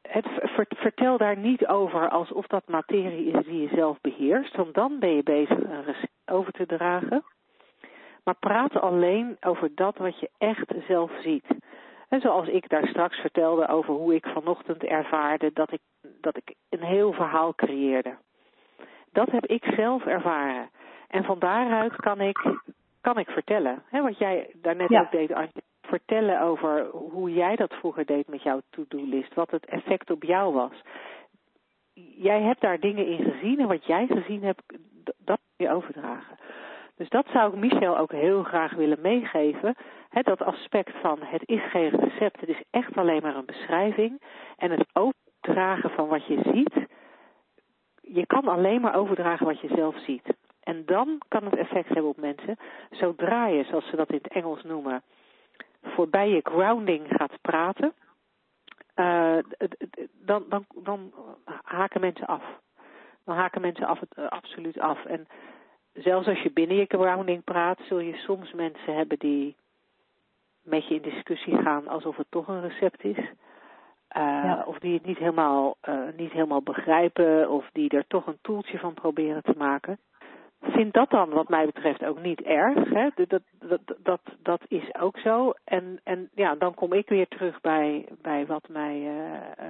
het, 0.01 0.28
vertel 0.76 1.18
daar 1.18 1.38
niet 1.38 1.68
over 1.68 2.09
alsof 2.09 2.47
dat 2.47 2.68
materie 2.68 3.32
is 3.32 3.45
die 3.45 3.61
je 3.61 3.76
zelf 3.76 4.01
beheerst, 4.01 4.55
want 4.55 4.74
dan 4.74 4.99
ben 4.99 5.15
je 5.15 5.24
bezig 5.24 5.57
een 5.57 5.84
recept 5.84 6.11
over 6.26 6.51
te 6.51 6.65
dragen. 6.65 7.24
Maar 8.24 8.36
praat 8.39 8.80
alleen 8.80 9.38
over 9.39 9.72
dat 9.76 9.97
wat 9.97 10.20
je 10.20 10.30
echt 10.38 10.74
zelf 10.88 11.11
ziet. 11.22 11.45
En 12.09 12.22
zoals 12.22 12.47
ik 12.47 12.70
daar 12.70 12.88
straks 12.88 13.18
vertelde 13.18 13.68
over 13.68 13.93
hoe 13.93 14.15
ik 14.15 14.26
vanochtend 14.26 14.84
ervaarde 14.84 15.51
dat 15.53 15.72
ik, 15.72 15.82
dat 16.22 16.38
ik 16.38 16.55
een 16.70 16.84
heel 16.84 17.13
verhaal 17.13 17.55
creëerde. 17.55 18.18
Dat 19.11 19.32
heb 19.32 19.45
ik 19.45 19.63
zelf 19.76 20.05
ervaren. 20.05 20.70
En 21.07 21.24
van 21.24 21.39
daaruit 21.39 21.95
kan 21.95 22.22
ik, 22.22 22.59
kan 23.01 23.18
ik 23.18 23.30
vertellen. 23.30 23.84
He, 23.89 24.01
wat 24.01 24.18
jij 24.18 24.51
daarnet 24.55 24.89
Ja. 24.89 25.01
ook 25.01 25.11
deed, 25.11 25.34
Antje 25.34 25.61
vertellen 25.88 26.42
over 26.42 26.86
hoe 26.92 27.34
jij 27.34 27.56
dat 27.56 27.74
vroeger 27.74 28.06
deed 28.06 28.28
met 28.28 28.44
jouw 28.44 28.62
to-do-list. 28.70 29.34
Wat 29.34 29.52
het 29.52 29.66
effect 29.66 30.12
op 30.12 30.24
jou 30.24 30.54
was. 30.54 30.82
Jij 32.18 32.42
hebt 32.42 32.62
daar 32.62 32.80
dingen 32.80 33.08
in 33.08 33.32
gezien 33.32 33.60
en 33.60 33.68
wat 33.68 33.86
jij 33.86 34.08
gezien 34.08 34.44
hebt, 34.44 34.62
dat 35.18 35.40
kun 35.56 35.66
je 35.66 35.74
overdragen. 35.74 36.38
Dus 36.96 37.10
dat 37.10 37.28
zou 37.34 37.54
ik 37.54 37.60
Michel 37.60 37.98
ook 37.98 38.12
heel 38.12 38.44
graag 38.44 38.74
willen 38.74 39.02
meegeven. 39.02 39.76
Dat 40.22 40.42
aspect 40.42 40.92
van 41.02 41.20
het 41.22 41.42
is 41.46 41.70
geen 41.70 41.90
recept, 41.90 42.40
het 42.40 42.50
is 42.50 42.64
echt 42.70 42.98
alleen 42.98 43.22
maar 43.22 43.36
een 43.36 43.46
beschrijving. 43.46 44.22
En 44.58 44.72
het 44.72 44.86
overdragen 44.94 45.90
van 45.90 46.08
wat 46.08 46.26
je 46.26 46.40
ziet, 46.54 46.88
je 48.02 48.26
kan 48.26 48.48
alleen 48.48 48.82
maar 48.82 48.96
overdragen 48.96 49.46
wat 49.46 49.60
je 49.60 49.68
zelf 49.76 49.96
ziet. 50.00 50.36
En 50.64 50.86
dan 50.86 51.22
kan 51.28 51.44
het 51.44 51.56
effect 51.56 51.88
hebben 51.88 52.10
op 52.10 52.18
mensen. 52.18 52.58
Zodra 52.90 53.48
je, 53.48 53.64
zoals 53.64 53.90
ze 53.90 53.96
dat 53.96 54.10
in 54.10 54.20
het 54.22 54.34
Engels 54.34 54.64
noemen, 54.64 55.02
voorbij 55.82 56.30
je 56.30 56.42
grounding 56.44 57.08
gaat 57.10 57.42
praten, 57.42 57.94
uh, 58.96 59.38
dan, 60.26 60.46
dan, 60.50 60.66
dan 60.76 61.14
haken 61.64 62.02
mensen 62.02 62.28
af. 62.28 62.44
Dan 63.24 63.36
haken 63.36 63.62
mensen 63.62 63.88
af, 63.88 64.00
uh, 64.20 64.28
absoluut 64.28 64.80
af. 64.80 65.06
En 65.06 65.28
zelfs 65.94 66.28
als 66.28 66.42
je 66.42 66.52
binnen 66.52 66.78
je 66.78 66.86
grounding 66.86 67.44
praat, 67.44 67.80
zul 67.88 68.00
je 68.00 68.16
soms 68.16 68.54
mensen 68.54 68.96
hebben 68.96 69.20
die 69.20 69.56
met 70.62 70.88
je 70.88 70.96
in 70.96 71.02
discussie 71.02 71.58
gaan 71.58 71.88
alsof 71.88 72.18
het 72.18 72.28
toch 72.30 72.48
een 72.48 72.62
recept 72.62 73.04
is. 73.04 73.18
Uh, 73.18 74.24
ja. 74.44 74.64
Of 74.66 74.80
die 74.80 74.94
het 74.94 75.06
niet 75.06 75.18
helemaal, 75.18 75.78
uh, 75.90 76.00
niet 76.16 76.32
helemaal 76.32 76.62
begrijpen, 76.62 77.50
of 77.50 77.70
die 77.72 77.90
er 77.90 78.08
toch 78.08 78.28
een 78.28 78.38
toeltje 78.42 78.80
van 78.80 78.94
proberen 78.94 79.44
te 79.44 79.54
maken. 79.58 80.00
Vind 80.62 80.93
dat 80.93 81.10
dan, 81.10 81.30
wat 81.30 81.49
mij 81.49 81.66
betreft, 81.66 82.05
ook 82.05 82.22
niet 82.22 82.41
erg. 82.41 82.89
Hè? 82.89 83.10
Dat, 83.16 83.41
dat, 83.60 83.82
dat, 84.03 84.22
dat 84.41 84.62
is 84.68 84.95
ook 84.99 85.18
zo. 85.18 85.53
En, 85.64 85.99
en 86.03 86.30
ja, 86.34 86.55
dan 86.55 86.74
kom 86.74 86.93
ik 86.93 87.10
weer 87.10 87.28
terug 87.28 87.62
bij, 87.62 88.08
bij 88.22 88.45
wat 88.45 88.68
mij 88.70 89.01
uh, 89.01 89.70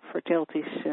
verteld 0.00 0.54
is 0.54 0.84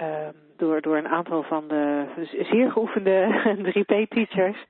Ehm, 0.00 0.34
door, 0.56 0.80
door 0.80 0.96
een 0.96 1.08
aantal 1.08 1.42
van 1.42 1.68
de 1.68 2.06
zeer 2.50 2.70
geoefende 2.70 3.42
3P-teachers. 3.72 4.66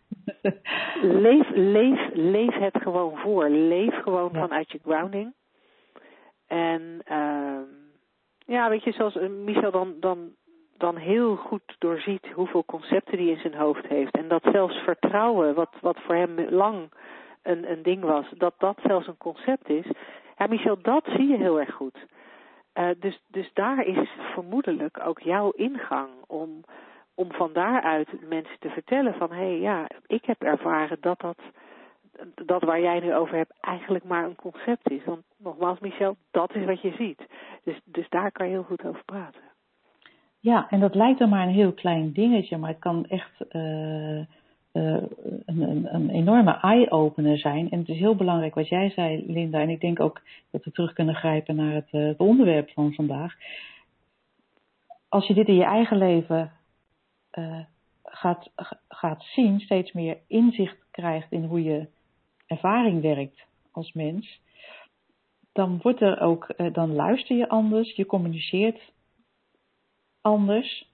leef, 1.02 1.48
leef, 1.54 2.08
leef 2.12 2.54
het 2.54 2.82
gewoon 2.82 3.16
voor. 3.16 3.48
Leef 3.48 4.02
gewoon 4.02 4.30
vanuit 4.32 4.70
je 4.70 4.78
grounding. 4.82 5.34
En 6.46 7.02
uh, 7.10 7.60
ja, 8.46 8.68
weet 8.68 8.84
je, 8.84 8.92
zoals 8.92 9.14
Michel 9.44 9.70
dan, 9.70 9.94
dan, 10.00 10.30
dan 10.80 10.96
heel 10.96 11.36
goed 11.36 11.76
doorziet 11.78 12.26
hoeveel 12.34 12.64
concepten 12.64 13.18
hij 13.18 13.26
in 13.26 13.38
zijn 13.38 13.54
hoofd 13.54 13.86
heeft. 13.86 14.16
En 14.16 14.28
dat 14.28 14.42
zelfs 14.52 14.76
vertrouwen, 14.76 15.54
wat, 15.54 15.76
wat 15.80 15.98
voor 16.00 16.14
hem 16.14 16.40
lang 16.48 16.90
een, 17.42 17.70
een 17.70 17.82
ding 17.82 18.02
was, 18.02 18.26
dat 18.36 18.54
dat 18.58 18.78
zelfs 18.82 19.06
een 19.06 19.16
concept 19.16 19.68
is. 19.68 19.86
Ja, 20.36 20.46
Michel, 20.46 20.78
dat 20.82 21.04
zie 21.04 21.28
je 21.28 21.36
heel 21.36 21.60
erg 21.60 21.74
goed. 21.74 22.06
Uh, 22.74 22.88
dus, 22.98 23.22
dus 23.26 23.50
daar 23.52 23.86
is 23.86 24.08
vermoedelijk 24.32 25.00
ook 25.06 25.20
jouw 25.20 25.50
ingang 25.50 26.10
om, 26.26 26.64
om 27.14 27.32
van 27.32 27.52
daaruit 27.52 28.28
mensen 28.28 28.58
te 28.58 28.68
vertellen 28.68 29.14
van 29.14 29.32
hé 29.32 29.36
hey, 29.36 29.58
ja, 29.58 29.88
ik 30.06 30.24
heb 30.24 30.42
ervaren 30.42 30.98
dat 31.00 31.20
dat, 31.20 31.38
dat 32.34 32.62
waar 32.62 32.80
jij 32.80 33.00
nu 33.00 33.14
over 33.14 33.36
hebt 33.36 33.52
eigenlijk 33.60 34.04
maar 34.04 34.24
een 34.24 34.36
concept 34.36 34.90
is. 34.90 35.04
Want 35.04 35.22
nogmaals 35.36 35.78
Michel, 35.78 36.16
dat 36.30 36.54
is 36.54 36.64
wat 36.64 36.80
je 36.80 36.92
ziet. 36.92 37.26
Dus, 37.64 37.80
dus 37.84 38.08
daar 38.08 38.32
kan 38.32 38.46
je 38.46 38.52
heel 38.52 38.62
goed 38.62 38.84
over 38.84 39.04
praten. 39.04 39.49
Ja, 40.40 40.70
en 40.70 40.80
dat 40.80 40.94
lijkt 40.94 41.18
dan 41.18 41.28
maar 41.28 41.46
een 41.46 41.54
heel 41.54 41.72
klein 41.72 42.12
dingetje, 42.12 42.56
maar 42.56 42.70
het 42.70 42.78
kan 42.78 43.06
echt 43.06 43.44
uh, 43.50 44.18
uh, 44.18 44.24
een, 44.72 45.60
een, 45.60 45.94
een, 45.94 46.10
enorme 46.10 46.58
eye-opener 46.60 47.38
zijn. 47.38 47.70
En 47.70 47.78
het 47.78 47.88
is 47.88 47.98
heel 47.98 48.14
belangrijk 48.14 48.54
wat 48.54 48.68
jij 48.68 48.90
zei, 48.90 49.24
Linda. 49.26 49.60
En 49.60 49.68
ik 49.68 49.80
denk 49.80 50.00
ook 50.00 50.20
dat 50.50 50.64
we 50.64 50.70
terug 50.70 50.92
kunnen 50.92 51.14
grijpen 51.14 51.56
naar 51.56 51.74
het, 51.74 51.88
uh, 51.92 52.06
het 52.06 52.18
onderwerp 52.18 52.70
van 52.70 52.92
vandaag. 52.92 53.34
Als 55.08 55.26
je 55.26 55.34
dit 55.34 55.48
in 55.48 55.54
je 55.54 55.64
eigen 55.64 55.96
leven 55.98 56.52
gaat, 58.04 58.50
gaat 58.88 59.22
zien, 59.22 59.60
steeds 59.60 59.92
meer 59.92 60.18
inzicht 60.26 60.76
krijgt 60.90 61.32
in 61.32 61.44
hoe 61.44 61.62
je 61.62 61.88
ervaring 62.46 63.02
werkt 63.02 63.44
als 63.70 63.92
mens, 63.92 64.40
dan 65.52 65.78
wordt 65.82 66.00
er 66.00 66.20
ook, 66.20 66.54
dan 66.72 66.94
luister 66.94 67.36
je 67.36 67.48
anders, 67.48 67.96
je 67.96 68.06
communiceert 68.06 68.80
anders. 70.20 70.88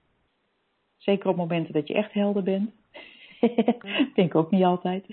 Zeker 0.97 1.29
op 1.29 1.35
momenten 1.35 1.73
dat 1.73 1.87
je 1.87 1.93
echt 1.93 2.13
helder 2.13 2.43
bent. 2.43 2.71
Denk 4.15 4.35
ook 4.35 4.51
niet 4.51 4.63
altijd. 4.63 5.05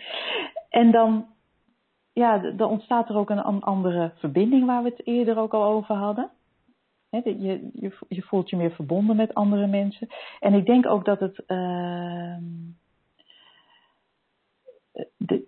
En 0.69 0.91
dan, 0.91 1.27
ja, 2.13 2.39
dan 2.39 2.71
ontstaat 2.71 3.09
er 3.09 3.17
ook 3.17 3.31
een 3.31 3.63
andere 3.63 4.13
verbinding 4.17 4.67
waar 4.67 4.83
we 4.83 4.89
het 4.89 5.07
eerder 5.07 5.39
ook 5.39 5.55
al 5.55 5.65
over 5.65 5.95
hadden. 5.95 6.31
je, 7.11 7.41
je, 7.41 7.71
je, 8.09 8.23
voelt 8.23 8.51
je 8.51 8.57
meer 8.57 8.75
verbonden 8.75 9.17
met 9.17 9.35
andere 9.35 9.67
mensen. 9.67 10.09
En 10.41 10.55
ik 10.55 10.67
denk 10.67 10.87
ook 10.87 11.05
dat 11.05 11.21
het, 11.21 11.43
uh, 11.47 12.37
de, 15.17 15.47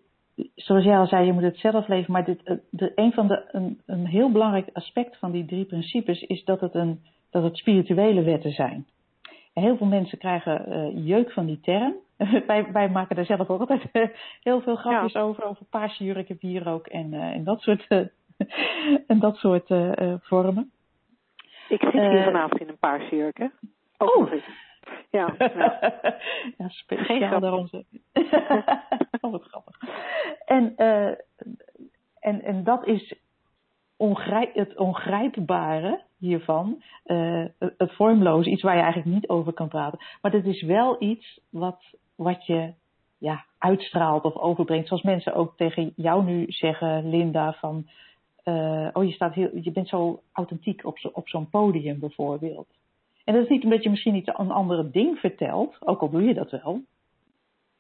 zoals 0.55 0.85
jij 0.85 0.99
al 0.99 1.07
zei, 1.07 1.27
je 1.27 1.33
moet 1.33 1.43
het 1.43 1.59
zelf 1.59 1.89
leven. 1.89 2.13
Maar 2.13 2.25
dit, 2.25 2.61
de, 2.71 2.93
een 2.95 3.13
van 3.13 3.29
de, 3.29 3.49
een, 3.53 3.81
een 3.87 4.07
heel 4.07 4.33
belangrijk 4.33 4.69
aspect 4.73 5.19
van 5.19 5.31
die 5.31 5.45
drie 5.45 5.65
principes 5.65 6.23
is 6.23 6.45
dat 6.45 6.61
het, 6.61 6.75
een, 6.75 7.05
dat 7.31 7.43
het 7.43 7.57
spirituele 7.57 8.23
wetten 8.23 8.53
zijn. 8.53 8.87
En 9.53 9.63
heel 9.63 9.77
veel 9.77 9.87
mensen 9.87 10.19
krijgen 10.19 10.65
uh, 10.69 11.07
jeuk 11.07 11.33
van 11.33 11.47
die 11.47 11.61
term. 11.61 11.95
wij, 12.47 12.73
wij 12.73 12.89
maken 12.89 13.17
daar 13.17 13.25
zelf 13.25 13.49
ook 13.49 13.61
altijd 13.61 13.83
heel 14.43 14.61
veel 14.61 14.77
grapjes 14.77 15.13
ja. 15.13 15.21
over, 15.21 15.45
over 15.45 15.65
paarse 15.65 16.05
jurken, 16.05 16.37
wierook 16.41 16.87
en, 16.87 17.13
uh, 17.13 17.23
en 17.23 17.45
dat 17.45 17.61
soort, 17.61 17.85
uh, 17.89 18.07
en 19.11 19.19
dat 19.19 19.37
soort 19.37 19.67
vormen. 20.21 20.71
Ik 21.69 21.81
zit 21.81 21.93
hier 21.93 22.25
vanavond 22.25 22.61
in 22.61 22.69
een 22.69 22.79
paarse 22.79 23.17
jurk, 23.17 23.39
hè? 23.39 23.47
Ook 23.99 24.17
oh. 24.17 24.33
Ja, 25.11 25.35
ja. 25.39 25.79
ja 26.59 26.69
speciaal 26.69 27.41
daar 27.41 27.53
onze. 27.53 27.85
oh, 29.21 29.31
wat 29.31 29.43
grappig. 29.43 29.79
En, 30.45 30.77
en, 32.21 32.43
en 32.43 32.65
dat 32.65 32.87
is 32.87 33.15
ongrijp, 33.97 34.55
het 34.55 34.77
ongrijpbare 34.77 36.06
hiervan, 36.19 36.83
uh, 37.07 37.45
het 37.59 37.93
vormloze, 37.93 38.51
iets 38.51 38.63
waar 38.63 38.77
je 38.77 38.83
eigenlijk 38.83 39.15
niet 39.15 39.29
over 39.29 39.53
kan 39.53 39.69
praten. 39.69 39.99
Maar 40.23 40.33
het 40.33 40.47
is 40.47 40.63
wel 40.63 41.03
iets 41.03 41.41
wat, 41.51 41.83
wat 42.15 42.47
je 42.47 42.73
ja, 43.19 43.45
uitstraalt 43.59 44.25
of 44.25 44.37
overbrengt. 44.37 44.89
Zoals 44.89 45.03
mensen 45.03 45.35
ook 45.35 45.57
tegen 45.57 45.93
jou 45.97 46.25
nu 46.25 46.45
zeggen, 46.49 47.09
Linda, 47.09 47.53
van 47.53 47.87
uh, 48.45 48.89
oh 48.93 49.05
je, 49.05 49.13
staat 49.13 49.35
heel, 49.35 49.51
je 49.61 49.73
bent 49.73 49.89
zo 49.89 50.23
authentiek 50.33 50.85
op, 50.85 50.99
zo, 50.99 51.09
op 51.13 51.29
zo'n 51.29 51.51
podium 51.51 51.99
bijvoorbeeld. 51.99 52.69
En 53.25 53.35
dat 53.35 53.43
is 53.43 53.49
niet 53.49 53.65
omdat 53.65 53.83
je 53.83 53.91
misschien 53.91 54.15
iets 54.15 54.31
een 54.37 54.51
andere 54.51 54.91
ding 54.91 55.19
vertelt, 55.19 55.77
ook 55.87 56.01
al 56.01 56.11
doe 56.11 56.23
je 56.23 56.35
dat 56.35 56.51
wel. 56.51 56.81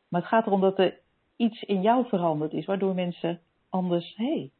Maar 0.08 0.20
het 0.20 0.30
gaat 0.30 0.46
erom 0.46 0.60
dat 0.60 0.78
er 0.78 0.98
iets 1.36 1.62
in 1.62 1.82
jou 1.82 2.08
veranderd 2.08 2.52
is, 2.52 2.64
waardoor 2.64 2.94
mensen 2.94 3.40
anders, 3.68 4.14
hey, 4.16 4.50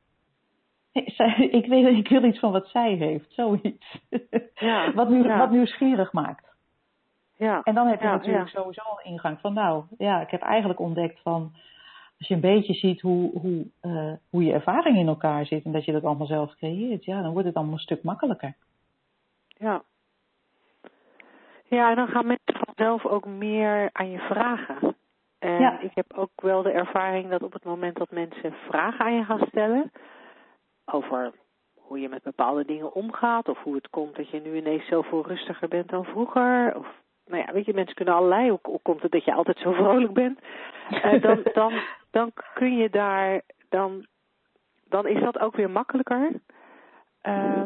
ik, 1.59 1.67
weet, 1.67 1.87
ik 1.87 2.09
wil 2.09 2.25
iets 2.25 2.39
van 2.39 2.53
wat 2.53 2.69
zij 2.69 2.93
heeft, 2.93 3.33
zoiets. 3.33 3.99
Ja, 4.55 4.93
wat, 4.95 5.09
nu, 5.09 5.23
ja. 5.23 5.39
wat 5.39 5.51
nieuwsgierig 5.51 6.13
maakt. 6.13 6.55
Ja. 7.37 7.61
En 7.63 7.75
dan 7.75 7.87
heb 7.87 8.01
je 8.01 8.07
ja, 8.07 8.13
natuurlijk 8.13 8.49
sowieso 8.49 8.83
een 8.83 9.11
ingang 9.11 9.41
van, 9.41 9.53
nou 9.53 9.85
ja, 9.99 10.21
ik 10.21 10.31
heb 10.31 10.43
eigenlijk 10.43 10.81
ontdekt 10.81 11.21
van, 11.21 11.53
als 12.19 12.29
je 12.29 12.35
een 12.35 12.41
beetje 12.41 12.75
ziet 12.75 13.01
hoe, 13.01 13.41
hoe, 13.41 13.67
uh, 13.83 14.13
hoe 14.31 14.45
je 14.45 14.53
ervaring 14.53 14.97
in 14.97 15.09
elkaar 15.09 15.47
zit 15.47 15.65
en 15.65 15.73
dat 15.73 15.85
je 15.85 15.93
dat 15.93 16.05
allemaal 16.05 16.27
zelf 16.27 16.55
creëert, 16.55 17.05
ja, 17.05 17.23
dan 17.23 17.33
wordt 17.33 17.47
het 17.47 17.57
allemaal 17.57 17.75
een 17.75 17.81
stuk 17.81 18.03
makkelijker. 18.03 18.55
Ja. 19.49 19.83
Ja, 21.65 21.91
en 21.91 21.97
dan 21.97 22.09
gaan 22.09 22.27
mensen 22.27 22.65
vanzelf 22.65 23.07
ook 23.07 23.27
meer 23.27 23.91
aan 23.93 24.11
je 24.11 24.19
vragen. 24.19 24.97
En 25.39 25.61
ja. 25.61 25.81
ik 25.81 25.91
heb 25.95 26.13
ook 26.15 26.31
wel 26.37 26.63
de 26.63 26.71
ervaring 26.71 27.31
dat 27.31 27.43
op 27.43 27.53
het 27.53 27.65
moment 27.65 27.97
dat 27.97 28.11
mensen 28.11 28.53
vragen 28.53 29.05
aan 29.05 29.15
je 29.15 29.25
gaan 29.25 29.47
stellen, 29.49 29.93
over 30.87 31.33
hoe 31.87 32.01
je 32.01 32.09
met 32.09 32.23
bepaalde 32.23 32.65
dingen 32.65 32.93
omgaat. 32.93 33.49
Of 33.49 33.63
hoe 33.63 33.75
het 33.75 33.91
komt 33.91 34.17
dat 34.17 34.31
je 34.31 34.41
nu 34.41 34.57
ineens 34.57 34.87
zoveel 34.87 35.27
rustiger 35.27 35.69
bent 35.69 35.89
dan 35.89 36.05
vroeger. 36.05 36.77
Of, 36.77 36.87
nou 37.27 37.43
ja, 37.47 37.53
weet 37.53 37.65
je, 37.65 37.75
mensen 37.75 37.95
kunnen 37.95 38.15
allerlei. 38.15 38.49
Hoe, 38.51 38.59
hoe 38.63 38.81
komt 38.83 39.03
het 39.03 39.13
dat 39.13 39.25
je 39.25 39.35
altijd 39.35 39.59
zo 39.59 39.73
vrolijk 39.83 40.13
bent? 40.13 40.41
Uh, 40.91 41.23
dan, 41.23 41.41
dan, 41.53 41.73
dan 42.11 42.33
kun 42.55 42.77
je 42.77 42.91
daar, 42.91 43.41
dan, 43.69 44.07
dan 44.89 45.07
is 45.07 45.21
dat 45.21 45.39
ook 45.39 45.57
weer 45.57 45.71
makkelijker. 45.71 46.31
Uh, 47.23 47.65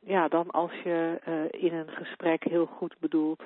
ja, 0.00 0.28
dan 0.28 0.50
als 0.50 0.72
je 0.72 1.20
uh, 1.28 1.62
in 1.62 1.74
een 1.74 1.88
gesprek 1.88 2.44
heel 2.44 2.66
goed 2.66 2.96
bedoelt. 2.98 3.42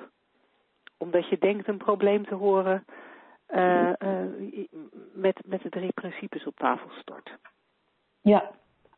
Omdat 0.97 1.29
je 1.29 1.37
denkt 1.37 1.67
een 1.67 1.77
probleem 1.77 2.25
te 2.25 2.35
horen. 2.35 2.85
Uh, 3.49 3.91
met, 5.13 5.41
met 5.45 5.61
de 5.61 5.69
drie 5.69 5.91
principes 5.91 6.45
op 6.45 6.55
tafel 6.55 6.89
stort. 6.89 7.37
Ja, 8.21 8.51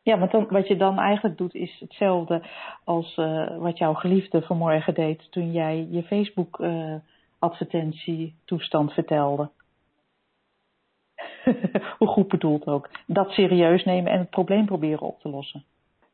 ja, 0.06 0.18
want 0.18 0.30
dan, 0.30 0.46
wat 0.48 0.68
je 0.68 0.76
dan 0.76 0.98
eigenlijk 0.98 1.38
doet 1.38 1.54
is 1.54 1.76
hetzelfde 1.80 2.42
als 2.84 3.16
uh, 3.16 3.56
wat 3.58 3.78
jouw 3.78 3.94
geliefde 3.94 4.42
vanmorgen 4.42 4.94
deed 4.94 5.26
toen 5.30 5.52
jij 5.52 5.86
je 5.90 6.02
Facebook 6.02 6.58
uh, 6.58 6.94
advertentie 7.38 8.34
toestand 8.44 8.92
vertelde. 8.92 9.50
Hoe 11.98 12.08
goed 12.08 12.28
bedoeld 12.28 12.66
ook. 12.66 12.90
Dat 13.06 13.30
serieus 13.30 13.84
nemen 13.84 14.12
en 14.12 14.18
het 14.18 14.30
probleem 14.30 14.66
proberen 14.66 15.06
op 15.06 15.20
te 15.20 15.28
lossen. 15.28 15.64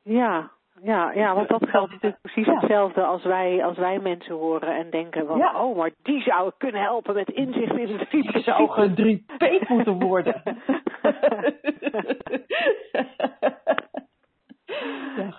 Ja, 0.02 0.50
Ja, 0.84 1.12
ja, 1.12 1.34
want 1.34 1.48
dat 1.48 1.68
geldt 1.68 1.90
natuurlijk 1.92 2.20
precies 2.22 2.46
Ja. 2.46 2.58
hetzelfde 2.58 3.02
als 3.02 3.24
wij, 3.24 3.64
als 3.64 3.76
wij 3.76 3.98
mensen 3.98 4.34
horen 4.34 4.76
en 4.76 4.90
denken 4.90 5.26
van, 5.26 5.38
Ja. 5.38 5.62
oh, 5.64 5.76
maar 5.76 5.90
die 6.02 6.22
zou 6.22 6.52
kunnen 6.58 6.80
helpen 6.82 7.14
met 7.14 7.30
inzicht 7.30 7.76
in 7.76 7.86
de 7.86 8.06
drie 8.06 8.32
Die 8.32 8.42
zou 8.42 8.68
gedriepeed 8.70 9.68
moeten 9.68 9.98
worden. 9.98 10.42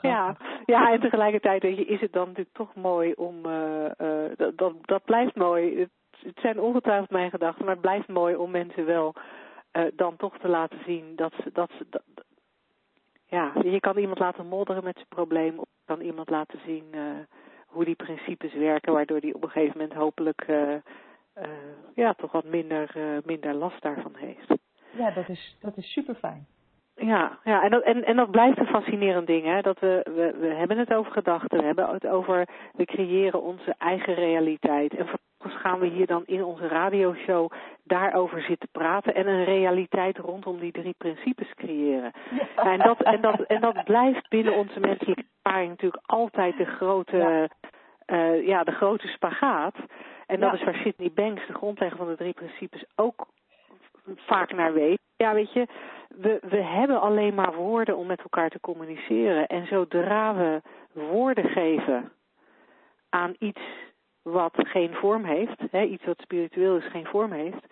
ja. 0.02 0.38
Ja, 0.66 0.92
en 0.92 1.00
tegelijkertijd 1.00 1.62
weet 1.62 1.78
je, 1.78 1.86
is 1.86 2.02
het 2.02 2.14
dan 2.14 2.28
natuurlijk 2.28 2.56
toch 2.56 2.76
mooi 2.76 3.14
om, 3.14 3.46
eh, 3.46 3.86
eh, 3.86 4.32
dat, 4.36 4.58
dat, 4.58 4.74
dat 4.82 5.04
blijft 5.06 5.36
mooi. 5.36 5.80
Het, 5.80 5.90
het 6.20 6.40
zijn 6.42 6.60
ongetwijfeld 6.60 7.10
mijn 7.10 7.30
gedachten, 7.30 7.66
maar 7.66 7.74
het 7.74 7.82
blijft 7.82 8.08
mooi 8.08 8.36
om 8.36 8.52
mensen 8.52 8.86
wel 8.86 9.14
eh, 9.72 9.84
dan 9.96 10.16
toch 10.16 10.38
te 10.38 10.48
laten 10.48 10.80
zien 10.86 11.16
dat 11.16 11.34
ze, 11.44 11.50
dat 11.54 11.72
ze, 11.78 11.86
dat, 11.90 12.04
ja, 13.34 13.52
je 13.64 13.80
kan 13.80 13.98
iemand 13.98 14.20
laten 14.20 14.48
modderen 14.48 14.84
met 14.84 14.96
zijn 14.96 15.08
probleem, 15.08 15.60
of 15.60 15.68
je 15.70 15.86
kan 15.86 16.02
iemand 16.02 16.30
laten 16.30 16.60
zien 16.66 16.88
eh, 16.92 17.02
hoe 17.68 17.86
die 17.86 17.96
principes 17.96 18.54
werken, 18.54 18.94
waardoor 18.94 19.20
die 19.20 19.36
op 19.36 19.44
een 19.44 19.50
gegeven 19.50 19.78
moment 19.78 19.98
hopelijk, 19.98 20.42
eh, 20.42 20.74
eh, 21.34 21.50
ja, 21.96 22.14
toch 22.14 22.32
wat 22.32 22.46
minder, 22.46 22.96
minder 23.26 23.54
last 23.54 23.82
daarvan 23.82 24.16
heeft. 24.16 24.48
ja, 24.98 25.12
dat 25.12 25.30
is, 25.30 25.58
dat 25.62 25.78
is 25.78 25.92
super 25.92 26.16
fijn. 26.16 26.46
Ja, 26.96 27.40
ja 27.44 27.64
en, 27.64 27.70
dat, 27.70 27.84
en, 27.84 28.04
en 28.04 28.16
dat 28.16 28.32
blijft 28.32 28.58
een 28.58 28.66
fascinerend 28.66 29.28
ding. 29.28 29.46
Hè? 29.46 29.62
Dat 29.62 29.80
we, 29.80 30.06
we, 30.16 30.36
we 30.40 30.54
hebben 30.54 30.78
het 30.78 30.94
over 30.94 31.12
gedachten, 31.12 31.60
we 31.60 31.66
hebben 31.66 31.90
het 31.90 32.08
over, 32.08 32.48
we 32.74 32.86
creëren 32.86 33.42
onze 33.42 33.76
eigen 33.78 34.14
realiteit. 34.14 34.96
En 34.96 35.08
gaan 35.52 35.80
we 35.80 35.86
hier 35.88 36.06
dan 36.08 36.24
in 36.26 36.44
onze 36.44 36.68
radioshow 36.68 37.52
daarover 37.84 38.42
zitten 38.42 38.70
praten 38.72 39.16
en 39.16 39.28
een 39.28 39.44
realiteit 39.44 40.18
rondom 40.18 40.60
die 40.60 40.72
drie 40.72 40.96
principes 40.98 41.54
creëren. 41.56 42.12
Ja, 42.56 42.72
en, 42.72 42.80
dat, 42.80 43.02
en, 43.04 43.22
dat, 43.22 43.42
en 43.42 43.62
dat 43.62 43.84
blijft 43.84 44.30
binnen 44.30 44.54
onze 44.54 44.80
menselijke 44.80 45.24
ervaring 45.42 45.70
natuurlijk 45.70 46.04
altijd 46.06 46.58
de 46.58 46.66
grote, 46.66 47.18
Ja. 47.18 47.48
eh, 48.06 48.48
ja, 48.48 48.64
de 48.64 48.72
grote 48.72 49.08
spagaat. 49.08 49.76
En 50.26 50.40
dat 50.40 50.52
Ja. 50.52 50.58
is 50.58 50.64
waar 50.64 50.82
Sydney 50.84 51.12
Banks, 51.14 51.48
de 51.48 51.54
grondlegger 51.54 51.98
van 51.98 52.08
de 52.08 52.16
drie 52.16 52.34
principes, 52.34 52.86
ook 52.96 53.28
vaak 54.16 54.54
naar 54.54 54.74
weet. 54.74 55.00
Ja, 55.18 55.34
weet 55.34 55.54
je, 55.54 55.68
we, 56.08 56.40
we 56.50 56.62
hebben 56.62 57.02
alleen 57.02 57.34
maar 57.34 57.54
woorden 57.56 57.98
om 57.98 58.08
met 58.08 58.22
elkaar 58.22 58.50
te 58.50 58.60
communiceren. 58.60 59.48
En 59.48 59.66
zodra 59.68 60.36
we 60.36 60.62
woorden 60.94 61.50
geven 61.50 62.12
aan 63.10 63.36
iets 63.40 63.62
wat 64.24 64.54
geen 64.56 64.94
vorm 64.94 65.24
heeft, 65.24 65.62
hè, 65.72 65.82
iets 65.84 66.06
wat 66.06 66.20
spiritueel 66.22 66.78
is, 66.78 66.86
geen 66.90 67.06
vorm 67.06 67.32
heeft. 67.32 67.66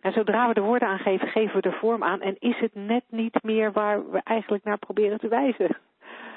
En 0.00 0.12
zodra 0.12 0.48
we 0.48 0.54
er 0.54 0.62
woorden 0.62 0.88
aan 0.88 0.98
geven, 0.98 1.28
geven 1.28 1.60
we 1.60 1.68
er 1.68 1.76
vorm 1.78 2.02
aan. 2.04 2.20
En 2.20 2.36
is 2.38 2.58
het 2.58 2.74
net 2.74 3.02
niet 3.08 3.42
meer 3.42 3.72
waar 3.72 4.10
we 4.10 4.20
eigenlijk 4.24 4.64
naar 4.64 4.78
proberen 4.78 5.18
te 5.18 5.28
wijzen. 5.28 5.76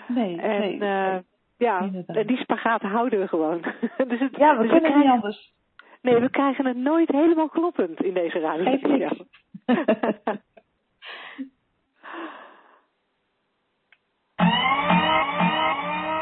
Nee, 0.07 0.41
En 0.41 0.59
nee. 0.59 0.79
eh, 0.79 1.17
ja, 1.57 1.79
Inderdaad. 1.81 2.27
die 2.27 2.37
spagaat 2.37 2.81
houden 2.81 3.19
we 3.19 3.27
gewoon. 3.27 3.61
dus 4.07 4.19
het, 4.19 4.35
ja, 4.37 4.55
we 4.57 4.61
dus 4.61 4.71
kunnen 4.71 4.91
krijgen- 4.91 4.99
niet 4.99 5.09
anders. 5.09 5.53
Nee, 6.01 6.17
we 6.19 6.29
krijgen 6.29 6.65
het 6.65 6.77
nooit 6.77 7.09
helemaal 7.09 7.49
kloppend 7.49 8.03
in 8.03 8.13
deze 8.13 8.39
radio. 8.39 8.63
Niks. 8.63 9.21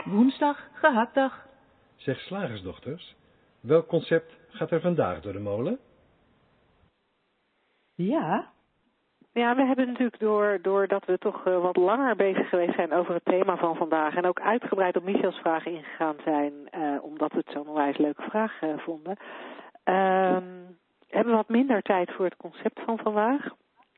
Woensdag, 0.05 0.57
gehaktdag. 0.73 1.46
Zeg 2.07 2.19
slagersdochters, 2.19 3.15
welk 3.59 3.87
concept 3.87 4.37
gaat 4.49 4.71
er 4.71 4.81
vandaag 4.81 5.21
door 5.21 5.33
de 5.33 5.39
molen? 5.39 5.79
ja, 7.95 8.51
Ja, 9.33 9.55
we 9.55 9.65
hebben 9.65 9.87
natuurlijk 9.87 10.19
door, 10.19 10.59
doordat 10.61 11.05
we 11.05 11.17
toch 11.17 11.45
eh, 11.45 11.61
wat 11.61 11.75
langer 11.75 12.15
bezig 12.15 12.49
geweest 12.49 12.75
zijn 12.75 12.93
over 12.93 13.13
het 13.13 13.25
thema 13.25 13.57
van 13.57 13.75
vandaag 13.75 14.15
en 14.15 14.25
ook 14.25 14.39
uitgebreid 14.39 14.95
op 14.95 15.03
Michels 15.03 15.37
vragen 15.37 15.71
ingegaan 15.71 16.15
zijn, 16.23 16.53
eh, 16.69 17.03
omdat 17.03 17.31
we 17.31 17.37
het 17.37 17.51
zo'n 17.51 17.67
onwijs 17.67 17.97
leuke 17.97 18.21
vraag 18.21 18.61
eh, 18.61 18.77
vonden, 18.77 19.17
ehm, 19.83 20.43
hebben 21.07 21.31
we 21.31 21.37
wat 21.37 21.49
minder 21.49 21.81
tijd 21.81 22.11
voor 22.11 22.25
het 22.25 22.37
concept 22.37 22.79
van 22.85 22.97
vandaag. 22.97 23.47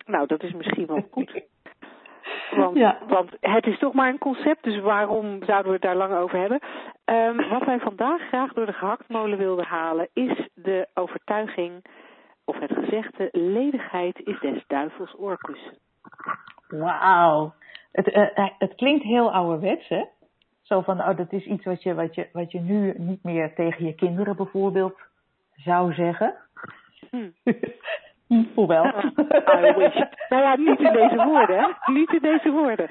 Nou, 0.06 0.28
dat 0.28 0.44
is 0.44 0.54
misschien 0.54 0.86
wel 0.86 1.08
goed. 1.12 1.32
Want, 2.56 2.78
Ja. 2.78 2.98
want 3.08 3.30
het 3.40 3.66
is 3.66 3.80
toch 3.80 3.94
maar 3.94 4.10
een 4.10 4.18
concept, 4.18 4.64
dus 4.64 4.80
waarom 4.80 5.44
zouden 5.44 5.68
we 5.68 5.74
het 5.74 5.82
daar 5.82 5.96
lang 5.96 6.14
over 6.14 6.40
hebben? 6.40 6.60
Ehm, 7.06 7.50
wat 7.50 7.66
wij 7.66 7.80
vandaag 7.80 8.22
graag 8.22 8.54
door 8.54 8.66
de 8.66 8.74
gehaktmolen 8.74 9.38
wilden 9.38 9.66
halen, 9.66 10.10
is 10.14 10.50
de 10.54 10.88
overtuiging, 10.94 11.86
of 12.46 12.60
het 12.60 12.72
gezegde, 12.74 13.30
ledigheid 13.32 14.20
is 14.24 14.40
des 14.40 14.64
duivels 14.68 15.16
oorkussen. 15.18 15.78
Wauw. 16.68 17.54
Het, 17.92 18.12
eh, 18.12 18.38
eh, 18.38 18.50
het 18.58 18.76
klinkt 18.76 19.04
heel 19.04 19.32
ouderwets, 19.34 19.88
hè? 19.88 20.04
Zo 20.62 20.82
van, 20.82 21.00
oh, 21.00 21.18
dat 21.18 21.32
is 21.32 21.46
iets 21.46 21.66
wat 21.66 21.84
je, 21.84 21.94
wat, 21.94 22.16
je, 22.16 22.30
wat 22.34 22.52
je 22.52 22.60
nu 22.60 22.94
niet 22.98 23.24
meer 23.24 23.54
tegen 23.54 23.86
je 23.86 23.94
kinderen 23.96 24.36
bijvoorbeeld 24.36 25.00
zou 25.56 25.94
zeggen. 25.94 26.36
Hm. 27.10 27.30
Hm, 28.30 28.44
Hoewel. 28.56 28.86
I 29.58 29.74
wish. 29.78 30.02
Nou 30.30 30.42
ja, 30.44 30.56
niet 30.56 30.80
in 30.80 30.94
deze 30.94 31.24
woorden, 31.26 31.60
hè? 31.60 31.68
Niet 32.00 32.14
in 32.14 32.22
deze 32.22 32.52
woorden. 32.52 32.88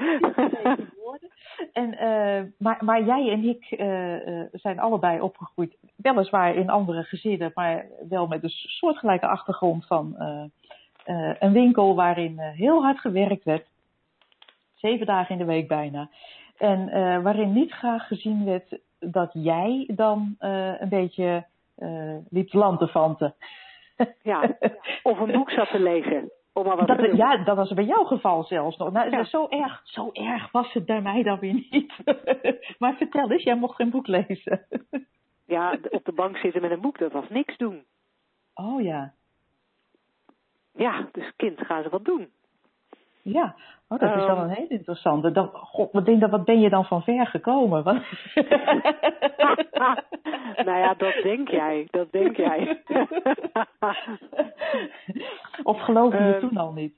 En, 1.73 1.99
eh, 1.99 2.43
maar, 2.59 2.79
maar 2.81 3.05
jij 3.05 3.31
en 3.31 3.45
ik 3.45 3.65
eh, 3.71 4.41
eh, 4.41 4.47
zijn 4.53 4.79
allebei 4.79 5.21
opgegroeid, 5.21 5.77
weliswaar 5.97 6.55
in 6.55 6.71
andere 6.71 7.03
gezinnen, 7.03 7.51
maar 7.55 7.87
wel 8.09 8.27
met 8.27 8.43
een 8.43 8.51
soortgelijke 8.51 9.27
achtergrond 9.27 9.87
van 9.87 10.15
een 11.39 11.53
winkel 11.53 11.95
waarin 11.95 12.39
heel 12.39 12.83
hard 12.83 12.99
gewerkt 12.99 13.45
werd. 13.45 13.67
Zeven 14.75 15.07
dagen 15.07 15.33
in 15.33 15.39
de 15.39 15.53
week 15.53 15.69
bijna. 15.69 16.09
En 16.57 16.91
waarin 17.23 17.53
niet 17.53 17.73
graag 17.73 18.07
gezien 18.07 18.45
werd 18.45 18.79
dat 18.99 19.31
jij 19.33 19.91
dan 19.95 20.37
een 20.39 20.89
beetje 20.89 21.45
liep 22.31 22.49
te 22.49 22.59
lanterfanten. 22.59 23.35
Ja, 24.23 24.57
of 25.03 25.19
een 25.19 25.33
boek 25.33 25.51
zat 25.51 25.69
te 25.71 25.81
lezen. 25.81 26.31
Om 26.53 26.65
maar 26.67 26.77
wat 26.77 26.87
te 26.87 26.97
Dat, 26.97 27.17
ja, 27.17 27.37
dat 27.45 27.57
was 27.57 27.73
bij 27.75 27.85
jouw 27.85 28.05
geval 28.05 28.43
zelfs 28.45 28.77
nog. 28.77 28.93
Nou, 28.93 29.11
Ja. 29.11 29.25
zo, 29.25 29.47
erg, 29.49 29.81
zo 29.85 30.11
erg 30.13 30.51
was 30.51 30.73
het 30.73 30.85
bij 30.87 31.01
mij 31.03 31.23
dan 31.23 31.39
weer 31.39 31.53
niet. 31.71 31.93
maar 32.79 32.95
vertel 32.97 33.31
eens, 33.31 33.43
jij 33.43 33.57
mocht 33.57 33.75
geen 33.77 33.91
boek 33.91 34.07
lezen. 34.07 34.67
Ja, 35.47 35.79
op 35.91 36.05
de 36.05 36.13
bank 36.13 36.37
zitten 36.37 36.61
met 36.63 36.71
een 36.71 36.81
boek, 36.81 36.99
dat 36.99 37.13
was 37.13 37.29
niks 37.29 37.57
doen. 37.57 37.85
oh 38.55 38.83
ja, 38.83 39.15
Ja, 40.75 41.09
dus 41.13 41.33
kind, 41.37 41.61
gaan 41.67 41.83
ze 41.83 41.89
wat 41.89 42.05
doen. 42.05 42.29
Ja. 43.33 43.55
Oh, 43.89 43.99
dat 43.99 44.09
is 44.17 44.25
wel 44.25 44.37
Ehm. 44.37 44.43
een 44.43 44.49
heel 44.51 44.69
interessante. 44.69 45.33
Dan, 45.33 45.49
God, 45.53 45.93
wat, 45.93 46.05
denk, 46.07 46.27
wat 46.27 46.45
ben 46.45 46.61
je 46.61 46.69
dan 46.69 46.85
van 46.85 47.03
ver 47.03 47.27
gekomen? 47.27 47.83
Wat... 47.85 47.97
nou 50.67 50.79
ja, 50.79 50.95
dat 50.95 51.15
denk 51.23 51.49
jij, 51.49 51.87
dat 51.91 52.13
denk 52.13 52.37
jij. 52.37 52.83
of 55.63 55.81
geloofde 55.81 56.23
je 56.25 56.33
Ehm. 56.33 56.41
toen 56.49 56.57
al 56.57 56.73
niet? 56.73 56.95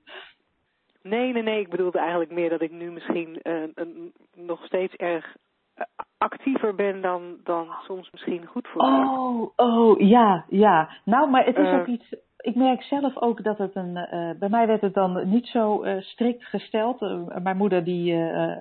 Nee, 1.03 1.33
nee, 1.33 1.43
nee. 1.43 1.61
Ik 1.61 1.71
bedoelde 1.71 1.99
eigenlijk 1.99 2.31
meer 2.31 2.51
dat 2.51 2.61
ik 2.61 2.71
nu 2.71 2.91
misschien 2.91 3.41
eh, 3.43 3.63
een, 3.75 4.13
nog 4.35 4.65
steeds 4.65 4.95
erg 4.95 5.37
eh, 5.75 5.85
actiever 6.19 6.75
ben 6.75 7.01
dan, 7.01 7.37
dan 7.45 7.69
soms 7.87 8.11
misschien 8.11 8.47
goed 8.47 8.69
voor 8.69 8.91
me. 8.91 9.09
Oh, 9.09 9.51
oh, 9.57 10.01
ja, 10.01 10.45
ja. 10.49 10.89
Nou, 11.05 11.31
maar 11.31 11.45
het 11.45 11.57
is 11.57 11.69
ook 11.73 11.87
iets. 11.87 12.15
Ik 12.43 12.55
merk 12.55 12.83
zelf 12.83 13.17
ook 13.17 13.43
dat 13.45 13.59
het 13.59 13.75
een. 13.77 13.97
eh, 13.97 14.31
bij 14.39 14.49
mij 14.49 14.67
werd 14.67 14.81
het 14.81 14.95
dan 14.95 15.29
niet 15.31 15.47
zo 15.47 15.83
eh, 15.83 16.01
strikt 16.01 16.45
gesteld. 16.45 17.03
Eh, 17.03 17.21
mijn 17.43 17.57
moeder 17.57 17.85
die 17.85 18.15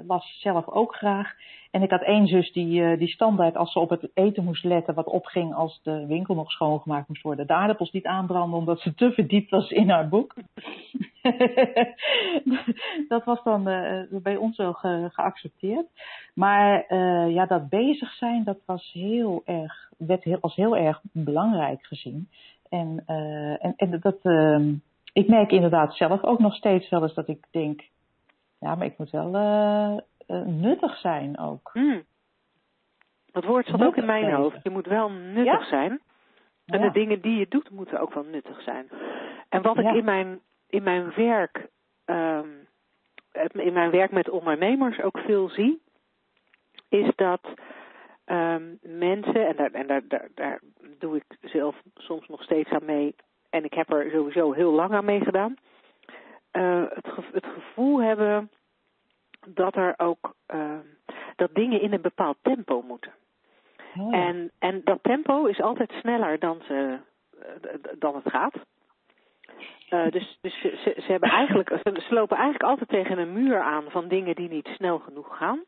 las 0.08 0.40
zelf 0.42 0.68
ook 0.68 0.96
graag. 0.96 1.34
En 1.72 1.82
ik 1.82 1.90
had 1.92 2.02
één 2.02 2.28
zus 2.28 2.52
die, 2.52 2.98
die 2.98 3.08
standaard, 3.08 3.56
als 3.56 3.72
ze 3.72 3.80
op 3.80 3.90
het 3.90 4.10
eten 4.14 4.44
moest 4.44 4.64
letten, 4.64 4.94
wat 4.94 5.06
opging 5.06 5.54
als 5.54 5.80
de 5.84 6.06
winkel 6.06 6.36
nog 6.36 6.52
schoongemaakt 6.52 7.08
moest 7.08 7.22
worden, 7.22 7.48
de 7.48 7.54
aardappels 7.54 7.92
niet 7.92 8.06
aanbranden 8.06 8.60
omdat 8.60 8.80
ze 8.80 8.94
te 8.94 9.12
verdiept 9.12 9.50
was 9.50 9.70
in 9.70 9.90
haar 9.90 10.10
boek. 10.10 10.34
dat 13.08 13.24
was 13.26 13.44
dan 13.44 13.64
bij 14.10 14.36
ons 14.36 14.58
wel 14.58 14.74
ge- 14.74 15.10
geaccepteerd. 15.12 15.86
Maar 16.34 16.96
ja, 17.30 17.46
dat 17.46 17.70
bezig 17.70 18.12
zijn, 18.14 18.44
dat 18.44 18.60
was 18.66 18.92
heel 18.94 19.42
erg, 19.46 19.90
werd 19.98 20.42
als 20.42 20.56
heel 20.56 20.78
erg 20.78 21.02
belangrijk 21.12 21.86
gezien. 21.86 22.30
En, 22.70 23.04
eh, 23.06 23.66
en, 23.66 23.74
en 23.76 24.00
dat, 24.00 24.18
ehm, 24.24 24.74
ik 25.14 25.28
merk 25.28 25.52
inderdaad 25.52 25.96
zelf 25.96 26.24
ook 26.24 26.40
nog 26.40 26.56
steeds 26.56 26.90
wel 26.90 27.02
eens 27.04 27.14
dat 27.14 27.28
ik 27.28 27.46
denk, 27.52 27.82
ja, 28.60 28.76
maar 28.76 28.86
ik 28.86 28.98
moet 28.98 29.10
wel 29.10 29.36
eh, 29.36 29.98
eh, 30.28 30.46
nuttig 30.46 30.98
zijn 30.98 31.40
ook. 31.40 31.70
Hmm. 31.74 32.04
Dat 33.32 33.46
woord 33.46 33.66
zat 33.68 33.84
ook 33.84 33.98
in 33.98 34.06
mijn 34.06 34.34
hoofd. 34.34 34.64
Je 34.64 34.70
moet 34.70 34.88
wel 34.88 35.10
nuttig 35.12 35.60
Ja? 35.60 35.66
zijn. 35.66 36.02
En 36.66 36.80
Ja. 36.80 36.86
de 36.86 36.92
dingen 36.92 37.22
die 37.22 37.38
je 37.38 37.46
doet 37.50 37.70
moeten 37.70 38.00
ook 38.00 38.14
wel 38.14 38.24
nuttig 38.24 38.62
zijn. 38.62 38.90
En 39.50 39.62
wat 39.62 39.76
Ja. 39.76 39.90
ik 39.90 39.96
in 39.96 40.06
mijn, 40.06 40.40
in 40.70 40.84
mijn 40.84 41.14
werk, 41.16 41.68
ehm, 42.06 42.48
in 43.52 43.74
mijn 43.74 43.92
werk 43.92 44.12
met 44.12 44.30
ondernemers 44.30 45.02
ook 45.02 45.18
veel 45.18 45.50
zie, 45.50 45.82
is 46.90 47.12
dat 47.16 47.42
ehm, 48.30 48.64
mensen, 48.82 49.48
en, 49.48 49.56
daar, 49.56 49.72
en 49.72 49.88
daar, 49.88 50.02
daar, 50.08 50.28
daar 50.36 50.60
doe 51.00 51.16
ik 51.16 51.24
zelf 51.42 51.76
soms 51.96 52.28
nog 52.28 52.44
steeds 52.44 52.70
aan 52.70 52.86
mee, 52.86 53.16
en 53.50 53.64
ik 53.64 53.74
heb 53.74 53.92
er 53.94 54.12
sowieso 54.12 54.52
heel 54.52 54.72
lang 54.72 54.94
aan 54.94 55.06
meegedaan, 55.06 55.56
eh, 56.52 56.84
het, 56.90 57.08
ge- 57.08 57.30
het 57.32 57.46
gevoel 57.46 58.02
hebben 58.02 58.52
dat 59.48 59.76
er 59.76 59.94
ook, 59.98 60.34
ehm, 60.46 60.86
dat 61.36 61.54
dingen 61.54 61.82
in 61.82 61.94
een 61.94 62.02
bepaald 62.02 62.38
tempo 62.42 62.82
moeten. 62.82 63.12
Oh. 63.98 64.16
En, 64.16 64.52
en 64.60 64.82
dat 64.84 65.00
tempo 65.02 65.46
is 65.46 65.62
altijd 65.62 65.92
sneller 65.92 66.40
dan, 66.40 66.62
ze, 66.68 66.98
eh, 67.40 67.74
dan 68.00 68.16
het 68.16 68.30
gaat. 68.30 68.54
Eh, 69.90 70.12
dus 70.12 70.38
dus 70.42 70.62
ze, 70.62 70.94
ze, 70.96 71.12
hebben 71.12 71.30
eigenlijk, 71.30 71.70
ze, 71.70 72.02
ze 72.08 72.14
lopen 72.14 72.38
eigenlijk 72.38 72.70
altijd 72.70 72.90
tegen 72.90 73.18
een 73.18 73.34
muur 73.34 73.60
aan 73.62 73.84
van 73.90 74.08
dingen 74.08 74.36
die 74.36 74.50
niet 74.50 74.68
snel 74.68 75.00
genoeg 75.00 75.38
gaan. 75.38 75.64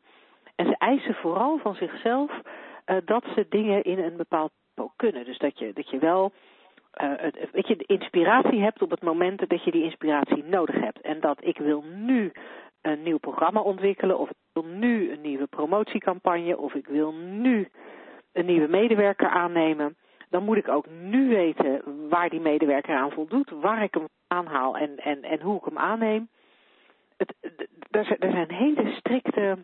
En 0.54 0.66
ze 0.66 0.76
eisen 0.78 1.14
vooral 1.14 1.58
van 1.58 1.74
zichzelf 1.74 2.40
eh, 2.84 2.96
dat 3.04 3.24
ze 3.34 3.46
dingen 3.48 3.82
in 3.82 3.98
een 3.98 4.16
bepaald 4.16 4.50
tempo 4.74 4.92
kunnen. 4.96 5.24
Dus 5.24 5.38
dat 5.38 5.58
je, 5.58 5.72
dat 5.72 5.90
je 5.90 5.98
wel 5.98 6.32
eh, 6.92 7.12
weet 7.52 7.66
je, 7.66 7.76
de 7.76 7.86
inspiratie 7.86 8.60
hebt 8.60 8.82
op 8.82 8.90
het 8.90 9.02
moment 9.02 9.48
dat 9.48 9.64
je 9.64 9.70
die 9.70 9.84
inspiratie 9.84 10.44
nodig 10.44 10.80
hebt. 10.80 11.00
En 11.00 11.20
dat 11.20 11.44
ik 11.44 11.58
wil 11.58 11.84
nu 11.94 12.32
een 12.82 13.02
nieuw 13.02 13.18
programma 13.18 13.60
ontwikkelen, 13.60 14.18
of 14.18 14.30
ik 14.30 14.36
wil 14.52 14.64
nu 14.64 15.12
een 15.12 15.20
nieuwe 15.20 15.46
promotiecampagne, 15.46 16.58
of 16.58 16.74
ik 16.74 16.86
wil 16.86 17.12
nu 17.14 17.68
een 18.32 18.46
nieuwe 18.46 18.68
medewerker 18.68 19.28
aannemen. 19.28 19.96
Dan 20.28 20.44
moet 20.44 20.56
ik 20.56 20.68
ook 20.68 20.86
nu 20.90 21.28
weten 21.28 21.82
waar 22.08 22.28
die 22.28 22.40
medewerker 22.40 22.96
aan 22.96 23.10
voldoet, 23.10 23.50
waar 23.50 23.82
ik 23.82 23.94
hem 23.94 24.08
aanhaal 24.26 24.76
en, 24.76 24.96
en, 24.96 25.22
en 25.22 25.40
hoe 25.40 25.56
ik 25.56 25.64
hem 25.64 25.78
aanneem. 25.78 26.28
Het, 27.16 27.34
er 27.90 28.04
zijn 28.30 28.52
hele 28.52 28.92
strikte 28.92 29.58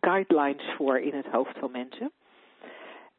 guidelines 0.00 0.72
voor 0.76 0.98
in 0.98 1.14
het 1.14 1.26
hoofd 1.26 1.58
van 1.58 1.70
mensen. 1.70 2.10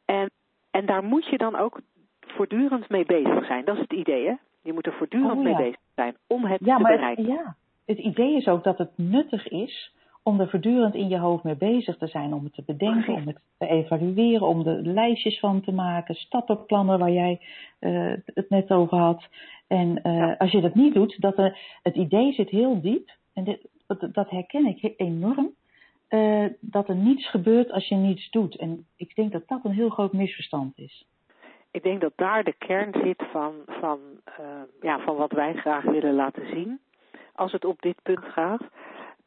En, 0.05 0.29
en 0.71 0.85
daar 0.85 1.03
moet 1.03 1.25
je 1.25 1.37
dan 1.37 1.55
ook 1.55 1.79
voortdurend 2.19 2.89
mee 2.89 3.05
bezig 3.05 3.45
zijn. 3.45 3.65
Dat 3.65 3.75
is 3.75 3.81
het 3.81 3.93
idee, 3.93 4.25
hè? 4.27 4.33
Je 4.61 4.73
moet 4.73 4.85
er 4.85 4.93
voortdurend 4.93 5.31
Oh, 5.37 5.43
mee 5.43 5.55
bezig 5.55 5.79
zijn 5.95 6.15
om 6.27 6.45
het 6.45 6.65
Ja, 6.65 6.75
te 6.75 6.81
maar 6.81 6.91
het, 6.91 6.99
bereiken. 6.99 7.25
ja, 7.27 7.55
het 7.85 7.97
idee 7.97 8.35
is 8.35 8.47
ook 8.47 8.63
dat 8.63 8.77
het 8.77 8.91
nuttig 8.97 9.47
is 9.47 9.95
om 10.23 10.39
er 10.39 10.49
voortdurend 10.49 10.95
in 10.95 11.07
je 11.07 11.17
hoofd 11.17 11.43
mee 11.43 11.55
bezig 11.55 11.97
te 11.97 12.07
zijn. 12.07 12.33
Om 12.33 12.43
het 12.43 12.53
te 12.53 12.63
bedenken, 12.65 13.13
om 13.13 13.27
het 13.27 13.39
te 13.57 13.67
evalueren, 13.67 14.47
om 14.47 14.67
er 14.67 14.81
lijstjes 14.81 15.39
van 15.39 15.61
te 15.61 15.71
maken, 15.71 16.15
stappenplannen 16.15 16.99
waar 16.99 17.11
jij 17.11 17.39
eh, 17.79 18.13
het 18.25 18.49
net 18.49 18.71
over 18.71 18.97
had. 18.97 19.27
En 19.67 20.01
eh, 20.03 20.17
Ja. 20.17 20.35
als 20.37 20.51
je 20.51 20.61
dat 20.61 20.75
niet 20.75 20.93
doet, 20.93 21.21
dat 21.21 21.37
er, 21.37 21.57
het 21.83 21.95
idee 21.95 22.33
zit 22.33 22.49
heel 22.49 22.81
diep, 22.81 23.09
en 23.33 23.43
dit, 23.43 23.67
dat, 24.11 24.29
herken 24.29 24.65
ik 24.65 24.93
enorm, 24.97 25.51
eh, 26.07 26.45
dat 26.59 26.89
er 26.89 26.95
niets 26.95 27.29
gebeurt 27.29 27.71
als 27.71 27.87
je 27.87 27.95
niets 27.95 28.29
doet. 28.29 28.55
En 28.55 28.87
ik 28.95 29.15
denk 29.15 29.31
dat 29.31 29.47
dat 29.47 29.59
een 29.63 29.71
heel 29.71 29.89
groot 29.89 30.13
misverstand 30.13 30.77
is. 30.77 31.05
Ik 31.71 31.83
denk 31.83 32.01
dat 32.01 32.13
daar 32.15 32.43
de 32.43 32.55
kern 32.57 32.93
zit 33.03 33.23
van, 33.31 33.53
van, 33.65 33.99
eh, 34.23 34.61
ja, 34.81 34.99
van 34.99 35.15
wat 35.15 35.31
wij 35.31 35.53
graag 35.53 35.83
willen 35.83 36.13
laten 36.13 36.47
zien. 36.47 36.79
Als 37.33 37.51
het 37.51 37.65
op 37.65 37.81
dit 37.81 38.01
punt 38.03 38.25
gaat. 38.25 38.61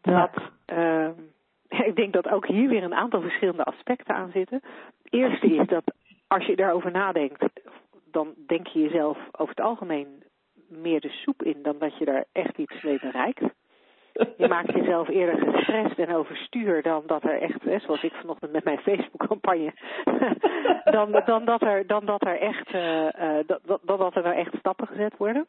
Dat, 0.00 0.30
eh, 0.64 1.08
ik 1.88 1.96
denk 1.96 2.12
dat 2.12 2.28
ook 2.28 2.46
hier 2.46 2.68
weer 2.68 2.82
een 2.82 2.94
aantal 2.94 3.20
verschillende 3.20 3.64
aspecten 3.64 4.14
aan 4.14 4.30
zitten. 4.30 4.60
Het 5.02 5.12
eerste 5.12 5.46
is 5.46 5.66
dat 5.66 5.84
als 6.26 6.46
je 6.46 6.56
daarover 6.56 6.90
nadenkt, 6.90 7.44
dan 8.10 8.34
denk 8.46 8.66
je 8.66 8.80
jezelf 8.80 9.18
over 9.32 9.54
het 9.54 9.64
algemeen 9.64 10.22
meer 10.68 11.00
de 11.00 11.08
soep 11.08 11.42
in 11.42 11.62
dan 11.62 11.78
dat 11.78 11.98
je 11.98 12.04
daar 12.04 12.24
echt 12.32 12.58
iets 12.58 12.82
mee 12.82 12.98
bereikt. 12.98 13.42
Je 14.36 14.48
maakt 14.48 14.72
jezelf 14.72 15.08
eerder 15.08 15.52
gestrest 15.52 15.98
en 15.98 16.14
overstuur 16.14 16.82
dan 16.82 17.02
dat 17.06 17.24
er 17.24 17.42
echt, 17.42 17.82
zoals 17.82 18.02
ik 18.02 18.12
vanochtend 18.12 18.52
met 18.52 18.64
mijn 18.64 18.78
Facebook-campagne, 18.78 19.72
dan, 20.96 21.22
dan, 21.24 21.44
dat 21.44 21.62
er, 21.62 21.86
dan 21.86 22.04
dat 22.06 22.26
er 22.26 22.38
echt, 22.38 22.70
eh, 22.70 23.38
dat, 23.46 23.60
dat, 23.64 23.80
dat 23.98 24.14
er 24.14 24.22
nou 24.22 24.34
echt 24.34 24.54
stappen 24.58 24.86
gezet 24.86 25.16
worden. 25.16 25.46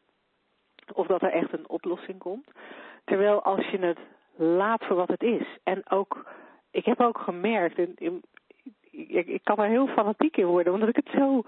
Of 0.93 1.07
dat 1.07 1.21
er 1.21 1.31
echt 1.31 1.53
een 1.53 1.69
oplossing 1.69 2.17
komt. 2.19 2.47
Terwijl 3.05 3.41
als 3.41 3.67
je 3.67 3.77
het 3.79 3.99
laat 4.35 4.85
voor 4.85 4.95
wat 4.95 5.07
het 5.07 5.23
is. 5.23 5.57
En 5.63 5.81
ook, 5.89 6.25
ik 6.71 6.85
heb 6.85 7.01
ook 7.01 7.17
gemerkt, 7.17 7.77
en, 7.77 8.21
ik, 8.91 9.27
ik 9.27 9.43
kan 9.43 9.57
er 9.57 9.69
heel 9.69 9.87
fanatiek 9.87 10.37
in 10.37 10.45
worden, 10.45 10.73
omdat 10.73 10.89
ik 10.89 10.95
het 10.95 11.09
zo, 11.15 11.43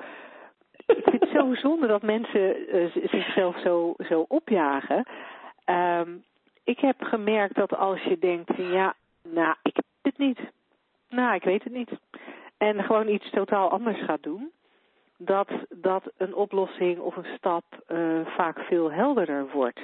ik 0.85 1.03
vind 1.03 1.21
het 1.21 1.29
zo 1.29 1.53
zonde 1.53 1.87
dat 1.87 2.01
mensen 2.01 2.67
eh, 2.67 2.91
zichzelf 3.09 3.59
zo, 3.59 3.93
zo 3.97 4.25
opjagen. 4.27 5.07
Ehm, 5.65 6.09
ik 6.63 6.79
heb 6.79 7.01
gemerkt 7.01 7.55
dat 7.55 7.75
als 7.75 8.01
je 8.01 8.19
denkt, 8.19 8.55
ja, 8.55 8.95
nou, 9.23 9.55
ik 9.61 9.73
weet 9.73 10.13
het 10.13 10.17
niet. 10.17 10.39
Nou, 11.09 11.35
ik 11.35 11.43
weet 11.43 11.63
het 11.63 11.73
niet. 11.73 11.89
En 12.57 12.83
gewoon 12.83 13.07
iets 13.07 13.29
totaal 13.29 13.69
anders 13.69 14.03
gaat 14.03 14.23
doen. 14.23 14.51
Dat, 15.17 15.49
dat 15.69 16.11
een 16.17 16.35
oplossing 16.35 16.99
of 16.99 17.15
een 17.15 17.37
stap 17.37 17.63
eh, 17.87 18.25
vaak 18.25 18.59
veel 18.59 18.91
helderder 18.91 19.51
wordt. 19.51 19.79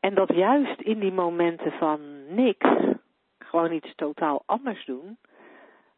En 0.00 0.14
dat 0.14 0.28
juist 0.34 0.80
in 0.80 0.98
die 0.98 1.12
momenten 1.12 1.72
van 1.72 2.00
niks, 2.34 2.68
gewoon 3.38 3.72
iets 3.72 3.94
totaal 3.94 4.42
anders 4.46 4.84
doen, 4.84 5.18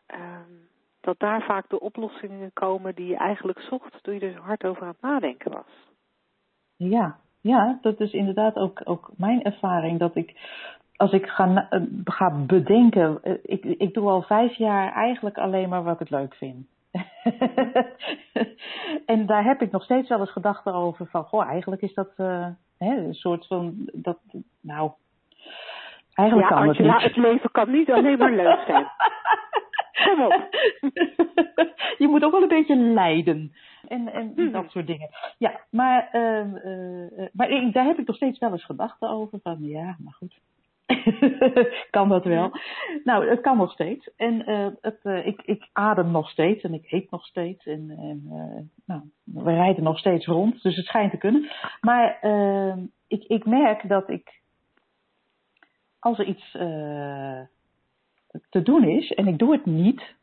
ehm, 0.06 0.50
dat 1.00 1.18
daar 1.18 1.42
vaak 1.42 1.68
de 1.68 1.80
oplossingen 1.80 2.52
komen 2.52 2.94
die 2.94 3.06
je 3.06 3.16
eigenlijk 3.16 3.60
zocht 3.60 4.02
toen 4.02 4.14
je 4.14 4.20
er 4.20 4.40
hard 4.40 4.64
over 4.64 4.82
aan 4.82 4.88
het 4.88 5.00
nadenken 5.00 5.52
was. 5.52 5.88
Ja, 6.76 7.18
ja, 7.44 7.78
dat 7.80 8.00
is 8.00 8.12
inderdaad 8.12 8.56
ook, 8.56 8.80
ook 8.84 9.10
mijn 9.16 9.42
ervaring. 9.42 9.98
Dat 9.98 10.16
ik, 10.16 10.34
als 10.96 11.12
ik 11.12 11.26
ga, 11.26 11.66
eh, 11.70 11.80
ga 12.04 12.30
bedenken, 12.30 13.18
eh, 13.22 13.32
ik, 13.42 13.64
ik 13.64 13.94
doe 13.94 14.08
al 14.08 14.22
vijf 14.22 14.54
jaar 14.54 14.92
eigenlijk 14.92 15.38
alleen 15.38 15.68
maar 15.68 15.82
wat 15.82 16.00
ik 16.00 16.10
leuk 16.10 16.34
vind. 16.34 16.66
en 19.12 19.26
daar 19.26 19.44
heb 19.44 19.62
ik 19.62 19.70
nog 19.70 19.84
steeds 19.84 20.08
wel 20.08 20.20
eens 20.20 20.32
gedachten 20.32 20.74
over 20.74 21.06
van, 21.06 21.24
goh, 21.24 21.48
eigenlijk 21.48 21.82
is 21.82 21.94
dat 21.94 22.12
eh, 22.16 22.46
hè, 22.78 22.96
een 22.96 23.14
soort 23.14 23.46
van, 23.46 23.74
dat, 23.92 24.18
nou, 24.60 24.90
eigenlijk 26.14 26.50
ja, 26.50 26.56
kan 26.56 26.68
het 26.68 26.78
niet. 26.78 27.02
het 27.02 27.16
leven 27.16 27.50
kan 27.50 27.70
niet 27.70 27.90
alleen 27.90 28.18
maar 28.18 28.32
leuk 28.32 28.62
zijn. 28.66 28.86
Kom 30.14 30.24
op. 30.24 30.48
je 32.02 32.06
moet 32.08 32.24
ook 32.24 32.32
wel 32.32 32.42
een 32.42 32.48
beetje 32.48 32.76
lijden. 32.76 33.52
En, 33.88 34.12
en 34.12 34.32
Mhm. 34.36 34.50
dat 34.52 34.70
soort 34.70 34.86
dingen. 34.86 35.08
Ja, 35.38 35.60
maar, 35.70 36.08
ehm, 36.12 36.56
eh, 36.56 37.26
maar 37.32 37.50
ik- 37.50 37.72
daar 37.72 37.84
heb 37.86 37.98
ik 37.98 38.06
nog 38.06 38.16
steeds 38.16 38.38
wel 38.38 38.52
eens 38.52 38.64
gedachten 38.64 39.08
over. 39.08 39.38
Van 39.42 39.58
ja, 39.60 39.96
maar 39.98 40.12
goed. 40.12 40.38
kan 41.90 42.08
dat 42.08 42.24
wel? 42.24 42.50
Nou, 43.04 43.28
het 43.28 43.40
kan 43.40 43.56
nog 43.56 43.72
steeds. 43.72 44.10
En 44.16 44.46
eh, 44.46 44.66
het, 44.80 44.98
eh, 45.02 45.26
ik, 45.26 45.42
ik 45.44 45.68
adem 45.72 46.10
nog 46.10 46.30
steeds 46.30 46.62
en 46.62 46.74
ik 46.74 46.92
eet 46.92 47.10
nog 47.10 47.26
steeds. 47.26 47.66
En, 47.66 47.90
en 47.98 48.22
nou, 48.86 49.00
we 49.24 49.52
rijden 49.52 49.84
nog 49.84 49.98
steeds 49.98 50.26
rond, 50.26 50.62
dus 50.62 50.76
het 50.76 50.86
schijnt 50.86 51.10
te 51.10 51.16
kunnen. 51.16 51.50
Maar 51.80 52.18
ehm, 52.20 52.78
ik, 53.08 53.24
ik 53.24 53.44
merk 53.46 53.88
dat 53.88 54.08
ik, 54.10 54.40
als 55.98 56.18
er 56.18 56.24
iets 56.26 56.56
te 58.50 58.62
doen 58.62 58.88
is 58.88 59.10
en 59.10 59.26
ik 59.26 59.38
doe 59.38 59.52
het 59.52 59.66
niet, 59.66 60.14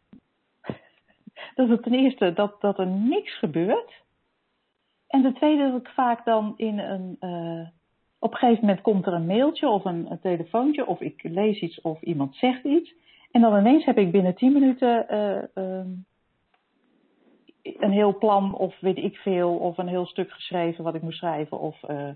dat 1.56 1.70
het 1.70 1.84
ten 1.84 1.94
eerste 1.94 2.34
dat, 2.34 2.62
dat 2.62 2.80
er 2.80 2.88
niks 2.88 3.38
gebeurt. 3.38 3.94
En 5.08 5.22
ten 5.22 5.34
tweede 5.34 5.72
dat 5.72 5.80
ik 5.82 5.88
vaak 5.88 6.26
dan 6.26 6.54
in 6.58 6.80
een. 6.80 7.18
eh, 7.20 7.68
op 8.22 8.32
een 8.32 8.38
gegeven 8.38 8.66
moment 8.66 8.82
komt 8.82 9.06
er 9.06 9.14
een 9.14 9.26
mailtje 9.26 9.70
of 9.70 9.86
een, 9.86 10.12
een 10.12 10.20
telefoontje 10.20 10.86
of 10.86 11.00
ik 11.02 11.24
lees 11.24 11.60
iets 11.60 11.82
of 11.82 12.02
iemand 12.02 12.36
zegt 12.36 12.64
iets. 12.64 12.94
En 13.32 13.42
dan 13.42 13.58
ineens 13.60 13.86
heb 13.86 13.98
ik 13.98 14.12
binnen 14.12 14.36
10 14.36 14.54
minuten 14.54 15.10
eh, 15.10 15.58
ehm, 15.58 15.90
een 17.62 17.92
heel 17.92 18.18
plan 18.18 18.56
of 18.56 18.80
weet 18.80 18.98
ik 18.98 19.16
veel 19.16 19.58
of 19.58 19.78
een 19.78 19.88
heel 19.88 20.06
stuk 20.06 20.32
geschreven 20.32 20.84
wat 20.84 20.96
ik 20.96 21.02
moet 21.02 21.14
schrijven 21.14 21.60
of 21.60 21.84
eh, 21.84 22.10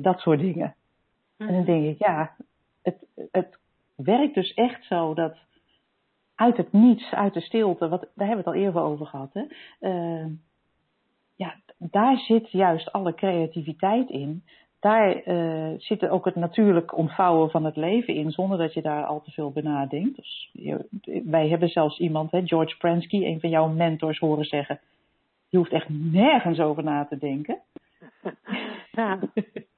dat 0.00 0.18
soort 0.18 0.40
dingen. 0.40 0.74
En 1.36 1.52
dan 1.52 1.64
denk 1.64 1.84
ik, 1.84 1.98
ja, 1.98 2.36
het, 2.82 3.06
het 3.30 3.58
werkt 3.96 4.34
dus 4.34 4.54
echt 4.54 4.84
zo 4.84 5.14
dat 5.14 5.36
uit 6.34 6.56
het 6.56 6.72
niets, 6.72 7.12
uit 7.12 7.34
de 7.34 7.40
stilte, 7.40 7.88
wat, 7.88 8.00
daar 8.00 8.26
hebben 8.26 8.44
we 8.44 8.50
het 8.50 8.58
al 8.58 8.64
eerder 8.64 8.82
over 8.82 9.06
gehad, 9.06 9.32
hè? 9.32 9.44
eh, 9.80 10.26
ja, 11.36 11.54
daar 11.78 12.18
zit 12.18 12.50
juist 12.50 12.92
alle 12.92 13.14
creativiteit 13.14 14.08
in. 14.08 14.44
Daar 14.80 15.16
eh, 15.16 15.72
zit 15.78 16.08
ook 16.08 16.24
het 16.24 16.34
natuurlijk 16.34 16.96
ontvouwen 16.96 17.50
van 17.50 17.64
het 17.64 17.76
leven 17.76 18.14
in, 18.14 18.30
zonder 18.30 18.58
dat 18.58 18.74
je 18.74 18.82
daar 18.82 19.04
al 19.04 19.22
te 19.22 19.30
veel 19.30 19.50
bij 19.50 19.62
nadenkt. 19.62 20.16
Dus, 20.16 20.50
wij 21.24 21.48
hebben 21.48 21.68
zelfs 21.68 21.98
iemand, 21.98 22.30
hè, 22.30 22.46
George 22.46 22.76
Pransky, 22.76 23.24
een 23.24 23.40
van 23.40 23.50
jouw 23.50 23.68
mentors, 23.68 24.18
horen 24.18 24.44
zeggen: 24.44 24.80
Je 25.48 25.56
hoeft 25.56 25.72
echt 25.72 25.88
nergens 25.88 26.60
over 26.60 26.82
na 26.82 27.04
te 27.04 27.18
denken. 27.18 27.58
Ja. 28.92 29.18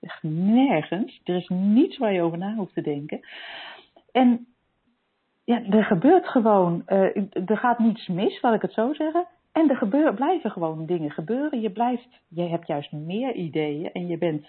Echt 0.00 0.22
nergens. 0.22 1.20
Er 1.24 1.36
is 1.36 1.48
niets 1.48 1.98
waar 1.98 2.12
je 2.12 2.22
over 2.22 2.38
na 2.38 2.54
hoeft 2.54 2.74
te 2.74 2.80
denken. 2.80 3.20
En 4.12 4.46
ja, 5.44 5.62
er 5.70 5.84
gebeurt 5.84 6.28
gewoon, 6.28 6.82
eh, 6.86 7.16
er 7.46 7.56
gaat 7.58 7.78
niets 7.78 8.06
mis, 8.08 8.42
laat 8.42 8.54
ik 8.54 8.62
het 8.62 8.72
zo 8.72 8.92
zeggen. 8.94 9.26
En 9.52 9.70
er 9.70 9.76
gebeur, 9.76 10.14
blijven 10.14 10.50
gewoon 10.50 10.86
dingen 10.86 11.10
gebeuren. 11.10 11.60
Je 11.60 11.70
blijft, 11.70 12.08
je 12.28 12.42
hebt 12.42 12.66
juist 12.66 12.92
meer 12.92 13.34
ideeën 13.34 13.92
en 13.92 14.06
je 14.06 14.18
bent 14.18 14.46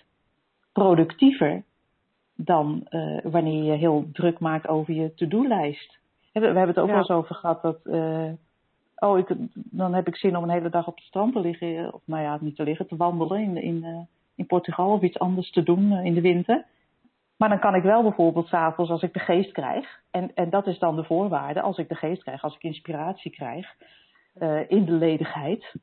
productiever 0.73 1.63
dan 2.35 2.85
eh, 2.89 3.17
wanneer 3.23 3.63
je 3.63 3.71
heel 3.77 4.05
druk 4.13 4.39
maakt 4.39 4.67
over 4.67 4.93
je 4.93 5.13
to-do-lijst. 5.13 5.99
We 6.33 6.39
we 6.39 6.45
hebben 6.45 6.67
het 6.67 6.79
ook 6.79 6.85
Ja. 6.87 6.91
wel 6.91 7.01
eens 7.01 7.09
over 7.09 7.35
gehad 7.35 7.61
dat, 7.61 7.85
eh, 7.85 8.29
oh, 8.95 9.17
ik, 9.17 9.27
dan 9.53 9.93
heb 9.93 10.07
ik 10.07 10.15
zin 10.15 10.37
om 10.37 10.43
een 10.43 10.49
hele 10.49 10.69
dag 10.69 10.87
op 10.87 10.95
het 10.95 11.03
strand 11.05 11.33
te 11.33 11.39
liggen, 11.39 11.93
of 11.93 12.01
nou 12.05 12.21
ja, 12.23 12.37
niet 12.41 12.55
te 12.55 12.63
liggen, 12.63 12.87
te 12.87 12.95
wandelen 12.95 13.41
in, 13.41 13.57
in, 13.57 14.07
in 14.35 14.45
Portugal 14.45 14.91
of 14.91 15.01
iets 15.01 15.19
anders 15.19 15.51
te 15.51 15.63
doen 15.63 15.91
eh, 15.91 16.05
in 16.05 16.13
de 16.13 16.21
winter. 16.21 16.65
Maar 17.37 17.49
dan 17.49 17.59
kan 17.59 17.75
ik 17.75 17.83
wel 17.83 18.01
bijvoorbeeld 18.01 18.47
s'avonds, 18.47 18.91
als 18.91 19.01
ik 19.01 19.13
de 19.13 19.19
geest 19.19 19.51
krijg, 19.51 20.01
en, 20.11 20.31
en 20.35 20.49
dat 20.49 20.67
is 20.67 20.79
dan 20.79 20.95
de 20.95 21.03
voorwaarde, 21.03 21.61
als 21.61 21.77
ik 21.77 21.89
de 21.89 21.95
geest 21.95 22.23
krijg, 22.23 22.43
als 22.43 22.55
ik 22.55 22.63
inspiratie 22.63 23.31
krijg, 23.31 23.75
uh, 24.39 24.69
in 24.69 24.85
de 24.85 24.91
ledigheid, 24.91 25.75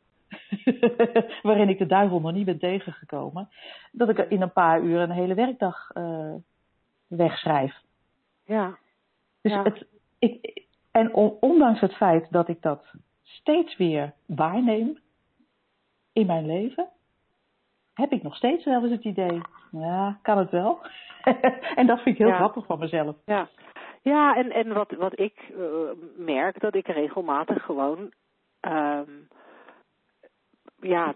waarin 1.43 1.69
ik 1.69 1.79
de 1.79 1.87
duivel 1.87 2.21
nog 2.21 2.33
niet 2.33 2.45
ben 2.45 2.59
tegengekomen, 2.59 3.49
dat 3.93 4.09
ik 4.09 4.19
in 4.19 4.43
een 4.43 4.53
paar 4.53 4.83
uur 4.83 5.01
een 5.01 5.11
hele 5.11 5.35
werkdag 5.35 5.91
uh, 5.95 6.35
wegschrijf. 7.07 7.81
Ja. 8.45 8.79
Dus 9.41 9.53
ja. 9.53 9.63
Het, 9.63 9.87
ik, 10.19 10.65
en 10.91 11.15
ondanks 11.41 11.81
het 11.81 11.95
feit 11.95 12.31
dat 12.31 12.49
ik 12.49 12.63
dat 12.63 12.85
steeds 13.23 13.77
weer 13.77 14.15
waarneem 14.27 14.99
in 16.13 16.27
mijn 16.27 16.47
leven, 16.47 16.89
heb 17.99 18.13
ik 18.13 18.23
nog 18.23 18.37
steeds 18.37 18.65
wel 18.65 18.83
eens 18.83 18.91
het 18.93 19.05
idee, 19.05 19.41
ja, 19.71 20.19
kan 20.23 20.39
het 20.39 20.51
wel? 20.51 20.79
en 21.81 21.87
dat 21.87 22.01
vind 22.01 22.15
ik 22.15 22.19
heel 22.19 22.29
Ja. 22.29 22.37
grappig 22.37 22.67
van 22.67 22.79
mezelf. 22.79 23.17
Ja, 23.25 23.49
ja 24.03 24.37
en, 24.37 24.51
en 24.51 24.73
wat, 24.73 24.91
wat 24.91 25.19
ik 25.21 25.53
uh, 25.59 25.67
merk, 26.17 26.61
dat 26.61 26.75
ik 26.75 26.87
regelmatig 26.87 27.65
gewoon, 27.65 27.99
um, 28.61 29.29
ja, 30.81 31.15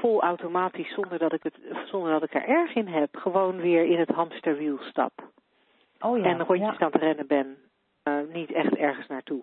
vol 0.00 0.22
automatisch, 0.22 0.94
zonder 0.94 1.18
dat, 1.18 1.32
ik 1.32 1.42
het, 1.42 1.58
zonder 1.84 2.12
dat 2.12 2.22
ik 2.22 2.34
er 2.34 2.48
erg 2.48 2.74
in 2.74 2.88
heb, 2.88 3.16
gewoon 3.16 3.56
weer 3.56 3.84
in 3.84 3.98
het 3.98 4.10
hamsterwiel 4.10 4.78
stap. 4.78 5.12
Oh 6.00 6.18
ja, 6.18 6.24
en 6.24 6.38
rondjes 6.38 6.78
ja. 6.78 6.84
aan 6.84 6.92
het 6.92 7.02
rennen 7.02 7.26
ben. 7.26 7.56
Uh, 8.04 8.14
niet 8.32 8.52
echt 8.52 8.74
ergens 8.74 9.06
naartoe. 9.06 9.42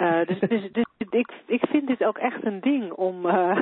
Uh, 0.00 0.26
dus, 0.26 0.38
dus, 0.38 0.72
dus 0.72 0.84
ik, 1.10 1.30
ik 1.46 1.62
vind 1.70 1.86
dit 1.86 2.04
ook 2.04 2.18
echt 2.18 2.44
een 2.44 2.60
ding 2.60 2.92
om. 2.92 3.26
Uh, 3.26 3.58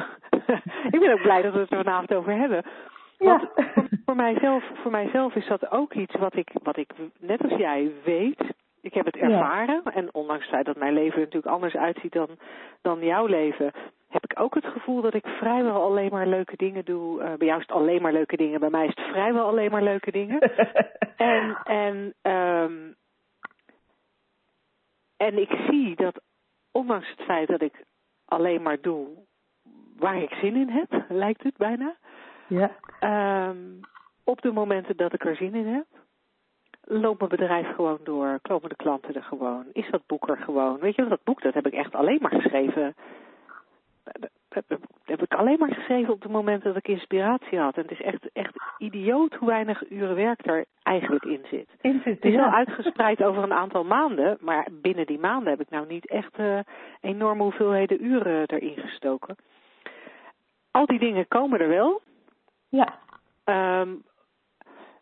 ik 0.95 1.01
ben 1.01 1.13
ook 1.13 1.23
blij 1.23 1.43
dat 1.43 1.53
we 1.53 1.59
het 1.59 1.71
er 1.71 1.85
vanavond 1.85 2.15
over 2.15 2.33
hebben. 2.37 2.63
Want 3.19 3.41
Ja. 3.41 3.51
voor, 3.73 3.89
voor, 4.05 4.17
mijzelf, 4.17 4.65
voor 4.83 4.91
mijzelf 4.91 5.35
is 5.35 5.47
dat 5.47 5.71
ook 5.71 5.95
iets 5.95 6.15
wat 6.15 6.37
ik, 6.37 6.51
wat 6.63 6.77
ik, 6.77 6.91
net 7.21 7.43
als 7.43 7.59
jij, 7.59 7.91
weet. 8.05 8.41
Ik 8.81 8.95
heb 8.95 9.05
het 9.05 9.15
Ja. 9.17 9.23
ervaren. 9.23 9.83
En 9.85 10.15
ondanks 10.15 10.43
het 10.43 10.53
feit 10.53 10.67
dat 10.67 10.77
mijn 10.77 10.93
leven 10.95 11.15
er 11.15 11.19
natuurlijk 11.25 11.53
anders 11.55 11.77
uitziet 11.77 12.13
dan, 12.13 12.29
dan 12.83 12.99
jouw 13.05 13.27
leven. 13.27 13.73
Heb 14.09 14.25
ik 14.25 14.41
ook 14.41 14.55
het 14.55 14.67
gevoel 14.67 15.01
dat 15.03 15.15
ik 15.15 15.27
vrijwel 15.27 15.83
alleen 15.83 16.11
maar 16.11 16.27
leuke 16.27 16.57
dingen 16.57 16.85
doe. 16.85 17.21
Uh, 17.23 17.33
bij 17.35 17.47
jou 17.47 17.61
is 17.61 17.67
het 17.67 17.77
alleen 17.77 18.03
maar 18.03 18.13
leuke 18.13 18.37
dingen. 18.37 18.61
Bij 18.61 18.71
mij 18.71 18.87
is 18.87 18.95
het 18.95 19.05
vrijwel 19.07 19.47
alleen 19.47 19.71
maar 19.71 19.83
leuke 19.83 20.11
dingen. 20.11 20.39
En, 21.17 21.57
en, 21.65 22.15
um, 22.33 22.95
en 25.19 25.39
ik 25.39 25.51
zie 25.69 25.97
dat 25.97 26.21
ondanks 26.71 27.09
het 27.09 27.21
feit 27.21 27.49
dat 27.49 27.63
ik 27.63 27.85
alleen 28.25 28.63
maar 28.63 28.81
doe 28.81 29.09
waar 29.97 30.23
ik 30.23 30.33
zin 30.33 30.57
in 30.57 30.69
heb, 30.69 31.05
lijkt 31.25 31.43
het 31.43 31.57
bijna. 31.57 31.97
ja. 32.47 32.77
Um, 33.49 33.81
op 34.25 34.41
de 34.41 34.53
momenten 34.53 34.97
dat 34.97 35.13
ik 35.13 35.25
er 35.25 35.37
zin 35.37 35.55
in 35.55 35.67
heb, 35.67 35.87
loopt 36.81 37.19
mijn 37.19 37.31
bedrijf 37.31 37.75
gewoon 37.75 37.99
door, 38.03 38.39
komen 38.43 38.69
de 38.69 38.77
klanten 38.77 39.15
er 39.15 39.23
gewoon, 39.23 39.67
is 39.73 39.91
dat 39.91 40.07
boek 40.07 40.29
er 40.29 40.37
gewoon. 40.37 40.79
Weet 40.79 40.95
je, 40.95 41.09
dat 41.09 41.25
boek 41.25 41.43
dat 41.43 41.55
heb 41.55 41.67
ik 41.67 41.73
echt 41.73 41.95
alleen 41.95 42.19
maar 42.21 42.41
geschreven. 42.41 42.95
Dat 44.67 44.81
heb 45.05 45.23
ik 45.23 45.35
alleen 45.35 45.59
maar 45.59 45.75
geschreven 45.75 46.13
op 46.13 46.21
de 46.23 46.29
momenten 46.29 46.67
dat 46.75 46.77
ik 46.77 46.89
inspiratie 46.89 47.59
had. 47.59 47.75
En 47.77 47.83
het 47.83 47.91
is 47.91 48.01
echt, 48.03 48.33
echt 48.33 48.55
idioot 48.79 49.35
hoe 49.35 49.49
weinig 49.49 49.91
uren 49.91 50.15
werk 50.15 50.47
er 50.47 50.65
eigenlijk 50.83 51.25
in 51.25 51.45
zit. 51.51 51.69
In 51.81 52.01
zit, 52.05 52.15
Het 52.15 52.25
is 52.25 52.33
ja. 52.33 52.39
wel 52.45 52.51
uitgespreid 52.53 53.23
over 53.25 53.43
een 53.43 53.53
aantal 53.53 53.85
maanden, 53.85 54.37
maar 54.41 54.69
binnen 54.73 55.07
die 55.07 55.19
maanden 55.19 55.49
heb 55.51 55.61
ik 55.61 55.71
nou 55.71 55.87
niet 55.87 56.07
echt 56.09 56.39
uh, 56.39 56.59
enorme 57.01 57.43
hoeveelheden 57.43 58.05
uren 58.05 58.47
erin 58.47 58.77
gestoken. 58.77 59.37
Al 60.71 60.87
die 60.87 60.99
dingen 60.99 61.29
komen 61.29 61.61
er 61.61 61.69
wel. 61.69 62.03
Ja, 62.69 62.99
Um, 63.81 64.03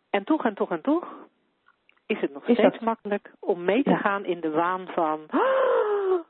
en 0.09 0.23
toch 0.23 0.45
en 0.45 0.53
toch 0.53 0.71
en 0.71 0.81
toch 0.81 1.13
is 2.05 2.19
het 2.21 2.33
nog 2.33 2.47
Is 2.47 2.57
steeds 2.57 2.71
dat- 2.73 2.81
makkelijk 2.81 3.31
om 3.39 3.63
mee 3.63 3.83
te 3.83 3.89
Ja. 3.89 3.97
gaan 3.97 4.25
in 4.25 4.39
de 4.39 4.49
waan 4.49 4.87
van. 4.87 5.19
"Ah, 5.29 5.39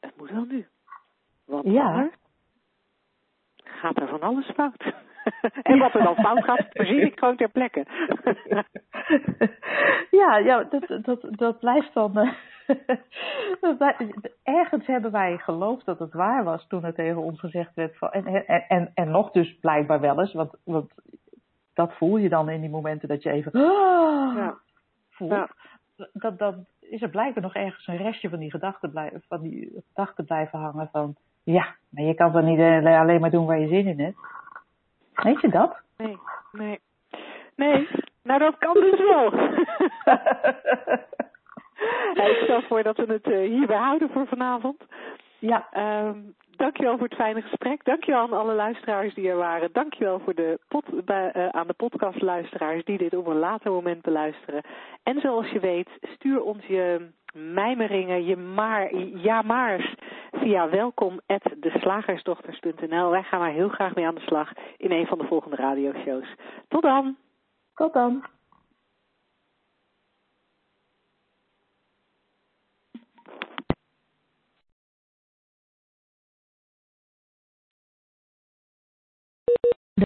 het 0.00 0.16
moet 0.16 0.30
wel 0.30 0.44
nu. 0.44 0.66
Want 1.48 1.64
Ja. 1.66 2.10
gaat 3.64 4.00
er 4.00 4.08
van 4.08 4.20
alles 4.20 4.50
fout. 4.50 4.82
en 5.62 5.78
wat 5.78 5.94
er 5.94 6.02
dan 6.02 6.14
fout 6.14 6.44
gaat, 6.44 6.66
verzin 6.70 7.02
ik 7.06 7.18
gewoon 7.18 7.36
ter 7.36 7.48
plekke. 7.50 7.86
ja, 10.20 10.36
ja 10.38 10.64
dat, 10.64 11.04
dat, 11.04 11.26
dat 11.30 11.58
blijft 11.58 11.94
dan. 11.94 12.18
eh, 12.18 12.32
dat 13.60 13.78
blijft- 13.78 14.04
ergens 14.42 14.86
hebben 14.86 15.10
wij 15.10 15.38
geloofd 15.38 15.84
dat 15.86 15.98
het 15.98 16.12
waar 16.12 16.44
was 16.44 16.66
toen 16.66 16.84
er 16.84 16.94
tegen 16.94 17.22
ons 17.22 17.40
gezegd 17.40 17.74
werd. 17.74 17.96
Van, 17.98 18.10
en, 18.10 18.26
en, 18.26 18.64
en, 18.68 18.90
en 18.94 19.10
nog 19.10 19.30
dus 19.30 19.58
blijkbaar 19.58 20.00
wel 20.00 20.20
eens, 20.20 20.32
want, 20.32 20.54
want 20.64 20.92
dat 21.74 21.92
voel 21.96 22.16
je 22.16 22.28
dan 22.28 22.48
in 22.48 22.60
die 22.60 22.70
momenten 22.70 23.08
dat 23.08 23.22
je 23.22 23.30
even. 23.30 23.52
ja. 24.36 24.58
voelt. 25.10 25.30
Ja. 25.30 25.48
Dat, 26.12 26.38
dat 26.38 26.54
is 26.80 27.02
er 27.02 27.10
blijkbaar 27.10 27.42
nog 27.42 27.54
ergens 27.54 27.86
een 27.86 27.96
restje 27.96 28.28
van 28.28 28.38
die 28.38 28.50
gedachten 28.50 28.90
blijven, 28.90 29.22
van 29.28 29.40
die 29.40 29.82
gedachten 29.88 30.24
blijven 30.24 30.58
hangen 30.58 30.88
van. 30.92 31.16
Ja, 31.52 31.74
maar 31.88 32.04
je 32.04 32.14
kan 32.14 32.32
toch 32.32 32.42
niet 32.42 32.58
eh, 32.58 33.00
alleen 33.00 33.20
maar 33.20 33.30
doen 33.30 33.46
waar 33.46 33.58
je 33.58 33.68
zin 33.68 33.86
in 33.86 34.00
hebt. 34.00 34.16
Weet 35.14 35.40
je 35.40 35.48
dat? 35.48 35.80
Nee, 35.96 36.18
nee. 36.52 36.80
Nee, 37.56 37.88
nou 38.22 38.38
dat 38.38 38.58
kan 38.58 38.74
dus 38.74 38.98
wel. 38.98 39.32
Ja, 42.14 42.24
ik 42.24 42.40
stel 42.42 42.62
voor 42.62 42.82
dat 42.82 42.96
we 42.96 43.12
het 43.12 43.26
uh, 43.26 43.48
hierbij 43.48 43.76
houden 43.76 44.10
voor 44.10 44.26
vanavond. 44.26 44.84
ja, 45.38 45.68
Um, 45.76 46.34
dankjewel 46.56 46.98
voor 46.98 47.06
het 47.06 47.16
fijne 47.16 47.42
gesprek. 47.42 47.84
Dankjewel 47.84 48.22
aan 48.22 48.32
alle 48.32 48.54
luisteraars 48.54 49.14
die 49.14 49.28
er 49.28 49.36
waren. 49.36 49.72
Dankjewel 49.72 50.18
voor 50.18 50.34
de 50.34 50.58
pod, 50.68 51.04
bij, 51.04 51.32
uh, 51.36 51.48
aan 51.48 51.66
de 51.66 51.72
podcastluisteraars 51.72 52.84
die 52.84 52.98
dit 52.98 53.16
op 53.16 53.26
een 53.26 53.38
later 53.38 53.72
moment 53.72 54.02
beluisteren. 54.02 54.62
En 55.02 55.20
zoals 55.20 55.50
je 55.50 55.60
weet, 55.60 55.88
stuur 56.02 56.42
ons 56.42 56.66
je 56.66 57.08
mijmeringen, 57.32 58.24
je 58.24 58.36
maar, 58.36 58.94
ja 58.96 59.42
maars 59.42 59.94
via 60.38 60.68
welkom 60.68 61.20
deslagersdochters.nl. 61.58 63.10
Wij 63.10 63.22
gaan 63.22 63.40
maar 63.40 63.52
heel 63.52 63.68
graag 63.68 63.94
mee 63.94 64.06
aan 64.06 64.14
de 64.14 64.20
slag 64.20 64.52
in 64.76 64.92
een 64.92 65.06
van 65.06 65.18
de 65.18 65.26
volgende 65.26 65.56
radioshows. 65.56 66.34
Tot 66.68 66.82
dan! 66.82 67.16
tot 67.78 67.92
dan. 67.92 68.24